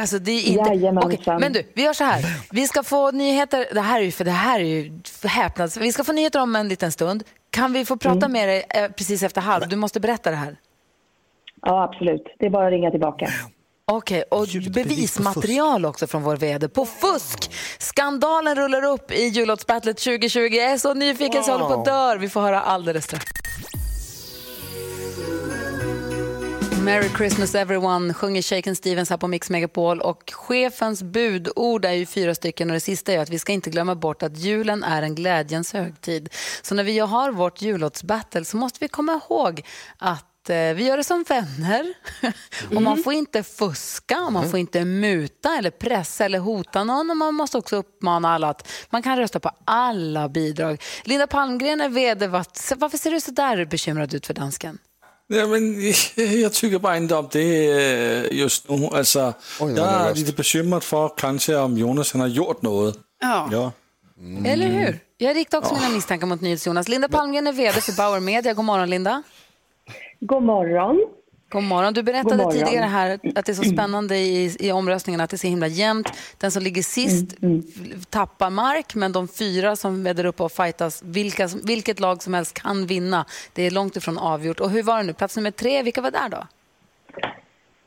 Alltså 0.00 0.18
det 0.18 0.32
är 0.32 0.48
inte... 0.48 1.06
Okej, 1.06 1.38
Men 1.40 1.52
du, 1.52 1.62
vi 1.74 1.82
gör 1.82 1.92
så 1.92 2.04
här. 2.04 2.22
Vi 2.52 2.66
ska 2.66 2.82
få 2.82 3.10
nyheter. 3.10 3.66
Det 3.74 3.80
här 3.80 4.00
är 4.00 4.04
ju, 4.04 4.10
för 4.10 4.24
det 4.24 4.30
här 4.30 4.60
är 4.60 4.64
ju 4.64 5.00
häpnads... 5.24 5.76
Vi 5.76 5.92
ska 5.92 6.04
få 6.04 6.12
nyheter 6.12 6.42
om 6.42 6.56
en 6.56 6.68
liten 6.68 6.92
stund. 6.92 7.24
Kan 7.50 7.72
vi 7.72 7.84
få 7.84 7.96
prata 7.96 8.26
Mm. 8.26 8.32
med 8.32 8.48
dig 8.48 8.64
eh, 8.68 8.88
precis 8.90 9.22
efter 9.22 9.40
halv? 9.40 9.68
Du 9.68 9.76
måste 9.76 10.00
berätta 10.00 10.30
det 10.30 10.36
här. 10.36 10.56
Ja, 11.62 11.84
absolut. 11.84 12.22
Det 12.38 12.46
är 12.46 12.50
bara 12.50 12.66
att 12.66 12.72
ringa 12.72 12.90
tillbaka. 12.90 13.28
Okej, 13.90 14.22
och 14.30 14.46
bevismaterial 14.70 15.84
också 15.84 16.06
från 16.06 16.22
vår 16.22 16.36
VD 16.36 16.68
på 16.68 16.86
fusk. 16.86 17.50
Skandalen 17.78 18.54
rullar 18.54 18.84
upp 18.84 19.12
i 19.12 19.22
jullåtsbattlet 19.22 19.96
2020. 19.96 20.40
Jag 20.40 20.72
är 20.72 20.78
så 20.78 20.94
nyfiken 20.94 21.44
så 21.44 21.50
jag 21.50 21.58
håller 21.58 21.74
på 21.74 21.80
att 21.80 21.86
dör. 21.86 22.16
Vi 22.16 22.28
får 22.28 22.40
höra 22.40 22.60
alldeles 22.60 23.04
strax. 23.04 23.24
Merry 26.84 27.08
Christmas 27.16 27.54
everyone 27.54 28.14
sjunger 28.14 28.42
Shaken 28.42 28.76
Stevens 28.76 29.10
här 29.10 29.16
på 29.16 29.28
Mix 29.28 29.50
Megapol 29.50 30.00
och 30.00 30.32
chefens 30.32 31.02
budord 31.02 31.84
är 31.84 31.92
ju 31.92 32.06
fyra 32.06 32.34
stycken 32.34 32.70
och 32.70 32.74
det 32.74 32.80
sista 32.80 33.12
är 33.12 33.18
att 33.18 33.30
vi 33.30 33.38
ska 33.38 33.52
inte 33.52 33.70
glömma 33.70 33.94
bort 33.94 34.22
att 34.22 34.38
julen 34.38 34.84
är 34.84 35.02
en 35.02 35.14
glädjens 35.14 35.72
högtid. 35.72 36.28
Så 36.62 36.74
när 36.74 36.84
vi 36.84 36.98
har 36.98 37.32
vårt 37.32 37.62
jullåtsbattle 37.62 38.44
så 38.44 38.56
måste 38.56 38.78
vi 38.80 38.88
komma 38.88 39.20
ihåg 39.24 39.62
att 39.98 40.27
eh, 40.50 40.74
vi 40.74 40.84
gör 40.86 40.96
det 40.96 41.04
som 41.04 41.24
vänner 41.28 41.94
och 42.76 42.82
man 42.82 43.02
får 43.02 43.12
inte 43.12 43.42
fuska 43.42 44.20
och 44.20 44.32
man 44.32 44.50
får 44.50 44.58
inte 44.58 44.84
muta 44.84 45.56
eller 45.58 45.70
pressa 45.70 46.24
eller 46.24 46.38
hota 46.38 46.84
någon 46.84 47.10
och 47.10 47.16
man 47.16 47.34
måste 47.34 47.58
också 47.58 47.76
uppmana 47.76 48.34
alla 48.34 48.48
att 48.48 48.68
man 48.90 49.02
kan 49.02 49.16
rösta 49.16 49.40
på 49.40 49.50
alla 49.64 50.28
bidrag. 50.28 50.82
Linda 51.04 51.26
Palmgren 51.26 51.80
är 51.80 51.88
vd. 51.88 52.26
Vad- 52.26 52.46
Varför 52.76 52.98
ser 52.98 53.10
du 53.10 53.20
så 53.20 53.30
där 53.30 53.64
bekymrad 53.64 54.14
ut 54.14 54.26
för 54.26 54.34
dansken? 54.34 54.78
Ja, 55.26 55.46
men 55.46 55.80
jag 56.40 56.52
tycker 56.52 56.78
bara 56.78 56.96
inte 56.96 57.14
om 57.14 57.28
det 57.32 57.68
øh, 58.28 58.34
just 58.38 58.68
nu. 58.68 58.86
Alltså, 58.92 59.32
Oj, 59.60 59.72
jag 59.76 59.88
är 60.10 60.14
lite 60.14 60.32
bekymrad 60.32 60.82
för 60.84 61.12
kanske 61.16 61.56
om 61.56 61.78
Jonas 61.78 62.12
han 62.12 62.20
har 62.20 62.28
gjort 62.28 62.62
något. 62.62 62.96
Ja. 63.20 63.48
Ja. 63.52 63.72
Eller 64.46 64.66
hur? 64.68 64.98
Jag 65.18 65.36
riktar 65.36 65.58
också 65.58 65.74
mina 65.74 65.88
misstankar 65.88 66.26
mot 66.26 66.40
NyhetsJonas. 66.40 66.88
Linda 66.88 67.08
Palmgren 67.08 67.46
är 67.46 67.52
vd 67.52 67.80
för 67.80 67.92
Bauer 67.92 68.20
Media. 68.20 68.54
God 68.54 68.64
morgon, 68.64 68.90
Linda. 68.90 69.22
God 70.20 70.42
morgon. 70.42 71.06
God 71.50 71.62
morgon. 71.62 71.94
Du 71.94 72.02
berättade 72.02 72.36
morgon. 72.36 72.52
tidigare 72.52 72.84
här 72.84 73.18
att 73.36 73.46
det 73.46 73.52
är 73.52 73.54
så 73.54 73.62
spännande 73.62 74.16
i, 74.16 74.56
i 74.60 74.72
omröstningen 74.72 75.20
att 75.20 75.30
det 75.30 75.34
är 75.34 75.38
så 75.38 75.46
himla 75.46 75.66
jämnt. 75.66 76.12
Den 76.38 76.50
som 76.50 76.62
ligger 76.62 76.82
sist 76.82 77.36
f- 77.42 78.04
tappar 78.10 78.50
mark, 78.50 78.94
men 78.94 79.12
de 79.12 79.28
fyra 79.28 79.76
som 79.76 80.04
väder 80.04 80.24
upp 80.26 80.40
och 80.40 80.52
fightas, 80.52 81.02
vilka, 81.04 81.48
vilket 81.66 82.00
lag 82.00 82.22
som 82.22 82.34
helst 82.34 82.62
kan 82.62 82.86
vinna. 82.86 83.24
Det 83.54 83.62
är 83.62 83.70
långt 83.70 83.96
ifrån 83.96 84.18
avgjort. 84.18 84.60
Och 84.60 84.70
hur 84.70 84.82
var 84.82 84.96
det 84.98 85.02
nu? 85.02 85.12
Plats 85.12 85.36
nummer 85.36 85.50
tre, 85.50 85.82
vilka 85.82 86.00
var 86.00 86.10
där 86.10 86.28
då? 86.28 86.46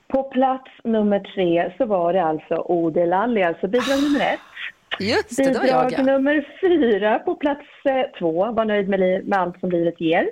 På 0.07 0.23
plats 0.23 0.71
nummer 0.83 1.19
tre 1.35 1.73
så 1.77 1.85
var 1.85 2.13
det 2.13 2.23
alltså 2.23 2.55
Ode 2.55 3.05
Lalli, 3.05 3.43
alltså 3.43 3.67
bidrag 3.67 4.03
nummer 4.03 4.19
ett. 4.19 4.39
Just 4.99 5.37
det, 5.37 5.43
det 5.43 5.59
var 5.59 5.65
jag 5.65 5.87
Bidrag 5.87 6.05
nummer 6.05 6.47
fyra 6.61 7.19
på 7.19 7.35
plats 7.35 7.65
eh, 7.85 8.19
två, 8.19 8.51
var 8.51 8.65
nöjd 8.65 8.89
med, 8.89 8.99
med 9.27 9.39
allt 9.39 9.59
som 9.59 9.69
livet 9.71 10.01
ger. 10.01 10.29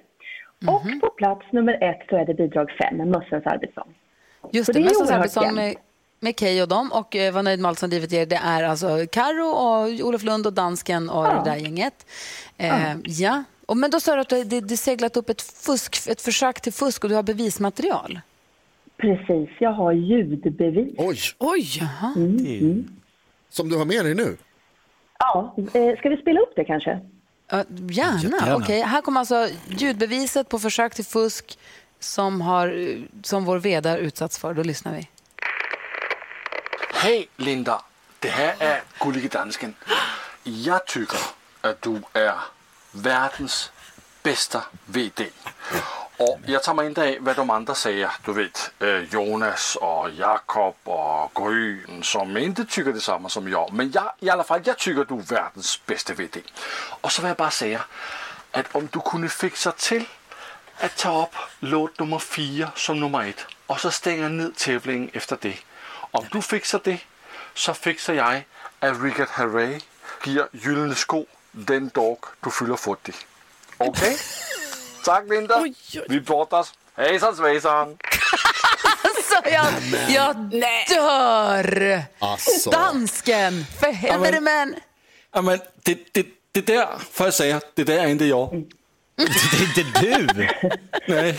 Och 0.67 0.85
Mhm. 0.85 0.99
på 0.99 1.09
plats 1.09 1.45
nummer 1.51 1.73
ett 1.83 2.01
så 2.09 2.15
är 2.15 2.25
det 2.25 2.33
bidrag 2.33 2.71
fem, 2.81 2.97
Mössens 3.09 3.45
arbetssång. 3.45 3.93
Just 4.51 4.65
Så 4.65 4.71
det, 4.71 4.79
det 4.79 4.85
Mössens 4.85 5.11
arbetssång 5.11 5.55
med, 5.55 5.75
med 6.19 6.39
Key 6.39 6.61
och 6.61 6.67
dem 6.67 6.91
och 6.91 7.15
eh, 7.15 7.33
Var 7.33 7.43
nöjd 7.43 7.59
med 7.59 7.69
allt 7.69 7.79
som 7.79 7.89
livet 7.89 8.11
ger. 8.11 8.25
Det 8.25 8.35
är 8.43 8.63
alltså 8.63 8.87
Karo 9.11 9.45
och 9.47 10.07
Olof 10.07 10.23
Lund 10.23 10.47
och 10.47 10.53
Dansken 10.53 11.09
och 11.09 11.25
Ja. 11.25 11.41
det 11.43 11.49
där 11.51 11.57
gänget. 11.57 12.05
Eh, 12.57 12.93
ja. 13.05 13.43
Och, 13.65 13.77
men 13.77 13.91
då 13.91 13.99
sa 13.99 14.15
du 14.15 14.21
att 14.21 14.29
det, 14.29 14.43
det, 14.43 14.61
det 14.61 14.77
seglat 14.77 15.17
upp 15.17 15.29
ett, 15.29 15.41
fusk, 15.41 16.07
ett 16.09 16.21
försök 16.21 16.61
till 16.61 16.73
fusk 16.73 17.03
och 17.03 17.09
du 17.09 17.15
har 17.15 17.23
bevismaterial. 17.23 18.19
Precis, 18.97 19.49
jag 19.59 19.71
har 19.71 19.91
ljudbevis. 19.91 20.93
Oj, 20.97 21.17
Oj! 21.37 21.65
Mm. 22.15 22.87
som 23.49 23.69
du 23.69 23.77
har 23.77 23.85
med 23.85 24.05
dig 24.05 24.15
nu. 24.15 24.37
Ja, 25.19 25.55
eh, 25.73 25.97
ska 25.97 26.09
vi 26.09 26.17
spela 26.17 26.39
upp 26.39 26.53
det 26.55 26.63
kanske? 26.65 26.99
Ja, 27.49 27.63
gärna. 27.89 28.55
Okej, 28.55 28.81
här 28.81 29.01
kommer 29.01 29.19
alltså 29.19 29.49
ljudbeviset 29.67 30.49
på 30.49 30.59
försök 30.59 30.95
till 30.95 31.05
fusk 31.05 31.59
som, 31.99 32.41
har, 32.41 32.97
som 33.23 33.45
vår 33.45 33.57
vd 33.57 33.89
har 33.89 33.97
utsatts 33.97 34.37
för. 34.37 34.53
Då 34.53 34.63
lyssnar 34.63 34.93
vi. 34.93 35.09
Hej 36.93 37.29
Linda, 37.37 37.81
det 38.19 38.29
här 38.29 38.55
är 38.59 38.81
Gullige 38.99 39.27
Dansken. 39.27 39.75
Jag 40.43 40.87
tycker 40.87 41.19
att 41.61 41.81
du 41.81 42.01
är 42.13 42.35
världens 42.91 43.71
bästa 44.23 44.63
VD. 44.85 45.25
Och 46.19 46.39
jag 46.45 46.63
tar 46.63 46.73
mig 46.73 46.85
inte 46.85 47.01
av 47.01 47.15
vad 47.19 47.35
de 47.35 47.49
andra 47.49 47.75
säger, 47.75 48.11
du 48.25 48.33
vet 48.33 48.71
eh, 48.79 49.13
Jonas 49.13 49.75
och 49.75 50.09
Jakob 50.09 50.75
och 50.83 51.31
Gryn 51.35 52.03
som 52.03 52.37
inte 52.37 52.65
tycker 52.65 52.93
detsamma 52.93 53.29
som 53.29 53.49
jag. 53.49 53.73
Men 53.73 53.91
jag, 53.91 54.11
i 54.19 54.29
alla 54.29 54.43
fall, 54.43 54.61
jag 54.63 54.77
tycker 54.77 55.01
att 55.01 55.07
du 55.07 55.13
är 55.13 55.35
världens 55.35 55.85
bästa 55.85 56.13
VD. 56.13 56.39
Och 57.01 57.11
så 57.11 57.21
vill 57.21 57.27
jag 57.27 57.37
bara 57.37 57.51
säga 57.51 57.81
att 58.51 58.75
om 58.75 58.87
du 58.91 58.99
kunde 58.99 59.29
fixa 59.29 59.71
till 59.71 60.05
att 60.77 60.95
ta 60.97 61.23
upp 61.23 61.35
låt 61.59 61.99
nummer 61.99 62.19
fyra 62.19 62.71
som 62.75 62.99
nummer 62.99 63.29
ett 63.29 63.45
och 63.65 63.79
så 63.79 63.91
stänga 63.91 64.29
ner 64.29 64.51
tävlingen 64.55 65.09
efter 65.13 65.37
det. 65.41 65.57
Om 66.11 66.25
du 66.31 66.41
fixar 66.41 66.81
det 66.83 66.99
så 67.53 67.73
fixar 67.73 68.13
jag 68.13 68.43
att 68.79 69.03
Richard 69.03 69.29
Herrey 69.29 69.79
ger 70.25 70.47
gyllene 70.51 70.95
sko 70.95 71.25
den 71.51 71.87
dag 71.87 72.17
du 72.39 72.51
fyller 72.51 72.75
40. 72.75 73.13
Okej? 73.77 74.17
Tack 75.03 75.29
Linda. 75.29 75.65
Vi 76.09 76.19
brottas. 76.19 76.73
Hejsan 76.95 77.35
svejsan. 77.35 77.97
Alltså, 79.03 79.49
jag, 79.51 79.65
jag 80.09 80.35
dör! 80.89 82.03
Alltså. 82.19 82.69
Dansken! 82.69 83.65
För 83.79 83.91
helvete, 83.91 84.39
men... 84.39 84.75
Ja, 85.33 85.41
men 85.41 85.59
det, 85.83 86.13
det, 86.13 86.25
det 86.51 86.61
där 86.61 86.87
får 87.11 87.27
jag 87.27 87.33
säga, 87.33 87.61
det 87.73 87.83
där 87.83 87.97
är 87.97 88.07
inte 88.07 88.25
jag. 88.25 88.63
Det 89.15 89.23
är 89.23 89.63
inte 89.63 89.99
du! 90.01 90.49
Nej. 91.13 91.37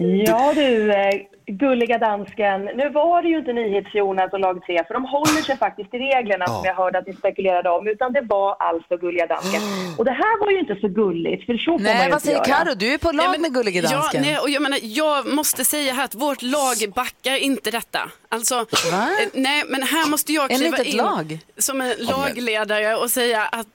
Ja 0.00 0.52
du, 0.54 0.92
eh, 0.92 1.14
gulliga 1.46 1.98
dansken. 1.98 2.64
Nu 2.64 2.88
var 2.90 3.22
det 3.22 3.28
ju 3.28 3.38
inte 3.38 3.52
NyhetsJonas 3.52 4.32
och 4.32 4.40
lag 4.40 4.62
3, 4.66 4.84
för 4.84 4.94
de 4.94 5.04
håller 5.04 5.42
sig 5.42 5.56
faktiskt 5.56 5.90
till 5.90 6.00
reglerna 6.00 6.46
som 6.46 6.62
jag 6.64 6.74
hörde 6.74 6.98
att 6.98 7.06
ni 7.06 7.12
spekulerade 7.14 7.70
om, 7.70 7.88
utan 7.88 8.12
det 8.12 8.20
var 8.20 8.56
alltså 8.58 8.96
gulliga 8.96 9.26
dansken. 9.26 9.60
Och 9.98 10.04
det 10.04 10.10
här 10.10 10.40
var 10.40 10.50
ju 10.50 10.58
inte 10.58 10.76
så 10.80 10.88
gulligt, 10.88 11.46
för 11.46 11.56
så 11.56 11.64
får 11.64 11.72
man 11.72 11.82
Nej, 11.82 12.04
ju 12.06 12.10
vad 12.12 12.22
säger. 12.22 12.44
Karo? 12.44 12.74
Du 12.74 12.92
är 12.94 12.98
på 12.98 13.12
lag 13.12 13.40
med 13.40 13.54
Gullige 13.54 13.80
Ja, 13.80 13.90
Dansken. 13.90 14.22
nej, 14.22 14.38
och 14.38 14.50
jag, 14.50 14.62
menar, 14.62 14.78
jag 14.82 15.26
måste 15.26 15.64
säga 15.64 15.92
här 15.92 16.04
att 16.04 16.14
vårt 16.14 16.42
lag 16.42 16.76
backar 16.94 17.36
inte 17.36 17.70
detta. 17.70 18.00
Alltså, 18.28 18.54
Va? 18.54 19.08
eh, 19.22 19.28
nej, 19.34 19.62
men 19.68 19.82
här 19.82 20.10
måste 20.10 20.32
jag 20.32 20.50
kliva 20.50 20.78
in 20.84 20.96
lag? 20.96 21.38
som 21.58 21.80
en 21.80 21.92
lagledare 21.98 22.96
och 22.96 23.10
säga 23.10 23.42
att 23.42 23.66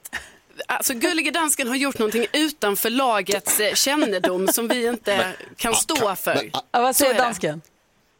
Alltså, 0.68 0.94
Gullige 0.94 1.30
Dansken 1.30 1.68
har 1.68 1.76
gjort 1.76 1.98
någonting 1.98 2.26
utanför 2.32 2.90
lagets 2.90 3.60
eh, 3.60 3.74
kännedom 3.74 4.48
som 4.48 4.68
vi 4.68 4.86
inte 4.86 5.26
kan 5.56 5.74
stå 5.74 6.14
för. 6.16 6.50
Ja, 6.52 6.62
vad 6.72 6.96
säger 6.96 7.14
dansken? 7.14 7.60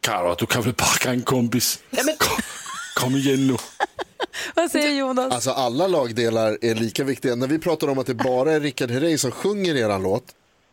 Karo, 0.01 0.35
du 0.39 0.45
kan 0.45 0.61
väl 0.61 0.73
backa 0.73 1.09
en 1.09 1.21
kompis? 1.21 1.79
Ja, 1.89 2.01
men, 2.05 2.15
Kom, 2.17 2.37
kom 2.95 3.15
igen 3.15 3.47
nu. 3.47 3.57
Vad 4.55 4.71
säger 4.71 4.89
Jonas? 4.99 5.33
Alltså 5.33 5.51
alla 5.51 5.87
lagdelar 5.87 6.57
är 6.61 6.75
lika 6.75 7.03
viktiga. 7.03 7.35
När 7.35 7.47
vi 7.47 7.59
pratar 7.59 7.87
om 7.87 7.99
att 7.99 8.05
det 8.07 8.13
bara 8.13 8.51
är 8.51 8.59
Richard 8.59 8.91
Herrey 8.91 9.17
som 9.17 9.31
sjunger 9.31 9.75
eran 9.75 10.03
låt, 10.03 10.23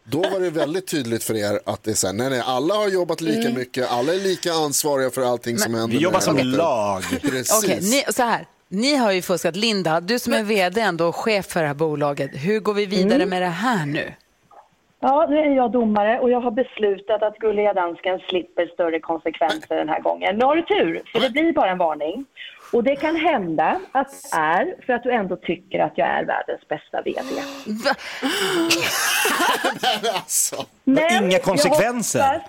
då 0.05 0.21
var 0.23 0.41
det 0.41 0.51
väldigt 0.51 0.87
tydligt 0.87 1.25
för 1.25 1.35
er 1.37 1.61
att 1.67 1.83
det 1.85 1.91
är 1.91 1.95
så 1.95 2.07
här, 2.07 2.15
nej 2.15 2.31
nej, 2.31 2.41
alla 2.47 2.75
har 2.75 2.89
jobbat 2.89 3.21
lika 3.21 3.41
Mm. 3.41 3.55
mycket, 3.55 3.91
alla 3.91 4.15
är 4.15 4.19
lika 4.21 4.53
ansvariga 4.53 5.11
för 5.11 5.23
allting 5.23 5.59
som 5.59 5.75
händer. 5.75 5.89
Vi 5.89 5.95
med 5.95 6.03
jobbar 6.03 6.19
den 6.19 6.25
som 6.25 6.37
låten. 6.37 6.51
lag. 6.51 7.05
Precis. 7.23 7.53
Okej, 7.65 7.79
ni, 7.83 8.05
så 8.13 8.23
här. 8.23 8.47
Ni 8.73 8.97
har 8.97 9.13
ju 9.13 9.23
fuskat. 9.23 9.57
Linda, 9.57 10.01
du 10.01 10.19
som 10.19 10.33
är 10.33 10.43
vd 10.43 10.81
ändå 10.81 11.07
och 11.07 11.17
chef 11.17 11.47
för 11.47 11.61
det 11.61 11.67
här 11.67 11.75
bolaget. 11.75 12.31
Hur 12.35 12.61
går 12.61 12.75
vi 12.75 12.87
vidare 12.87 13.15
Mm. 13.15 13.29
med 13.29 13.43
det 13.43 13.47
här 13.47 13.87
nu? 13.87 14.13
Ja, 15.01 15.27
nu 15.31 15.39
är 15.39 15.57
jag 15.57 15.71
domare 15.73 16.19
och 16.21 16.31
jag 16.31 16.41
har 16.41 16.51
beslutat 16.51 17.23
att 17.23 17.39
Gulliga 17.39 17.73
Dansken 17.75 18.19
slipper 18.29 18.67
större 18.67 19.01
konsekvenser 19.01 19.77
den 19.77 19.89
här 19.89 20.01
gången. 20.01 20.37
Nu 20.39 20.45
har 20.45 20.57
du 20.57 20.63
tur, 20.63 21.03
för 21.13 21.21
det 21.21 21.31
blir 21.31 21.53
bara 21.53 21.71
en 21.71 21.79
varning. 21.79 22.25
Och 22.73 22.85
det 22.85 22.97
kan 22.97 23.17
hända 23.17 23.81
att 23.93 24.09
det 24.33 24.37
är 24.39 24.75
för 24.87 24.93
att 24.93 25.03
du 25.03 25.13
ändå 25.13 25.37
tycker 25.37 25.79
att 25.79 25.93
jag 25.95 26.09
är 26.09 26.25
världens 26.25 26.69
bästa 26.69 27.03
VD. 27.03 27.21
Va? 27.85 27.95
alltså. 30.15 30.65
Men 30.85 31.25
Inga 31.25 31.33
jag 31.33 31.43
konsekvenser. 31.43 32.41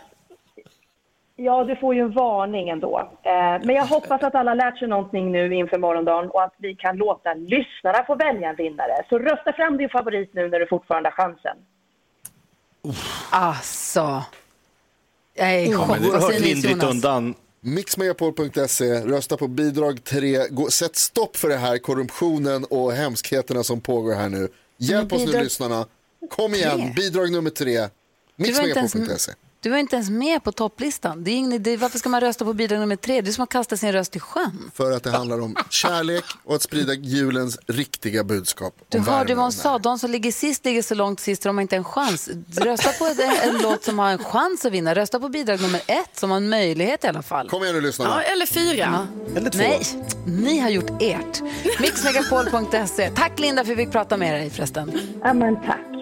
Ja, 1.43 1.63
du 1.63 1.75
får 1.75 1.95
ju 1.95 2.01
en 2.01 2.11
varning 2.11 2.69
ändå. 2.69 2.99
Eh, 3.23 3.31
men 3.65 3.69
jag 3.75 3.85
hoppas 3.85 4.23
att 4.23 4.35
alla 4.35 4.53
lärt 4.53 4.79
sig 4.79 4.87
någonting 4.87 5.31
nu 5.31 5.55
inför 5.55 5.77
morgondagen 5.77 6.29
och 6.29 6.43
att 6.43 6.53
vi 6.57 6.75
kan 6.75 6.97
låta 6.97 7.33
lyssnarna 7.33 8.03
få 8.07 8.15
välja 8.15 8.49
en 8.49 8.55
vinnare. 8.55 9.05
Så 9.09 9.19
rösta 9.19 9.53
fram 9.53 9.77
din 9.77 9.89
favorit 9.89 10.33
nu 10.33 10.49
när 10.49 10.59
du 10.59 10.67
fortfarande 10.67 11.09
har 11.09 11.13
chansen. 11.25 11.57
Alltså. 13.29 14.23
Jag 15.33 15.53
är 15.55 15.71
Ja, 15.71 15.77
men 15.77 15.87
chockad. 15.87 16.01
det 16.03 16.09
Vad 16.11 16.21
har 16.21 16.29
säger 16.29 16.41
ni, 16.41 16.47
lindrigt 16.53 16.83
undan. 16.83 17.35
Mixmegapol.se, 17.59 18.85
rösta 19.05 19.37
på 19.37 19.47
bidrag 19.47 20.03
3, 20.03 20.47
Gå, 20.49 20.69
sätt 20.69 20.95
stopp 20.95 21.37
för 21.37 21.49
det 21.49 21.55
här 21.57 21.77
korruptionen 21.77 22.65
och 22.69 22.91
hemskheterna 22.91 23.63
som 23.63 23.81
pågår 23.81 24.13
här 24.15 24.29
nu. 24.29 24.47
Hjälp 24.77 25.13
oss 25.13 25.25
nu 25.25 25.43
lyssnarna. 25.43 25.85
Kom 26.29 26.53
igen, 26.53 26.77
Tre? 26.79 26.93
bidrag 26.95 27.31
nummer 27.31 27.49
3, 27.49 27.65
Du 27.65 27.71
var, 27.73 27.87
inte 28.67 28.79
ens, 28.79 28.95
mixmegapol.se. 28.95 29.31
du 29.63 29.69
var 29.69 29.77
inte 29.77 29.95
ens 29.95 30.09
med 30.09 30.43
på 30.43 30.51
topplistan. 30.51 31.23
Det 31.23 31.31
är 31.31 31.35
ingen 31.35 31.53
idé. 31.53 31.77
Varför 31.77 31.99
ska 31.99 32.09
man 32.09 32.21
rösta 32.21 32.45
på 32.45 32.53
bidrag 32.53 32.79
nummer 32.79 32.95
tre? 32.95 33.21
Det 33.21 33.29
är 33.29 33.31
som 33.31 33.43
att 33.43 33.49
kasta 33.49 33.77
sin 33.77 33.91
röst 33.91 34.15
i 34.15 34.19
sjön. 34.19 34.71
För 34.73 34.91
att 34.91 35.03
det 35.03 35.11
handlar 35.11 35.41
om 35.41 35.55
kärlek 35.69 36.23
och 36.43 36.55
att 36.55 36.61
sprida 36.61 36.93
julens 36.93 37.57
riktiga 37.67 38.23
budskap. 38.23 38.75
Du 38.89 38.99
hörde 38.99 39.35
vad 39.35 39.45
hon 39.45 39.51
sa. 39.51 39.77
De 39.77 39.99
som 39.99 40.11
ligger 40.11 40.31
sist 40.31 40.65
ligger 40.65 40.81
så 40.81 40.95
långt 40.95 41.19
sist 41.19 41.43
de 41.43 41.57
har 41.57 41.61
inte 41.61 41.75
en 41.75 41.83
chans. 41.83 42.29
Rösta 42.57 42.91
på 42.91 43.05
en, 43.05 43.49
en 43.55 43.61
låt 43.61 43.83
som 43.83 43.99
har 43.99 44.09
en 44.09 44.17
chans 44.23 44.65
att 44.65 44.71
vinna. 44.71 44.95
Rösta 44.95 45.19
på 45.19 45.29
bidrag 45.29 45.61
nummer 45.61 45.81
ett 45.87 46.19
som 46.19 46.29
har 46.29 46.37
en 46.37 46.49
möjlighet 46.49 47.03
i 47.03 47.07
alla 47.07 47.21
fall. 47.21 47.49
Kom 47.49 47.63
igen 47.63 47.75
nu 47.75 47.81
lyssnarna. 47.81 48.11
ja, 48.15 48.21
eller 48.21 48.45
fyra. 48.45 49.07
Eller 49.35 49.49
två. 49.49 49.57
Nej, 49.57 49.81
ni 50.25 50.59
har 50.59 50.69
gjort 50.69 50.91
ert. 51.01 51.41
Mixmegapol.se. 51.79 53.09
Tack 53.09 53.39
Linda 53.39 53.65
för 53.65 53.71
att 53.71 53.77
vi 53.77 53.83
fick 53.83 53.91
prata 53.91 54.17
med 54.17 54.33
dig 54.33 54.49
förresten. 54.49 54.91
Ja, 55.23 55.33
men 55.33 55.55
tack. 55.55 55.92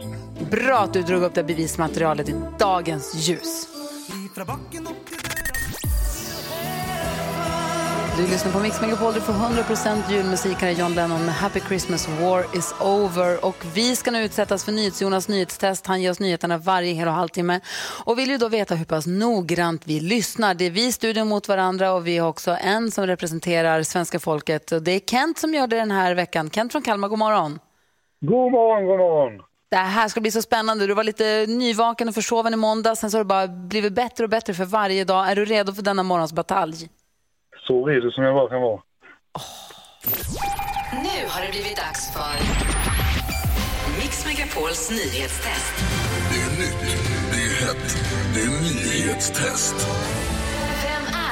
Bra 0.52 0.78
att 0.78 0.94
du 0.94 1.02
drog 1.02 1.24
upp 1.24 1.34
det 1.34 1.44
bevismaterialet 1.44 2.30
i 2.30 2.36
dagens 2.60 3.16
ljus. 3.16 3.68
Du 8.18 8.24
lyssnar 8.24 8.52
på 8.52 8.60
Mix 8.60 8.82
Megapol, 8.82 9.14
du 9.14 9.22
får 9.22 9.34
100% 9.34 10.12
julmusik. 10.12 10.58
Här 10.58 10.68
är 10.68 10.72
John 10.72 10.94
Lennon 10.94 11.26
med 11.26 11.36
Happy 11.36 11.60
Christmas, 11.60 12.10
War 12.10 12.58
is 12.58 12.76
over. 12.82 13.46
Och 13.46 13.56
vi 13.76 13.96
ska 13.96 14.12
nu 14.12 14.24
utsättas 14.24 14.66
för 14.66 14.72
NyhetsJonas 14.72 15.28
nyhetstest. 15.28 15.88
Han 15.88 16.02
ger 16.02 16.12
oss 16.12 16.20
nyheterna 16.20 16.58
varje 16.58 16.94
hel 16.94 17.08
och 17.08 17.14
halvtimme. 17.14 17.60
Och 18.06 18.20
vill 18.20 18.30
ju 18.30 18.38
då 18.38 18.48
veta 18.48 18.76
hur 18.76 18.86
pass 18.86 19.08
noggrant 19.08 19.88
vi 19.88 20.00
lyssnar. 20.00 20.54
Det 20.54 20.66
är 20.66 20.72
vi 20.72 20.88
i 20.88 20.92
studion 20.92 21.28
mot 21.28 21.48
varandra 21.48 21.94
och 21.94 22.08
vi 22.08 22.18
har 22.18 22.30
också 22.30 22.58
en 22.62 22.92
som 22.92 23.08
representerar 23.08 23.84
svenska 23.84 24.20
folket. 24.20 24.72
Och 24.72 24.84
det 24.84 24.92
är 24.92 25.00
Kent 25.00 25.38
som 25.38 25.54
gör 25.54 25.68
det 25.68 25.76
den 25.76 25.92
här 25.92 26.16
veckan. 26.16 26.50
Kent 26.50 26.72
från 26.72 26.82
Kalmar, 26.82 27.08
god 27.08 27.20
morgon. 27.20 27.60
God 28.22 28.52
morgon, 28.52 28.86
god 28.86 29.00
morgon. 29.00 29.51
Det 29.72 29.78
här 29.78 30.08
ska 30.08 30.22
bli 30.22 30.32
så 30.32 30.42
spännande. 30.42 30.88
Du 30.88 30.94
var 30.94 31.04
lite 31.04 31.46
nyvaken 31.48 32.08
och 32.08 32.16
försoven 32.16 32.54
i 32.54 32.58
måndag. 32.58 32.96
Sen 32.96 33.12
så 33.12 33.18
har 33.18 33.24
det 33.24 33.28
bara 33.28 33.48
blivit 33.48 33.94
bättre 33.94 34.24
och 34.24 34.30
bättre 34.30 34.54
för 34.54 34.66
varje 34.66 35.04
dag. 35.04 35.32
Är 35.32 35.36
du 35.36 35.46
redo 35.46 35.74
för 35.74 35.82
denna 35.82 36.04
morgons 36.04 36.34
batalj? 36.34 36.90
Så 37.68 37.86
redo 37.86 38.12
som 38.12 38.24
jag 38.24 38.36
bara 38.36 38.50
kan 38.50 38.62
vara. 38.62 38.82
Nu 40.92 41.28
har 41.30 41.42
det 41.46 41.52
blivit 41.52 41.78
dags 41.78 42.14
för 42.14 42.34
Mix 44.00 44.26
Megapols 44.26 44.92
nyhetstest. 44.92 45.74
Det 46.32 46.42
är 46.42 46.52
nytt, 46.60 46.82
det 47.32 47.42
är 47.42 47.66
hett, 47.66 47.98
det 48.34 48.42
är 48.42 48.50
nyhetstest. 48.62 49.76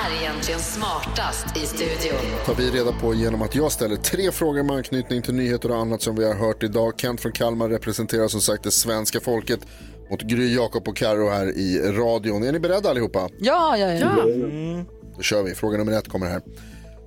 Är 0.09 0.21
egentligen 0.21 0.59
smartast 0.59 1.57
i 1.57 1.59
studion? 1.59 2.19
tar 2.45 2.55
vi 2.55 2.71
reda 2.71 2.91
på 2.91 3.13
genom 3.13 3.41
att 3.41 3.55
jag 3.55 3.71
ställer 3.71 3.95
tre 3.95 4.31
frågor 4.31 4.63
med 4.63 4.75
anknytning 4.75 5.21
till 5.21 5.33
nyheter 5.33 5.71
och 5.71 5.77
annat 5.77 6.01
som 6.01 6.15
vi 6.15 6.25
har 6.25 6.33
hört 6.33 6.63
idag. 6.63 6.93
Kent 6.97 7.21
från 7.21 7.31
Kalmar 7.31 7.69
representerar 7.69 8.27
som 8.27 8.41
sagt 8.41 8.63
det 8.63 8.71
svenska 8.71 9.19
folket 9.19 9.59
mot 10.09 10.21
Gry, 10.21 10.55
Jakob 10.55 10.87
och 10.87 10.97
Karo 10.97 11.29
här 11.29 11.57
i 11.57 11.79
radion. 11.91 12.43
Är 12.43 12.51
ni 12.51 12.59
beredda 12.59 12.89
allihopa? 12.89 13.29
Ja, 13.39 13.77
ja, 13.77 13.93
ja. 13.93 14.15
Då 15.17 15.21
kör 15.21 15.43
vi. 15.43 15.55
Fråga 15.55 15.77
nummer 15.77 15.91
ett 15.91 16.07
kommer 16.07 16.27
här. 16.27 16.41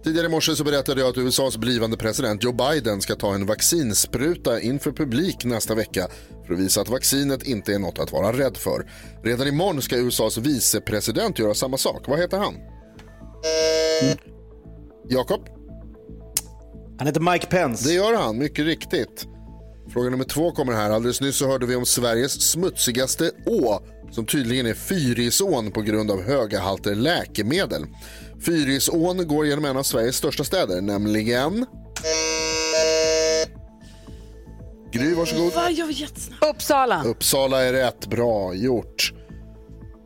Tidigare 0.04 0.26
i 0.26 0.30
morse 0.30 0.56
så 0.56 0.64
berättade 0.64 1.00
jag 1.00 1.10
att 1.10 1.18
USAs 1.18 1.56
blivande 1.56 1.96
president 1.96 2.44
Joe 2.44 2.52
Biden 2.52 3.00
ska 3.00 3.14
ta 3.14 3.34
en 3.34 3.46
vaccinspruta 3.46 4.60
inför 4.60 4.92
publik 4.92 5.44
nästa 5.44 5.74
vecka 5.74 6.08
för 6.46 6.54
att 6.54 6.60
visa 6.60 6.80
att 6.80 6.88
vaccinet 6.88 7.42
inte 7.42 7.74
är 7.74 7.78
något 7.78 7.98
att 7.98 8.12
vara 8.12 8.32
rädd 8.32 8.56
för. 8.56 8.86
Redan 9.24 9.48
imorgon 9.48 9.82
ska 9.82 9.96
USAs 9.96 10.38
vicepresident 10.38 11.38
göra 11.38 11.54
samma 11.54 11.76
sak. 11.76 12.02
Vad 12.08 12.18
heter 12.18 12.38
han? 12.38 12.54
Jakob? 15.08 15.48
Han 16.98 17.06
heter 17.06 17.20
Mike 17.20 17.46
Pence. 17.46 17.88
Det 17.88 17.94
gör 17.94 18.14
han, 18.16 18.38
mycket 18.38 18.64
riktigt. 18.64 19.26
Fråga 19.92 20.10
nummer 20.10 20.24
två 20.24 20.50
kommer 20.50 20.72
här. 20.72 20.90
Alldeles 20.90 21.20
nyss 21.20 21.36
så 21.36 21.46
hörde 21.46 21.66
vi 21.66 21.76
om 21.76 21.86
Sveriges 21.86 22.50
smutsigaste 22.50 23.30
å 23.46 23.80
som 24.10 24.26
tydligen 24.26 24.66
är 24.66 24.74
Fyrisån 24.74 25.72
på 25.72 25.82
grund 25.82 26.10
av 26.10 26.22
höga 26.22 26.60
halter 26.60 26.94
läkemedel. 26.94 27.86
Fyrisån 28.46 29.28
går 29.28 29.46
genom 29.46 29.64
en 29.64 29.76
av 29.76 29.82
Sveriges 29.82 30.16
största 30.16 30.44
städer, 30.44 30.80
nämligen... 30.80 31.66
Gry, 34.92 35.14
varsågod. 35.14 35.54
Va, 35.54 35.70
jag 35.70 35.86
var 35.86 35.92
jättesnabb. 35.92 36.38
Uppsala. 36.42 37.02
Uppsala 37.04 37.62
är 37.62 37.72
rätt. 37.72 38.06
Bra 38.06 38.54
gjort. 38.54 39.12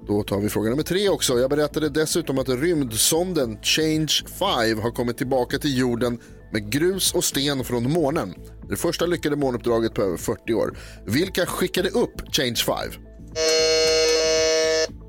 Då 0.07 0.22
tar 0.22 0.38
vi 0.40 0.48
fråga 0.48 0.70
nummer 0.70 0.82
tre 0.82 1.09
också. 1.09 1.38
Jag 1.38 1.50
berättade 1.50 1.88
dessutom 1.88 2.38
att 2.38 2.48
rymdsonden 2.48 3.59
Change 3.62 4.12
5 4.38 4.80
har 4.80 4.90
kommit 4.90 5.18
tillbaka 5.18 5.59
till 5.59 5.78
jorden 5.78 6.20
med 6.52 6.72
grus 6.72 7.14
och 7.14 7.24
sten 7.24 7.64
från 7.64 7.92
månen. 7.92 8.34
Det 8.68 8.76
första 8.76 9.07
lyckade 9.07 9.36
månuppdraget 9.36 9.94
på 9.94 10.02
över 10.02 10.16
40 10.16 10.54
år. 10.54 10.78
Vilka 11.07 11.46
skickade 11.46 11.88
upp 11.88 12.20
Change 12.32 12.57
5? 12.66 12.74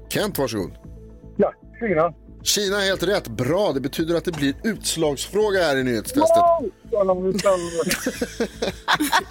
Kent, 0.10 0.38
varsågod. 0.38 0.72
Ja, 1.38 1.54
Kina. 1.80 2.14
Kina 2.44 2.82
är 2.82 2.86
helt 2.86 3.04
rätt. 3.04 3.28
Bra, 3.28 3.72
det 3.74 3.80
betyder 3.80 4.16
att 4.16 4.26
det 4.26 4.32
blir 4.32 4.56
utslagsfråga 4.64 5.60
här 5.60 5.78
i 5.78 5.84
nyhetstestet. 5.84 6.44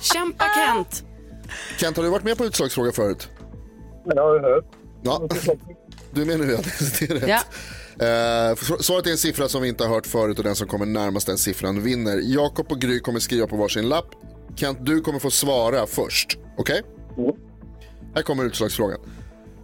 Kämpa 0.00 0.44
Kent! 0.44 1.04
Kent, 1.78 1.96
har 1.96 2.04
du 2.04 2.10
varit 2.10 2.24
med 2.24 2.38
på 2.38 2.44
utslagsfråga 2.44 2.92
förut? 2.92 3.28
Jag 4.04 4.22
har 4.22 4.40
hört. 4.40 4.75
Ja, 5.06 5.28
du 6.12 6.24
menar 6.24 6.44
ju 6.44 6.56
att 6.56 6.64
det 6.98 7.10
är 7.10 7.14
rätt. 7.14 7.28
Ja. 7.28 7.40
Eh, 7.98 8.54
svaret 8.80 9.06
är 9.06 9.10
en 9.10 9.18
siffra 9.18 9.48
som 9.48 9.62
vi 9.62 9.68
inte 9.68 9.84
har 9.84 9.94
hört 9.94 10.06
förut 10.06 10.38
och 10.38 10.44
den 10.44 10.56
som 10.56 10.68
kommer 10.68 10.86
närmast 10.86 11.26
den 11.26 11.38
siffran 11.38 11.82
vinner. 11.82 12.20
Jakob 12.24 12.72
och 12.72 12.80
Gry 12.80 13.00
kommer 13.00 13.20
skriva 13.20 13.46
på 13.46 13.56
varsin 13.56 13.88
lapp. 13.88 14.06
Kent, 14.56 14.78
du 14.80 15.00
kommer 15.00 15.18
få 15.18 15.30
svara 15.30 15.86
först. 15.86 16.38
Okej? 16.58 16.82
Här 18.14 18.22
kommer 18.22 18.44
utslagsfrågan. 18.44 19.00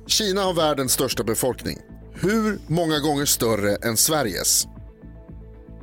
Kina 0.06 0.42
har 0.42 0.54
världens 0.54 0.92
största 0.92 1.24
befolkning. 1.24 1.78
Hur 2.14 2.58
många 2.66 2.98
gånger 2.98 3.24
större 3.24 3.76
än 3.76 3.96
Sveriges? 3.96 4.66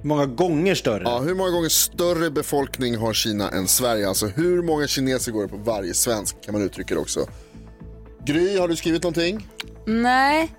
Många 0.04 0.26
gånger 0.26 0.76
större? 0.76 1.04
Ja, 1.04 1.20
hur 1.20 1.36
många 1.36 1.52
gånger 1.52 1.70
större 1.70 2.32
befolkning 2.32 2.98
har 2.98 3.14
Kina 3.14 3.50
än 3.50 3.68
Sverige? 3.68 4.08
Alltså 4.08 4.28
hur 4.28 4.62
många 4.64 4.88
kineser 4.88 5.32
går 5.32 5.42
det 5.42 5.48
på 5.50 5.58
varje 5.58 5.94
svensk 5.94 6.42
kan 6.46 6.54
man 6.54 6.62
uttrycka 6.62 6.94
det 6.94 7.02
också. 7.02 7.28
Gry, 8.26 8.58
har 8.58 8.68
du 8.68 8.76
skrivit 8.76 9.04
någonting? 9.04 9.48
Nej. 9.86 10.52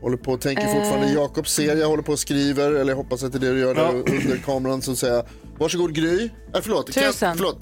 Håller 0.00 0.16
på 0.16 0.32
och 0.32 0.40
tänker 0.40 0.62
Eh. 0.68 0.74
fortfarande. 0.74 1.12
Jakob 1.12 1.48
ser 1.48 1.76
jag 1.76 1.88
håller 1.88 2.02
på 2.02 2.12
och 2.12 2.18
skriver, 2.18 2.72
eller 2.72 2.90
jag 2.92 2.96
hoppas 2.96 3.22
att 3.24 3.32
det 3.32 3.38
är 3.38 3.40
det 3.40 3.52
du 3.52 3.58
gör 3.60 3.74
där 3.74 3.92
under 3.94 4.36
kameran 4.44 4.82
så 4.82 4.92
att 4.92 4.98
säga. 4.98 5.24
Varsågod 5.58 5.94
Gry. 5.94 6.24
Äh, 6.54 6.60
förlåt, 6.62 6.86
Tusen. 6.86 7.12
Kent, 7.12 7.36
förlåt. 7.38 7.58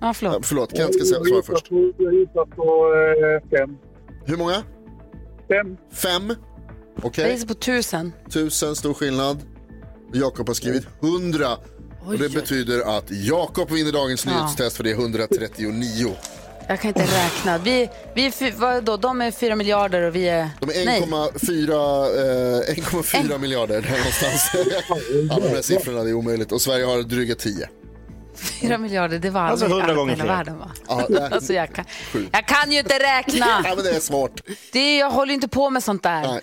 Ja, 0.00 0.14
förlåt. 0.14 0.34
Ja, 0.34 0.40
förlåt, 0.42 0.76
Kent 0.76 0.94
ska 0.94 1.04
säga- 1.04 1.24
svara 1.24 1.42
först. 1.42 1.66
Jag 1.98 2.14
gissar 2.14 2.46
på 2.56 2.64
eh, 3.52 3.58
fem. 3.58 3.76
Hur 4.24 4.36
många? 4.36 4.62
Fem. 5.48 5.76
Fem. 5.92 6.34
Okej. 7.02 7.24
Jag 7.24 7.32
gissar 7.32 7.48
på 7.48 7.54
tusen. 7.54 8.12
Tusen, 8.30 8.76
stor 8.76 8.94
skillnad. 8.94 9.38
Jakob 10.12 10.46
har 10.48 10.54
skrivit 10.54 10.86
100. 11.00 11.46
Och 12.06 12.18
det 12.18 12.32
betyder 12.32 12.96
att 12.98 13.04
Jakob 13.10 13.70
vinner 13.70 13.92
dagens 13.92 14.26
Ja. 14.26 14.32
nyhetstest 14.32 14.76
för 14.76 14.84
det 14.84 14.90
är 14.90 14.94
139. 14.94 16.10
Jag 16.68 16.80
kan 16.80 16.88
inte 16.88 17.02
räkna. 17.02 17.58
Vi, 17.58 17.88
vi 18.14 18.26
är 18.26 18.30
fy, 18.30 18.50
vad 18.50 18.84
då? 18.84 18.96
De 18.96 19.20
är 19.20 19.30
fyra 19.30 19.56
miljarder 19.56 20.02
och 20.02 20.16
vi 20.16 20.28
är... 20.28 20.48
De 20.60 20.70
är 20.70 20.84
Nej. 20.84 21.00
1,4 21.00 21.70
eh, 22.70 22.74
1,4 22.74 23.38
miljarder 23.38 23.82
där 23.82 23.90
någonstans. 23.98 24.52
Alla 25.32 25.46
de 25.48 25.54
här 25.54 25.62
siffrorna, 25.62 26.02
det 26.04 26.10
är 26.10 26.14
omöjligt. 26.14 26.52
Och 26.52 26.60
Sverige 26.62 26.84
har 26.84 27.02
dryga 27.02 27.34
10. 27.34 27.68
Fyra 28.34 28.78
miljarder, 28.78 29.18
det 29.18 29.30
var 29.30 29.40
Alltså 29.40 29.64
aldrig 29.64 29.80
100 29.80 29.92
allt 29.92 29.96
i 29.96 30.00
gånger 30.00 30.16
hela 30.16 30.36
världen 30.36 30.58
va? 30.58 30.70
Ja, 30.88 31.06
nej. 31.08 31.22
alltså 31.32 31.52
jag 31.52 31.72
kan, 31.74 31.84
Sju. 32.12 32.26
jag 32.32 32.48
kan 32.48 32.72
ju 32.72 32.78
inte 32.78 32.98
räkna. 32.98 33.46
ja, 33.64 33.72
men 33.76 33.84
det 33.84 33.90
är 33.90 34.00
svårt. 34.00 34.40
Det 34.72 34.78
är, 34.78 35.00
jag 35.00 35.10
håller 35.10 35.34
inte 35.34 35.48
på 35.48 35.70
med 35.70 35.82
sånt 35.82 36.02
där. 36.02 36.40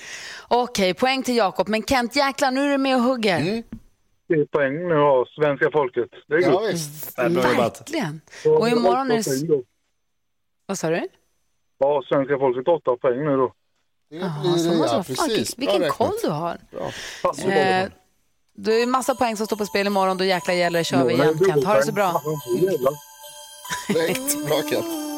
Okej, 0.48 0.94
poäng 0.94 1.24
till 1.24 1.36
Jakob. 1.36 1.68
Men 1.68 1.84
Kent, 1.84 2.16
jäklar, 2.16 2.52
nu 2.52 2.64
är 2.64 2.70
du 2.72 2.78
med 2.78 2.96
och 2.96 3.02
hugger. 3.02 3.40
Mm. 3.40 3.64
Det 4.28 4.36
är 4.36 4.46
poäng 4.46 4.88
nu 4.88 4.96
av 4.96 5.26
svenska 5.26 5.72
folket. 5.72 6.10
Det 6.28 6.36
är 6.36 6.42
Ja, 6.42 6.52
gott. 6.52 6.74
visst. 6.74 7.20
Verkligen. 7.20 8.22
Och 8.46 8.70
imorgon 8.70 9.12
är 9.12 9.16
det... 9.16 9.64
Vad 10.70 10.78
sa 10.78 10.90
du? 10.90 11.08
Ja, 11.80 12.04
svenska 12.10 12.38
folket 12.38 12.68
åtta 12.68 12.96
poäng 13.02 13.26
nu 13.26 13.38
då. 13.38 13.54
Jaha, 14.10 14.58
så 14.58 14.70
måste 14.74 14.96
vara 14.96 15.04
fan, 15.04 15.30
vilken 15.58 15.90
koll 15.90 16.14
du 16.24 16.30
har. 16.30 16.58
Eh, 17.24 17.90
det 18.58 18.74
är 18.74 18.88
massa 18.88 19.16
poäng 19.16 19.38
som 19.38 19.46
står 19.46 19.58
på 19.58 19.66
spel 19.66 19.88
imorgon. 19.88 20.18
Då 20.18 20.24
jäkla 20.24 20.54
gäller 20.54 20.80
det. 20.80 20.84
kör 20.84 21.06
vi 21.06 21.14
igen 21.14 21.40
Kent. 21.48 21.66
Ha 21.66 21.74
det 21.74 21.84
så 21.84 21.92
bra. 21.92 22.22
Direkt. 23.88 24.48
Bra 24.48 24.62
Kent. 24.70 25.09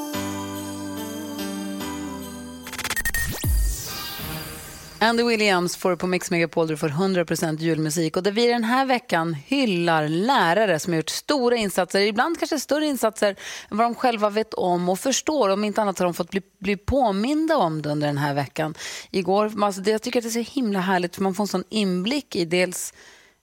Andy 5.03 5.23
Williams 5.23 5.77
får 5.77 5.89
du 5.89 5.97
på 5.97 6.07
Mix 6.07 6.31
Megapol 6.31 6.67
där 6.67 6.73
du 6.73 6.77
får 6.77 6.89
100% 6.89 7.59
julmusik. 7.59 8.17
Och 8.17 8.23
där 8.23 8.31
vi 8.31 8.47
den 8.47 8.63
här 8.63 8.85
veckan 8.85 9.33
hyllar 9.33 10.07
lärare 10.07 10.79
som 10.79 10.93
har 10.93 10.97
gjort 10.97 11.09
stora 11.09 11.55
insatser, 11.55 11.99
ibland 11.99 12.39
kanske 12.39 12.59
större 12.59 12.85
insatser 12.85 13.35
än 13.71 13.77
vad 13.77 13.85
de 13.85 13.95
själva 13.95 14.29
vet 14.29 14.53
om 14.53 14.89
och 14.89 14.99
förstår. 14.99 15.49
Om 15.49 15.63
inte 15.63 15.81
annat 15.81 15.99
har 15.99 16.05
de 16.05 16.13
fått 16.13 16.29
bli, 16.29 16.41
bli 16.59 16.77
påminda 16.77 17.57
om 17.57 17.81
det 17.81 17.89
under 17.89 18.07
den 18.07 18.17
här 18.17 18.33
veckan. 18.33 18.73
Igår, 19.11 19.63
alltså 19.63 19.81
det, 19.81 19.91
jag 19.91 20.01
tycker 20.01 20.19
att 20.19 20.23
det 20.23 20.39
är 20.39 20.43
så 20.43 20.51
himla 20.51 20.79
härligt 20.79 21.15
för 21.15 21.23
man 21.23 21.33
får 21.33 21.43
en 21.43 21.47
sån 21.47 21.63
inblick 21.69 22.35
i 22.35 22.45
dels 22.45 22.93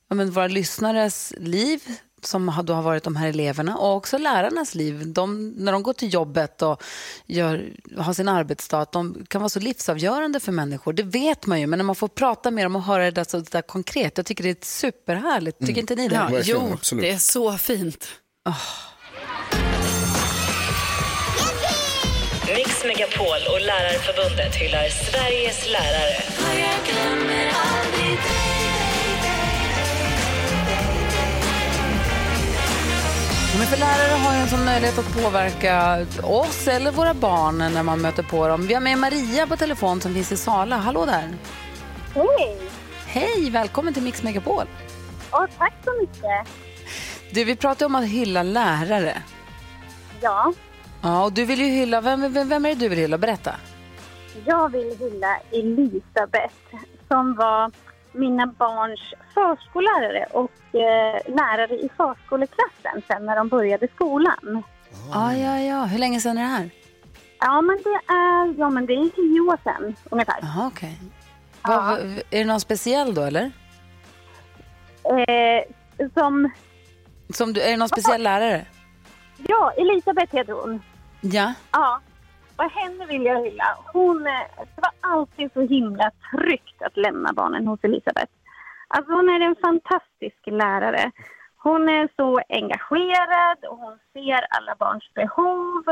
ja, 0.09 0.15
men 0.15 0.31
våra 0.31 0.47
lyssnares 0.47 1.35
liv 1.39 1.83
som 2.23 2.49
har- 2.49 2.63
då 2.63 2.73
har 2.73 2.83
varit 2.83 3.03
de 3.05 3.17
här 3.17 3.29
eleverna 3.29 3.77
och 3.77 3.97
också 3.97 4.19
lärarnas 4.19 4.75
liv. 4.75 5.13
De, 5.13 5.49
när 5.49 5.73
de 5.73 5.83
går 5.83 5.93
till 5.93 6.15
jobbet 6.15 6.63
och 6.63 6.83
gör, 7.27 7.65
har 7.99 8.13
sin 8.13 8.29
arbetsdag, 8.29 8.79
att 8.81 8.93
de 8.93 9.27
kan 9.29 9.41
vara 9.41 9.49
så 9.49 9.61
livsavgörande 9.61 10.41
för 10.41 10.53
människor. 10.53 10.93
Det 10.93 11.03
vet 11.03 11.47
man 11.47 11.61
ju, 11.61 11.67
men 11.67 11.79
när 11.79 11.85
man 11.85 11.95
får 11.97 12.09
prata 12.09 12.51
med 12.51 12.65
dem 12.65 12.77
och 12.77 12.83
höra 12.83 13.05
det 13.05 13.11
där, 13.11 13.25
så 13.25 13.39
där 13.41 13.63
konkret, 13.63 14.17
jag 14.17 14.27
tycker 14.27 14.45
det 14.45 14.51
är 14.51 14.57
superhärligt. 14.63 15.59
Tycker 15.67 15.81
inte 15.81 15.95
ni 15.95 16.09
det? 16.09 16.15
Ja, 16.15 16.41
jo, 16.45 16.77
det 17.01 17.11
är 17.11 17.19
så 17.19 17.59
fint. 17.59 18.09
Mix 22.57 22.85
Megapol 22.85 23.41
och 23.53 23.61
Lärarförbundet 23.61 24.55
hyllar 24.55 24.89
Sveriges 24.89 25.69
lärare. 25.73 26.23
Men 33.59 33.67
för 33.67 33.77
lärare 33.77 34.19
har 34.19 34.35
ju 34.35 34.41
en 34.41 34.49
sån 34.49 34.65
möjlighet 34.65 34.99
att 34.99 35.23
påverka 35.23 36.07
oss 36.23 36.69
eller 36.69 36.91
våra 36.91 37.15
barn 37.15 37.59
när 37.59 37.83
man 37.83 38.01
möter 38.01 38.23
på 38.23 38.49
dem. 38.49 38.67
Vi 38.67 38.75
har 38.75 38.81
med 38.81 38.99
Maria 38.99 39.47
på 39.47 39.57
telefon 39.57 40.01
som 40.01 40.15
finns 40.15 40.33
i 40.33 40.37
Sala. 40.37 40.77
Hallå 40.77 41.07
där! 41.07 41.35
Hej! 42.15 42.59
Hej, 43.07 43.51
välkommen 43.51 43.95
till 43.95 44.03
Mix 44.03 44.23
Megapol. 44.23 44.65
Åh, 45.31 45.47
tack 45.59 45.75
så 45.85 45.91
mycket. 46.01 46.49
Du, 47.31 47.45
vi 47.45 47.57
pratar 47.57 47.87
om 47.87 47.95
att 47.95 48.05
hylla 48.07 48.43
lärare. 48.43 49.23
Ja, 50.21 50.53
Ja, 51.03 51.25
och 51.25 51.33
du 51.33 51.45
vill 51.45 51.59
ju 51.61 51.67
hylla, 51.67 52.01
vem, 52.01 52.33
vem, 52.33 52.49
vem 52.49 52.65
är 52.65 52.69
det 52.69 52.75
du 52.75 52.89
vill 52.89 52.99
hylla? 52.99 53.19
Berätta. 53.19 53.55
jag 54.45 54.73
vill 54.73 54.97
hylla 54.99 55.39
Elisabeth 55.53 56.55
som 57.09 57.35
var 57.35 57.71
mina 58.13 58.47
barns 58.47 59.01
förskollärare 59.35 60.27
och 60.31 60.75
eh, 60.75 61.21
lärare 61.35 61.75
i 61.75 61.89
förskoleklassen 61.97 63.03
sen 63.09 63.27
när 63.27 63.37
de 63.37 63.49
började 63.49 63.89
skolan. 63.95 64.63
Ja, 65.13 65.35
ja, 65.35 65.61
ja. 65.61 65.85
Hur 65.85 65.99
länge 65.99 66.21
sedan 66.21 66.39
är 66.39 66.43
det 66.43 66.49
här? 66.49 66.71
Ja, 67.41 67.61
men 67.61 67.79
det 67.85 68.13
är, 68.13 68.55
ja, 68.61 68.71
men 68.71 68.87
det 68.87 68.93
är 68.93 69.09
tio 69.09 69.41
år 69.41 69.59
sedan 69.65 69.97
ungefär. 70.11 70.39
Jaha, 70.43 70.67
okej. 70.67 70.99
Vad- 71.63 71.85
vad- 71.85 71.99
Är 72.01 72.39
det 72.39 72.45
någon 72.45 72.61
speciell 72.61 73.15
då, 73.15 73.23
eller? 73.23 73.51
Eh, 75.05 75.63
som, 76.15 76.51
Som 77.35 77.53
du, 77.53 77.61
är 77.61 77.71
det 77.71 77.77
någon 77.77 77.89
speciell 77.89 78.23
lärare? 78.23 78.67
ja, 79.49 79.73
Elisabeth 79.77 80.37
heter 80.37 80.53
hon. 80.53 80.83
Ja. 81.21 81.53
Ja, 81.73 82.01
och 82.59 82.71
henne 82.71 83.07
vill 83.07 83.25
jag 83.25 83.45
hylla. 83.45 83.79
Hon, 83.93 84.27
eh, 84.27 84.33
det 84.75 84.83
var 84.83 85.13
alltid 85.13 85.53
så 85.53 85.61
himla 85.61 86.11
tryggt 86.31 86.83
att 86.83 86.97
lämna 86.97 87.33
barnen 87.33 87.67
hos 87.67 87.81
Elisabeth. 87.83 88.33
Alltså 88.89 89.13
hon 89.13 89.29
är 89.29 89.41
en 89.41 89.57
fantastisk 89.57 90.39
lärare. 90.47 91.11
Hon 91.57 91.89
är 91.89 92.09
så 92.17 92.41
engagerad 92.49 93.65
och 93.71 93.79
hon 93.79 93.99
ser 94.13 94.47
alla 94.51 94.75
barns 94.79 95.15
behov 95.15 95.85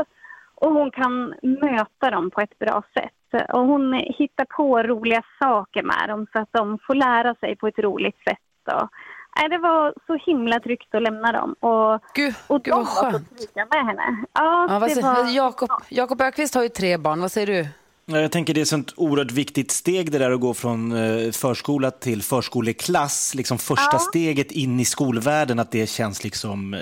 och 0.55 0.71
hon 0.73 0.91
kan 0.91 1.35
möta 1.41 2.11
dem 2.11 2.31
på 2.31 2.41
ett 2.41 2.59
bra 2.59 2.83
sätt. 2.93 3.49
Och 3.53 3.65
hon 3.65 3.93
hittar 3.93 4.45
på 4.45 4.83
roliga 4.83 5.21
saker 5.39 5.83
med 5.83 6.09
dem 6.09 6.27
så 6.31 6.39
att 6.39 6.49
de 6.51 6.79
får 6.87 6.95
lära 6.95 7.35
sig 7.35 7.55
på 7.55 7.67
ett 7.67 7.79
roligt 7.79 8.23
sätt. 8.23 8.75
Och, 8.75 8.89
Nej, 9.35 9.49
det 9.49 9.57
var 9.57 9.93
så 10.07 10.17
himla 10.31 10.59
tryggt 10.59 10.95
att 10.95 11.01
lämna 11.01 11.31
dem. 11.31 11.53
Och, 11.59 12.01
Gud, 12.13 12.33
och 12.47 12.63
gud 12.63 12.73
de 12.73 12.77
vad 12.77 12.85
var 12.85 12.93
så 12.93 13.11
skönt. 13.11 13.37
trygga 13.37 13.67
med 13.71 13.85
henne. 13.85 14.25
Ja, 14.33 14.67
Ja, 14.69 14.79
vad 14.79 14.89
det 14.89 15.01
var... 15.01 15.35
Jakob, 15.35 15.69
Jakob 15.89 16.21
Ökvist 16.21 16.55
har 16.55 16.63
ju 16.63 16.69
tre 16.69 16.97
barn. 16.97 17.21
Vad 17.21 17.31
säger 17.31 17.47
du? 17.47 17.67
Ja, 18.05 18.19
Jag 18.19 18.31
tänker 18.31 18.53
det 18.53 18.59
är 18.59 18.61
ett 18.61 18.67
sånt 18.67 18.93
oerhört 18.97 19.31
viktigt 19.31 19.71
steg 19.71 20.11
det 20.11 20.17
där 20.17 20.31
att 20.31 20.39
gå 20.39 20.53
från 20.53 20.91
eh, 20.91 21.31
förskola 21.31 21.91
till 21.91 22.21
förskoleklass. 22.23 23.35
Liksom 23.35 23.57
första 23.57 23.99
steget 23.99 24.51
in 24.51 24.79
i 24.79 24.85
skolvärlden, 24.85 25.59
att 25.59 25.71
det 25.71 25.89
känns 25.89 26.23
liksom 26.23 26.73
eh, 26.73 26.79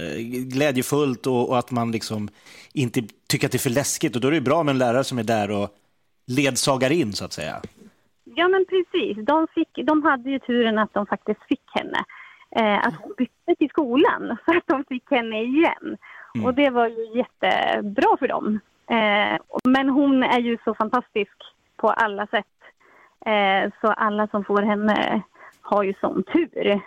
glädjefullt 0.54 1.28
och, 1.28 1.50
och 1.50 1.58
att 1.58 1.72
man 1.72 1.91
liksom 1.91 2.30
inte 2.74 3.02
tycker 3.28 3.48
att 3.48 3.52
det 3.52 3.58
är 3.58 3.60
för 3.60 3.70
läskigt. 3.70 4.16
Och 4.16 4.22
då 4.22 4.28
är 4.28 4.32
det 4.32 4.41
bra 4.41 4.64
med 4.64 4.72
en 4.74 4.78
lärare 4.78 5.04
som 5.04 5.18
är 5.20 5.24
där 5.24 5.52
och 5.52 5.70
ledsagar 6.28 6.91
in 6.91 7.14
så 7.14 7.26
att 7.26 7.34
säga. 7.34 7.62
Ja, 8.24 8.48
men 8.48 8.66
precis. 8.66 9.26
De, 9.26 9.48
fick, 9.56 9.86
de 9.88 10.04
hade 10.04 10.30
ju 10.30 10.39
turen 10.39 10.78
att 10.78 10.93
de 10.93 11.06
faktiskt 11.06 11.43
fick 11.48 11.64
henne. 11.74 12.04
Eh, 12.56 12.88
att 12.88 12.93
hon 13.01 13.14
bytte 13.18 13.56
till 13.58 13.70
skolan 13.70 14.38
så 14.45 14.58
att 14.58 14.68
de 14.68 14.84
fick 14.89 15.12
henne 15.12 15.41
igen. 15.43 15.97
Mm. 16.36 16.45
Och 16.45 16.53
det 16.53 16.70
var 16.70 16.88
ju 16.88 17.18
jättebra 17.18 18.18
för 18.20 18.28
dem. 18.28 18.60
Eh, 18.89 19.39
men 19.64 19.89
hon 19.89 20.24
är 20.24 20.39
ju 20.39 20.58
så 20.64 20.74
fantastisk 20.74 21.36
på 21.78 21.89
alla 21.89 22.28
sätt. 22.28 22.45
Eh, 23.26 23.72
så 23.82 23.88
alla 23.88 24.28
som 24.28 24.43
får 24.43 24.62
henne 24.62 25.22
har 25.62 25.84
ju 25.84 25.93
sån 26.01 26.24
tur. 26.24 26.82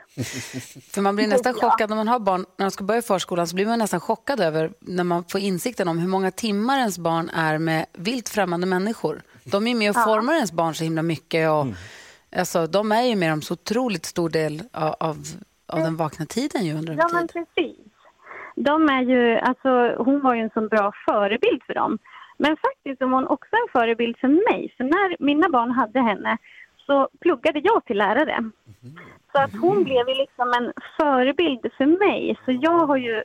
För 0.94 1.00
man 1.00 1.16
blir 1.16 1.26
nästan 1.28 1.54
chockad 1.54 1.90
när 1.90 1.96
man 1.96 2.08
har 2.08 2.18
barn, 2.18 2.46
när 2.56 2.66
de 2.66 2.70
ska 2.70 2.84
börja 2.84 2.98
i 2.98 3.02
förskolan 3.02 3.46
så 3.48 3.54
blir 3.54 3.66
man 3.66 3.78
nästan 3.78 4.00
chockad 4.00 4.40
över 4.40 4.70
när 4.80 5.04
man 5.04 5.24
får 5.24 5.40
insikten 5.40 5.88
om 5.88 5.98
hur 5.98 6.08
många 6.08 6.30
timmar 6.30 6.78
ens 6.78 6.98
barn 6.98 7.30
är 7.30 7.58
med 7.58 7.86
vilt 7.92 8.28
främmande 8.28 8.66
människor. 8.66 9.22
De 9.44 9.66
är 9.66 9.70
ju 9.70 9.76
med 9.76 9.90
och 9.90 9.96
Ja. 9.96 10.04
formar 10.04 10.34
ens 10.34 10.52
barn 10.52 10.74
så 10.74 10.84
himla 10.84 11.02
mycket 11.02 11.50
och 11.50 11.66
alltså, 12.36 12.66
de 12.66 12.92
är 12.92 13.02
ju 13.02 13.16
med 13.16 13.32
om 13.32 13.42
så 13.42 13.52
otroligt 13.54 14.06
stor 14.06 14.28
del 14.30 14.62
av, 14.72 14.94
av, 15.00 15.16
av 15.68 15.78
den 15.78 15.96
vakna 15.96 16.26
tiden 16.26 16.64
ju 16.64 16.74
under 16.74 16.94
Ja, 16.94 17.08
men 17.12 17.28
precis. 17.28 17.76
De 18.54 18.88
är 18.88 19.02
ju, 19.02 19.38
alltså, 19.38 19.94
hon 19.98 20.20
var 20.20 20.34
ju 20.34 20.40
en 20.40 20.50
så 20.54 20.60
bra 20.60 20.92
förebild 21.06 21.62
för 21.66 21.74
dem. 21.74 21.98
Men 22.36 22.56
faktiskt 22.56 23.00
var 23.00 23.08
hon 23.08 23.26
också 23.26 23.50
en 23.52 23.72
förebild 23.72 24.16
för 24.18 24.28
mig. 24.28 24.74
För 24.76 24.84
när 24.84 25.16
mina 25.18 25.48
barn 25.48 25.70
hade 25.70 26.00
henne 26.00 26.38
så 26.86 27.08
pluggade 27.20 27.60
jag 27.64 27.84
till 27.84 27.98
lärare. 27.98 28.50
Så 29.32 29.38
att 29.42 29.52
hon 29.60 29.84
blev 29.84 30.08
ju 30.08 30.14
liksom 30.14 30.52
en 30.58 30.72
förebild 31.00 31.72
för 31.76 31.86
mig. 31.86 32.38
Så 32.44 32.52
jag 32.52 32.86
har 32.86 32.96
ju 32.96 33.22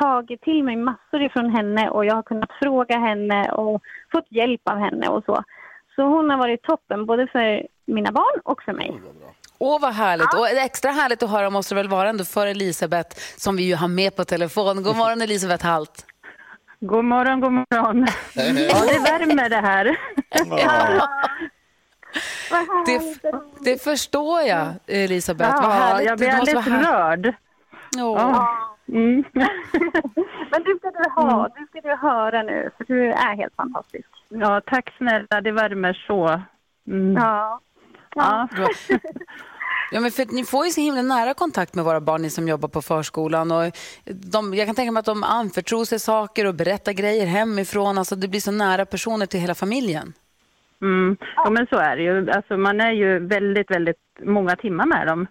tagit 0.00 0.40
till 0.40 0.64
mig 0.64 0.76
massor 0.76 1.22
ifrån 1.22 1.50
henne 1.50 1.90
och 1.90 2.04
jag 2.04 2.14
har 2.14 2.22
kunnat 2.22 2.50
fråga 2.62 2.98
henne 2.98 3.52
och 3.52 3.82
fått 4.12 4.26
hjälp 4.28 4.60
av 4.64 4.78
henne 4.78 5.08
och 5.08 5.24
så. 5.24 5.44
Så 5.96 6.02
hon 6.02 6.30
har 6.30 6.38
varit 6.38 6.62
toppen 6.62 7.06
både 7.06 7.26
för 7.26 7.66
mina 7.84 8.12
barn 8.12 8.40
och 8.44 8.62
för 8.62 8.72
mig. 8.72 9.00
Åh, 9.64 9.80
vad 9.80 9.94
härligt. 9.94 10.34
Och 10.34 10.48
extra 10.48 10.90
härligt 10.90 11.22
att 11.22 11.30
höra 11.30 11.50
måste 11.50 11.74
det 11.74 11.76
väl 11.76 11.88
vara 11.88 12.08
ändå 12.08 12.24
för 12.24 12.46
Elisabeth 12.46 13.16
som 13.36 13.56
vi 13.56 13.62
ju 13.62 13.74
har 13.74 13.88
med 13.88 14.16
på 14.16 14.24
telefon. 14.24 14.82
God 14.82 14.96
morgon 14.96 15.22
Elisabeth 15.22 15.66
Halt. 15.66 16.06
God 16.80 17.04
morgon, 17.04 17.40
god 17.40 17.52
morgon. 17.52 18.06
Ja, 18.34 18.42
det 18.86 18.98
värmer 18.98 19.48
det 19.48 19.56
här. 19.60 19.96
Det, 22.86 23.00
det 23.64 23.82
förstår 23.82 24.40
jag, 24.40 24.66
Elisabeth. 24.86 25.54
vad 25.54 25.64
Ja, 25.64 25.68
härligt. 25.70 26.06
jag 26.08 26.18
blir 26.18 26.28
alldeles 26.30 26.66
rörd. 26.66 27.34
Ja. 27.96 28.48
Mm. 28.88 29.24
Men 30.50 30.62
du 30.64 30.78
ska 30.78 30.90
du 30.90 31.10
ha, 31.14 31.48
du 31.56 31.66
ska 31.66 31.80
du 31.88 31.96
höra 31.96 32.42
nu, 32.42 32.70
för 32.76 32.84
du 32.84 33.12
är 33.12 33.36
helt 33.36 33.54
fantastisk. 33.56 34.08
Ja, 34.28 34.60
tack 34.66 34.94
snälla, 34.98 35.40
det 35.40 35.52
värmer 35.52 36.04
så. 36.06 36.40
Mm. 36.88 37.14
Ja. 37.22 37.60
Ja. 38.14 38.48
Ja, 39.92 40.00
men 40.00 40.10
för 40.10 40.34
ni 40.34 40.44
får 40.44 40.64
ju 40.64 40.70
så 40.70 40.80
himla 40.80 41.02
nära 41.02 41.34
kontakt 41.34 41.74
med 41.74 41.84
våra 41.84 42.00
barn, 42.00 42.22
ni 42.22 42.30
som 42.30 42.48
jobbar 42.48 42.68
på 42.68 42.82
förskolan. 42.82 43.52
Och 43.52 43.62
de, 44.04 44.54
jag 44.54 44.66
kan 44.66 44.74
tänka 44.74 44.92
mig 44.92 45.00
att 45.00 45.06
de 45.06 45.22
anförtror 45.22 45.84
sig 45.84 45.98
saker 45.98 46.46
och 46.46 46.54
berättar 46.54 46.92
grejer 46.92 47.26
hemifrån. 47.26 47.98
Alltså, 47.98 48.16
det 48.16 48.28
blir 48.28 48.40
så 48.40 48.50
nära 48.50 48.86
personer 48.86 49.26
till 49.26 49.40
hela 49.40 49.54
familjen. 49.54 50.12
Mm. 50.82 51.16
Ja, 51.36 51.50
men 51.50 51.66
så 51.66 51.76
är 51.76 51.96
det 51.96 52.02
ju. 52.02 52.30
Alltså, 52.30 52.56
man 52.56 52.80
är 52.80 52.92
ju 52.92 53.18
väldigt, 53.18 53.70
väldigt 53.70 54.02
många 54.22 54.56
timmar 54.56 54.86
med 54.86 55.06
dem. 55.06 55.26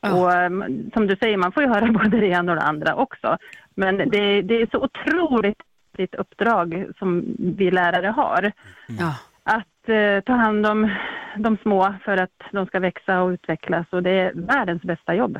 Och 0.00 0.32
um, 0.32 0.90
som 0.94 1.06
du 1.06 1.16
säger, 1.16 1.36
man 1.36 1.52
får 1.52 1.62
ju 1.62 1.68
höra 1.74 1.92
både 1.92 2.20
det 2.20 2.26
ena 2.26 2.52
och 2.52 2.58
det 2.58 2.64
andra 2.64 2.94
också. 2.94 3.38
Men 3.74 3.96
det, 3.96 4.42
det 4.42 4.62
är 4.62 4.70
så 4.70 4.78
otroligt 4.78 5.58
viktigt 5.98 6.20
uppdrag 6.20 6.86
som 6.98 7.36
vi 7.38 7.70
lärare 7.70 8.06
har. 8.06 8.52
Ja. 8.86 9.14
Att 9.48 9.88
eh, 9.88 10.20
ta 10.26 10.32
hand 10.32 10.66
om 10.66 10.90
de 11.36 11.56
små 11.62 11.94
för 12.04 12.16
att 12.16 12.38
de 12.52 12.66
ska 12.66 12.80
växa 12.80 13.22
och 13.22 13.28
utvecklas. 13.28 13.86
Och 13.90 14.02
det 14.02 14.10
är 14.10 14.32
världens 14.34 14.82
bästa 14.82 15.14
jobb. 15.14 15.38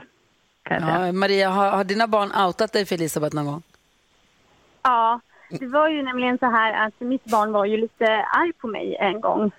Ja, 0.70 1.12
Maria, 1.12 1.50
har, 1.50 1.70
har 1.70 1.84
dina 1.84 2.06
barn 2.06 2.46
outat 2.46 2.72
dig 2.72 2.86
för 2.86 2.94
Elisabeth 2.94 3.36
någon 3.36 3.46
gång? 3.46 3.62
Ja, 4.82 5.20
det 5.50 5.66
var 5.66 5.88
ju 5.88 6.02
nämligen 6.02 6.38
så 6.38 6.46
här 6.46 6.86
att 6.86 7.00
mitt 7.00 7.24
barn 7.24 7.52
var 7.52 7.64
ju 7.64 7.76
lite 7.76 8.06
arg 8.06 8.52
på 8.52 8.66
mig 8.66 8.96
en 9.00 9.20
gång. 9.20 9.50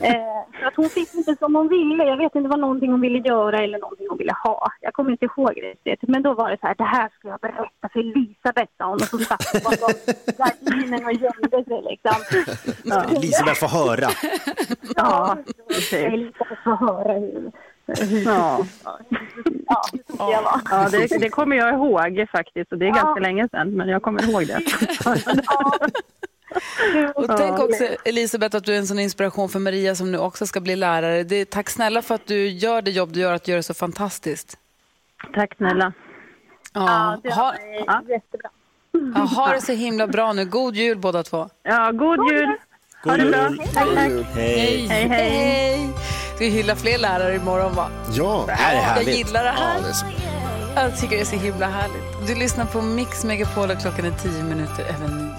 Eh, 0.00 0.66
att 0.66 0.76
hon 0.76 0.88
fick 0.88 1.14
inte 1.14 1.36
som 1.36 1.54
hon 1.54 1.68
ville. 1.68 2.04
Jag 2.04 2.16
vet 2.16 2.24
inte, 2.24 2.40
det 2.40 2.48
var 2.48 2.56
någonting 2.56 2.90
hon 2.90 3.00
ville 3.00 3.18
göra 3.18 3.58
eller 3.58 3.78
någonting 3.78 4.06
hon 4.08 4.18
ville 4.18 4.32
ha. 4.44 4.68
Jag 4.80 4.92
kommer 4.92 5.10
inte 5.10 5.24
ihåg 5.24 5.62
riktigt. 5.62 6.08
Men 6.08 6.22
då 6.22 6.34
var 6.34 6.50
det 6.50 6.56
så 6.60 6.66
här, 6.66 6.74
det 6.74 6.84
här 6.84 7.08
ska 7.18 7.28
jag 7.28 7.40
berätta 7.40 7.88
för 7.92 8.00
Elisabeth, 8.00 8.72
sa 8.78 8.84
hon. 8.84 8.94
Och 8.94 9.00
så 9.00 9.18
satt 9.18 9.44
hon 9.52 9.62
bakom 9.64 9.94
gardinen 10.38 11.04
och 11.04 11.12
gömde 11.12 11.64
sig 11.64 11.82
liksom. 11.90 12.42
Ja. 12.84 13.04
Elisabeth 13.04 13.60
får 13.60 13.68
höra. 13.68 14.08
Ja, 14.96 15.36
Elisabeth 15.92 16.62
får 16.64 16.76
höra 16.76 17.12
hur... 17.12 17.52
Ja. 18.24 18.66
ja, 19.68 19.82
var. 20.18 20.60
Ja, 20.70 20.88
det, 20.90 21.06
det 21.20 21.28
kommer 21.28 21.56
jag 21.56 21.74
ihåg 21.74 22.26
faktiskt. 22.32 22.72
Och 22.72 22.78
det 22.78 22.86
är 22.86 22.90
ganska 22.94 23.20
länge 23.20 23.48
sedan, 23.48 23.70
men 23.70 23.88
jag 23.88 24.02
kommer 24.02 24.30
ihåg 24.30 24.46
det. 24.46 24.60
Och 27.14 27.24
Ja. 27.28 27.36
tänk 27.38 27.58
också, 27.58 27.84
Elisabeth, 28.04 28.56
att 28.56 28.64
du 28.64 28.74
är 28.74 28.78
en 28.78 28.86
sån 28.86 28.98
inspiration 28.98 29.48
för 29.48 29.58
Maria 29.58 29.94
som 29.94 30.12
nu 30.12 30.18
också 30.18 30.46
ska 30.46 30.60
bli 30.60 30.76
lärare. 30.76 31.22
Det, 31.22 31.50
tack 31.50 31.70
snälla 31.70 32.02
för 32.02 32.14
att 32.14 32.26
du 32.26 32.48
gör 32.48 32.82
det 32.82 32.90
jobb 32.90 33.12
du 33.12 33.20
gör, 33.20 33.32
att 33.34 33.48
göra 33.48 33.56
det 33.56 33.62
så 33.62 33.74
fantastiskt. 33.74 34.58
Tack 35.34 35.56
snälla. 35.56 35.92
Ja, 36.72 37.18
det 37.22 37.32
ha, 37.34 37.54
var 37.86 38.02
jättebra. 38.10 38.50
ja, 39.14 39.20
ha 39.20 39.52
det 39.52 39.60
så 39.60 39.72
himla 39.72 40.06
bra 40.06 40.32
nu. 40.32 40.44
God 40.44 40.76
jul 40.76 40.98
båda 40.98 41.22
två. 41.22 41.48
Ja, 41.62 41.90
god 41.92 42.32
jul. 42.32 42.56
Ha 43.04 43.16
det 43.16 43.24
bra. 43.30 43.48
Tack, 43.74 43.94
tack. 43.94 44.12
Hej. 44.34 44.86
Hej, 44.90 45.08
hej. 45.08 45.90
Ska 46.34 46.44
hylla 46.44 46.76
fler 46.76 46.98
lärare 46.98 47.36
imorgon 47.36 47.74
va? 47.74 47.88
Ja. 48.12 48.44
Det 48.46 48.52
här 48.52 48.72
är 48.72 48.76
Jag 48.76 48.82
härligt. 48.82 49.16
gillar 49.16 49.44
det 49.44 49.50
här. 49.50 49.74
Ja, 49.76 49.80
det 49.82 49.88
är 49.88 49.92
så... 49.92 50.06
Jag 50.76 51.00
tycker 51.00 51.16
det 51.16 51.22
är 51.22 51.26
så 51.26 51.36
himla 51.36 51.66
härligt. 51.66 52.26
Du 52.26 52.34
lyssnar 52.34 52.64
på 52.64 52.82
Mix 52.82 53.24
Megapol 53.24 53.70
och 53.70 53.80
klockan 53.80 54.04
är 54.04 54.10
tio 54.22 54.42
minuter 54.42 54.82
över 54.84 55.14
nio. 55.14 55.34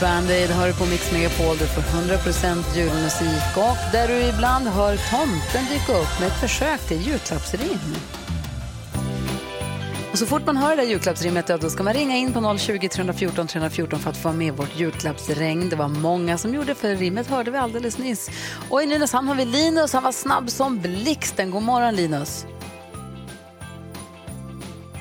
Band-Aid 0.00 0.50
hör 0.50 0.66
du 0.66 0.74
på 0.74 0.86
Mix 0.86 1.12
Megapol. 1.12 1.56
Du 1.58 1.66
får 1.66 1.82
100% 1.82 2.76
julmusik 2.76 3.56
och 3.56 3.76
där 3.92 4.08
du 4.08 4.14
ibland 4.14 4.68
hör 4.68 4.96
tomten 5.10 5.64
dyka 5.70 5.92
upp 5.98 6.20
med 6.20 6.28
ett 6.28 6.40
försök 6.40 6.80
till 6.80 7.06
julklappsrim. 7.06 7.78
Och 10.12 10.18
så 10.18 10.26
fort 10.26 10.46
man 10.46 10.56
hör 10.56 10.76
det 10.76 10.82
där 10.82 10.88
julklappsrimmet 10.88 11.46
då 11.46 11.70
ska 11.70 11.82
man 11.82 11.94
ringa 11.94 12.16
in 12.16 12.32
på 12.32 12.58
020 12.58 12.88
314 12.88 13.46
314 13.46 13.98
för 13.98 14.10
att 14.10 14.16
få 14.16 14.32
med 14.32 14.56
vårt 14.56 14.76
julklappsregn. 14.76 15.68
Det 15.68 15.76
var 15.76 15.88
många 15.88 16.38
som 16.38 16.54
gjorde 16.54 16.74
för 16.74 16.96
rimmet 16.96 17.26
hörde 17.26 17.50
vi 17.50 17.58
alldeles 17.58 17.98
nyss. 17.98 18.30
Och 18.70 18.82
i 18.82 18.86
Nynäshamn 18.86 19.28
har 19.28 19.34
vi 19.34 19.44
Linus, 19.44 19.92
han 19.92 20.02
var 20.02 20.12
snabb 20.12 20.50
som 20.50 20.78
blixten. 20.80 21.50
God 21.50 21.62
morgon 21.62 21.94
Linus. 21.94 22.46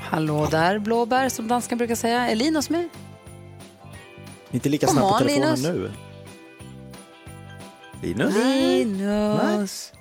Hallå 0.02 0.48
där 0.52 0.80
blåbär 0.80 1.30
som 1.30 1.48
dansken 1.48 1.78
brukar 1.78 1.96
säga. 1.96 2.30
Är 2.30 2.36
Linus 2.36 2.70
med? 2.70 2.90
Inte 4.52 4.70
lika 4.70 4.86
Kom 4.86 4.96
snabb 4.96 5.10
på 5.10 5.16
on, 5.16 5.20
telefonen 5.20 5.60
Linus. 5.62 5.64
nu. 5.64 5.92
Linus? 8.02 8.36
Linus. 8.36 9.94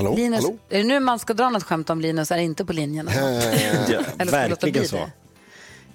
Hallå? 0.00 0.14
Linus. 0.16 0.44
Hallå? 0.44 0.58
Är 0.68 0.78
det 0.78 0.84
nu 0.84 1.00
man 1.00 1.18
ska 1.18 1.34
dra 1.34 1.50
något 1.50 1.62
skämt 1.62 1.90
om 1.90 2.00
Linus 2.00 2.30
är 2.30 2.38
inte 2.38 2.64
på 2.64 2.72
linjen? 2.72 3.08
Eh, 3.08 3.14
Ja, 3.16 4.00
Eller 4.18 4.26
ska 4.26 4.42
vi 4.42 4.48
låta 4.48 4.66
bli 4.66 4.70
verkligen 4.70 4.88
så. 4.88 4.96
det? 4.96 5.02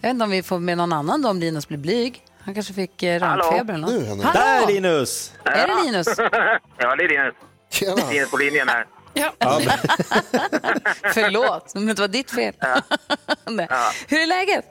Jag 0.02 0.10
vet 0.10 0.10
inte 0.12 0.24
om 0.24 0.30
vi 0.32 0.44
får 0.44 0.60
med 0.60 0.78
någon 0.78 0.94
annan 0.94 1.22
då 1.22 1.30
om 1.30 1.40
Linus 1.40 1.68
blir 1.68 1.78
blyg. 1.78 2.24
Han 2.40 2.54
kanske 2.54 2.74
fick 2.74 3.04
eh, 3.04 3.20
rampfeber 3.20 3.74
eller 3.74 3.88
något. 3.88 4.18
Nu! 4.18 4.24
Där 4.34 4.68
Linus! 4.68 5.34
Är 5.44 5.68
det 5.68 5.84
Linus? 5.86 6.08
ja, 6.78 6.96
det 6.96 7.04
är 7.04 7.10
Linus. 7.10 7.34
Tjena. 7.72 8.10
Linus 8.12 8.32
på 8.32 8.38
linjen 8.38 8.68
här. 8.70 8.86
Ja, 9.14 9.34
men, 9.40 9.50
Förlåt, 11.14 11.76
men 11.76 11.86
det 11.88 12.00
var 12.00 12.08
ditt 12.08 12.32
fel. 12.32 12.54
Nej. 13.50 13.68
Ja. 13.70 13.92
Hur 14.08 14.20
är 14.22 14.28
läget? 14.28 14.66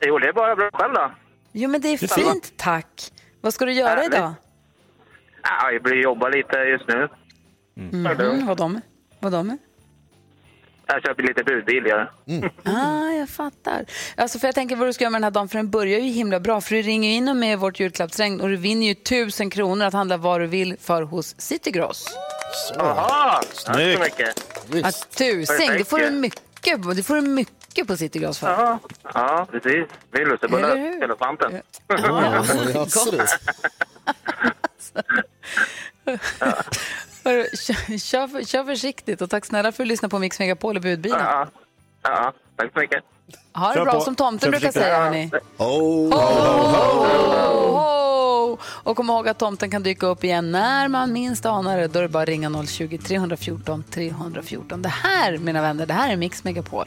Jo, 0.00 0.18
det 0.18 0.28
är 0.28 0.32
bara 0.32 0.56
bra 0.56 0.70
själv 0.72 0.94
då. 0.94 1.12
Jo, 1.52 1.70
men 1.70 1.80
det 1.80 1.88
är 1.88 2.14
fint. 2.14 2.52
tack. 2.56 3.12
Vad 3.40 3.54
ska 3.54 3.64
du 3.64 3.72
göra 3.72 4.04
idag? 4.04 4.32
Ja, 5.42 5.70
jag 5.72 5.82
blir 5.82 6.02
jobba 6.02 6.28
lite 6.28 6.56
just 6.56 6.88
nu. 6.88 7.08
Mhm, 7.76 8.02
vad 8.46 8.56
de 8.56 8.80
Vad 9.20 9.32
de 9.32 9.58
Jag 10.86 11.02
köper 11.02 11.22
lite 11.22 11.44
budbil. 11.44 11.84
Ja. 11.86 12.06
Ah, 12.64 13.10
jag 13.10 13.28
fattar. 13.28 13.84
Alltså 14.16 14.38
för 14.38 14.48
jag 14.48 14.54
tänker 14.54 14.76
vad 14.76 14.88
du 14.88 14.92
ska 14.92 15.04
göra 15.04 15.10
med 15.10 15.18
den 15.18 15.24
här 15.24 15.30
dagen, 15.30 15.48
för 15.48 15.56
den 15.58 15.70
börjar 15.70 15.98
ju 15.98 16.10
himla 16.10 16.40
bra. 16.40 16.60
För 16.60 16.74
du 16.74 16.82
ringer 16.82 17.10
in 17.10 17.28
och 17.28 17.36
med 17.36 17.58
vårt 17.58 17.80
julklappsregn 17.80 18.40
och 18.40 18.48
du 18.48 18.56
vinner 18.56 18.86
ju 18.86 18.94
tusen 18.94 19.50
kronor 19.50 19.86
att 19.86 19.92
handla 19.92 20.16
vad 20.16 20.40
du 20.40 20.46
vill 20.46 20.76
för 20.80 21.02
hos 21.02 21.34
Citygross. 21.40 22.04
Jaha, 22.74 23.42
tack 23.64 23.74
så 23.74 23.98
mycket. 24.00 24.56
Ja, 24.72 24.90
tusen, 25.16 25.72
det 25.78 25.84
får 25.84 25.98
du 25.98 26.10
mycket, 26.10 26.96
det 26.96 27.02
får 27.02 27.14
du 27.14 27.20
mycket 27.22 27.86
på 27.86 27.96
Cityglas 27.96 28.38
för. 28.38 28.46
Ja, 28.50 28.78
ja 29.14 29.46
precis. 29.50 29.86
Vi 30.10 30.20
är 30.22 30.26
lussebulle, 30.26 30.66
Eller 30.72 30.76
hur? 30.76 31.04
elefanten. 31.04 31.62
Hörru, 31.88 32.86
Kör, 37.26 37.98
kör, 37.98 38.44
kör 38.44 38.64
försiktigt 38.64 39.20
och 39.20 39.30
tack 39.30 39.44
snälla 39.44 39.72
för 39.72 39.82
att 39.82 39.88
lyssna 39.88 40.08
på 40.08 40.18
Mix 40.18 40.38
Megapol 40.38 40.76
och 40.76 40.82
budbilen. 40.82 41.18
Ja, 41.20 41.46
ja, 42.02 42.32
tack 42.56 42.72
så 42.72 42.80
mycket. 42.80 43.04
Ha 43.54 43.74
det 43.74 43.82
bra 43.82 43.92
på. 43.92 44.00
som 44.00 44.14
tomten 44.14 44.50
brukar 44.50 44.72
säga. 44.72 44.98
Hörni. 44.98 45.30
Oh. 45.56 46.14
Ho, 46.14 46.20
ho, 46.68 47.76
ho. 47.76 48.58
Och 48.62 48.96
kom 48.96 49.10
ihåg 49.10 49.28
att 49.28 49.38
tomten 49.38 49.70
kan 49.70 49.82
dyka 49.82 50.06
upp 50.06 50.24
igen 50.24 50.52
när 50.52 50.88
man 50.88 51.12
minst 51.12 51.46
anar 51.46 51.78
det. 51.78 51.88
Då 51.88 51.98
är 51.98 52.02
det 52.02 52.08
bara 52.08 52.22
att 52.22 52.28
ringa 52.28 52.48
020-314 52.48 53.82
314. 53.90 54.82
Det 54.82 54.88
här, 54.88 55.38
mina 55.38 55.62
vänner, 55.62 55.86
det 55.86 55.94
här 55.94 56.12
är 56.12 56.16
Mix 56.16 56.44
Megapol. 56.44 56.86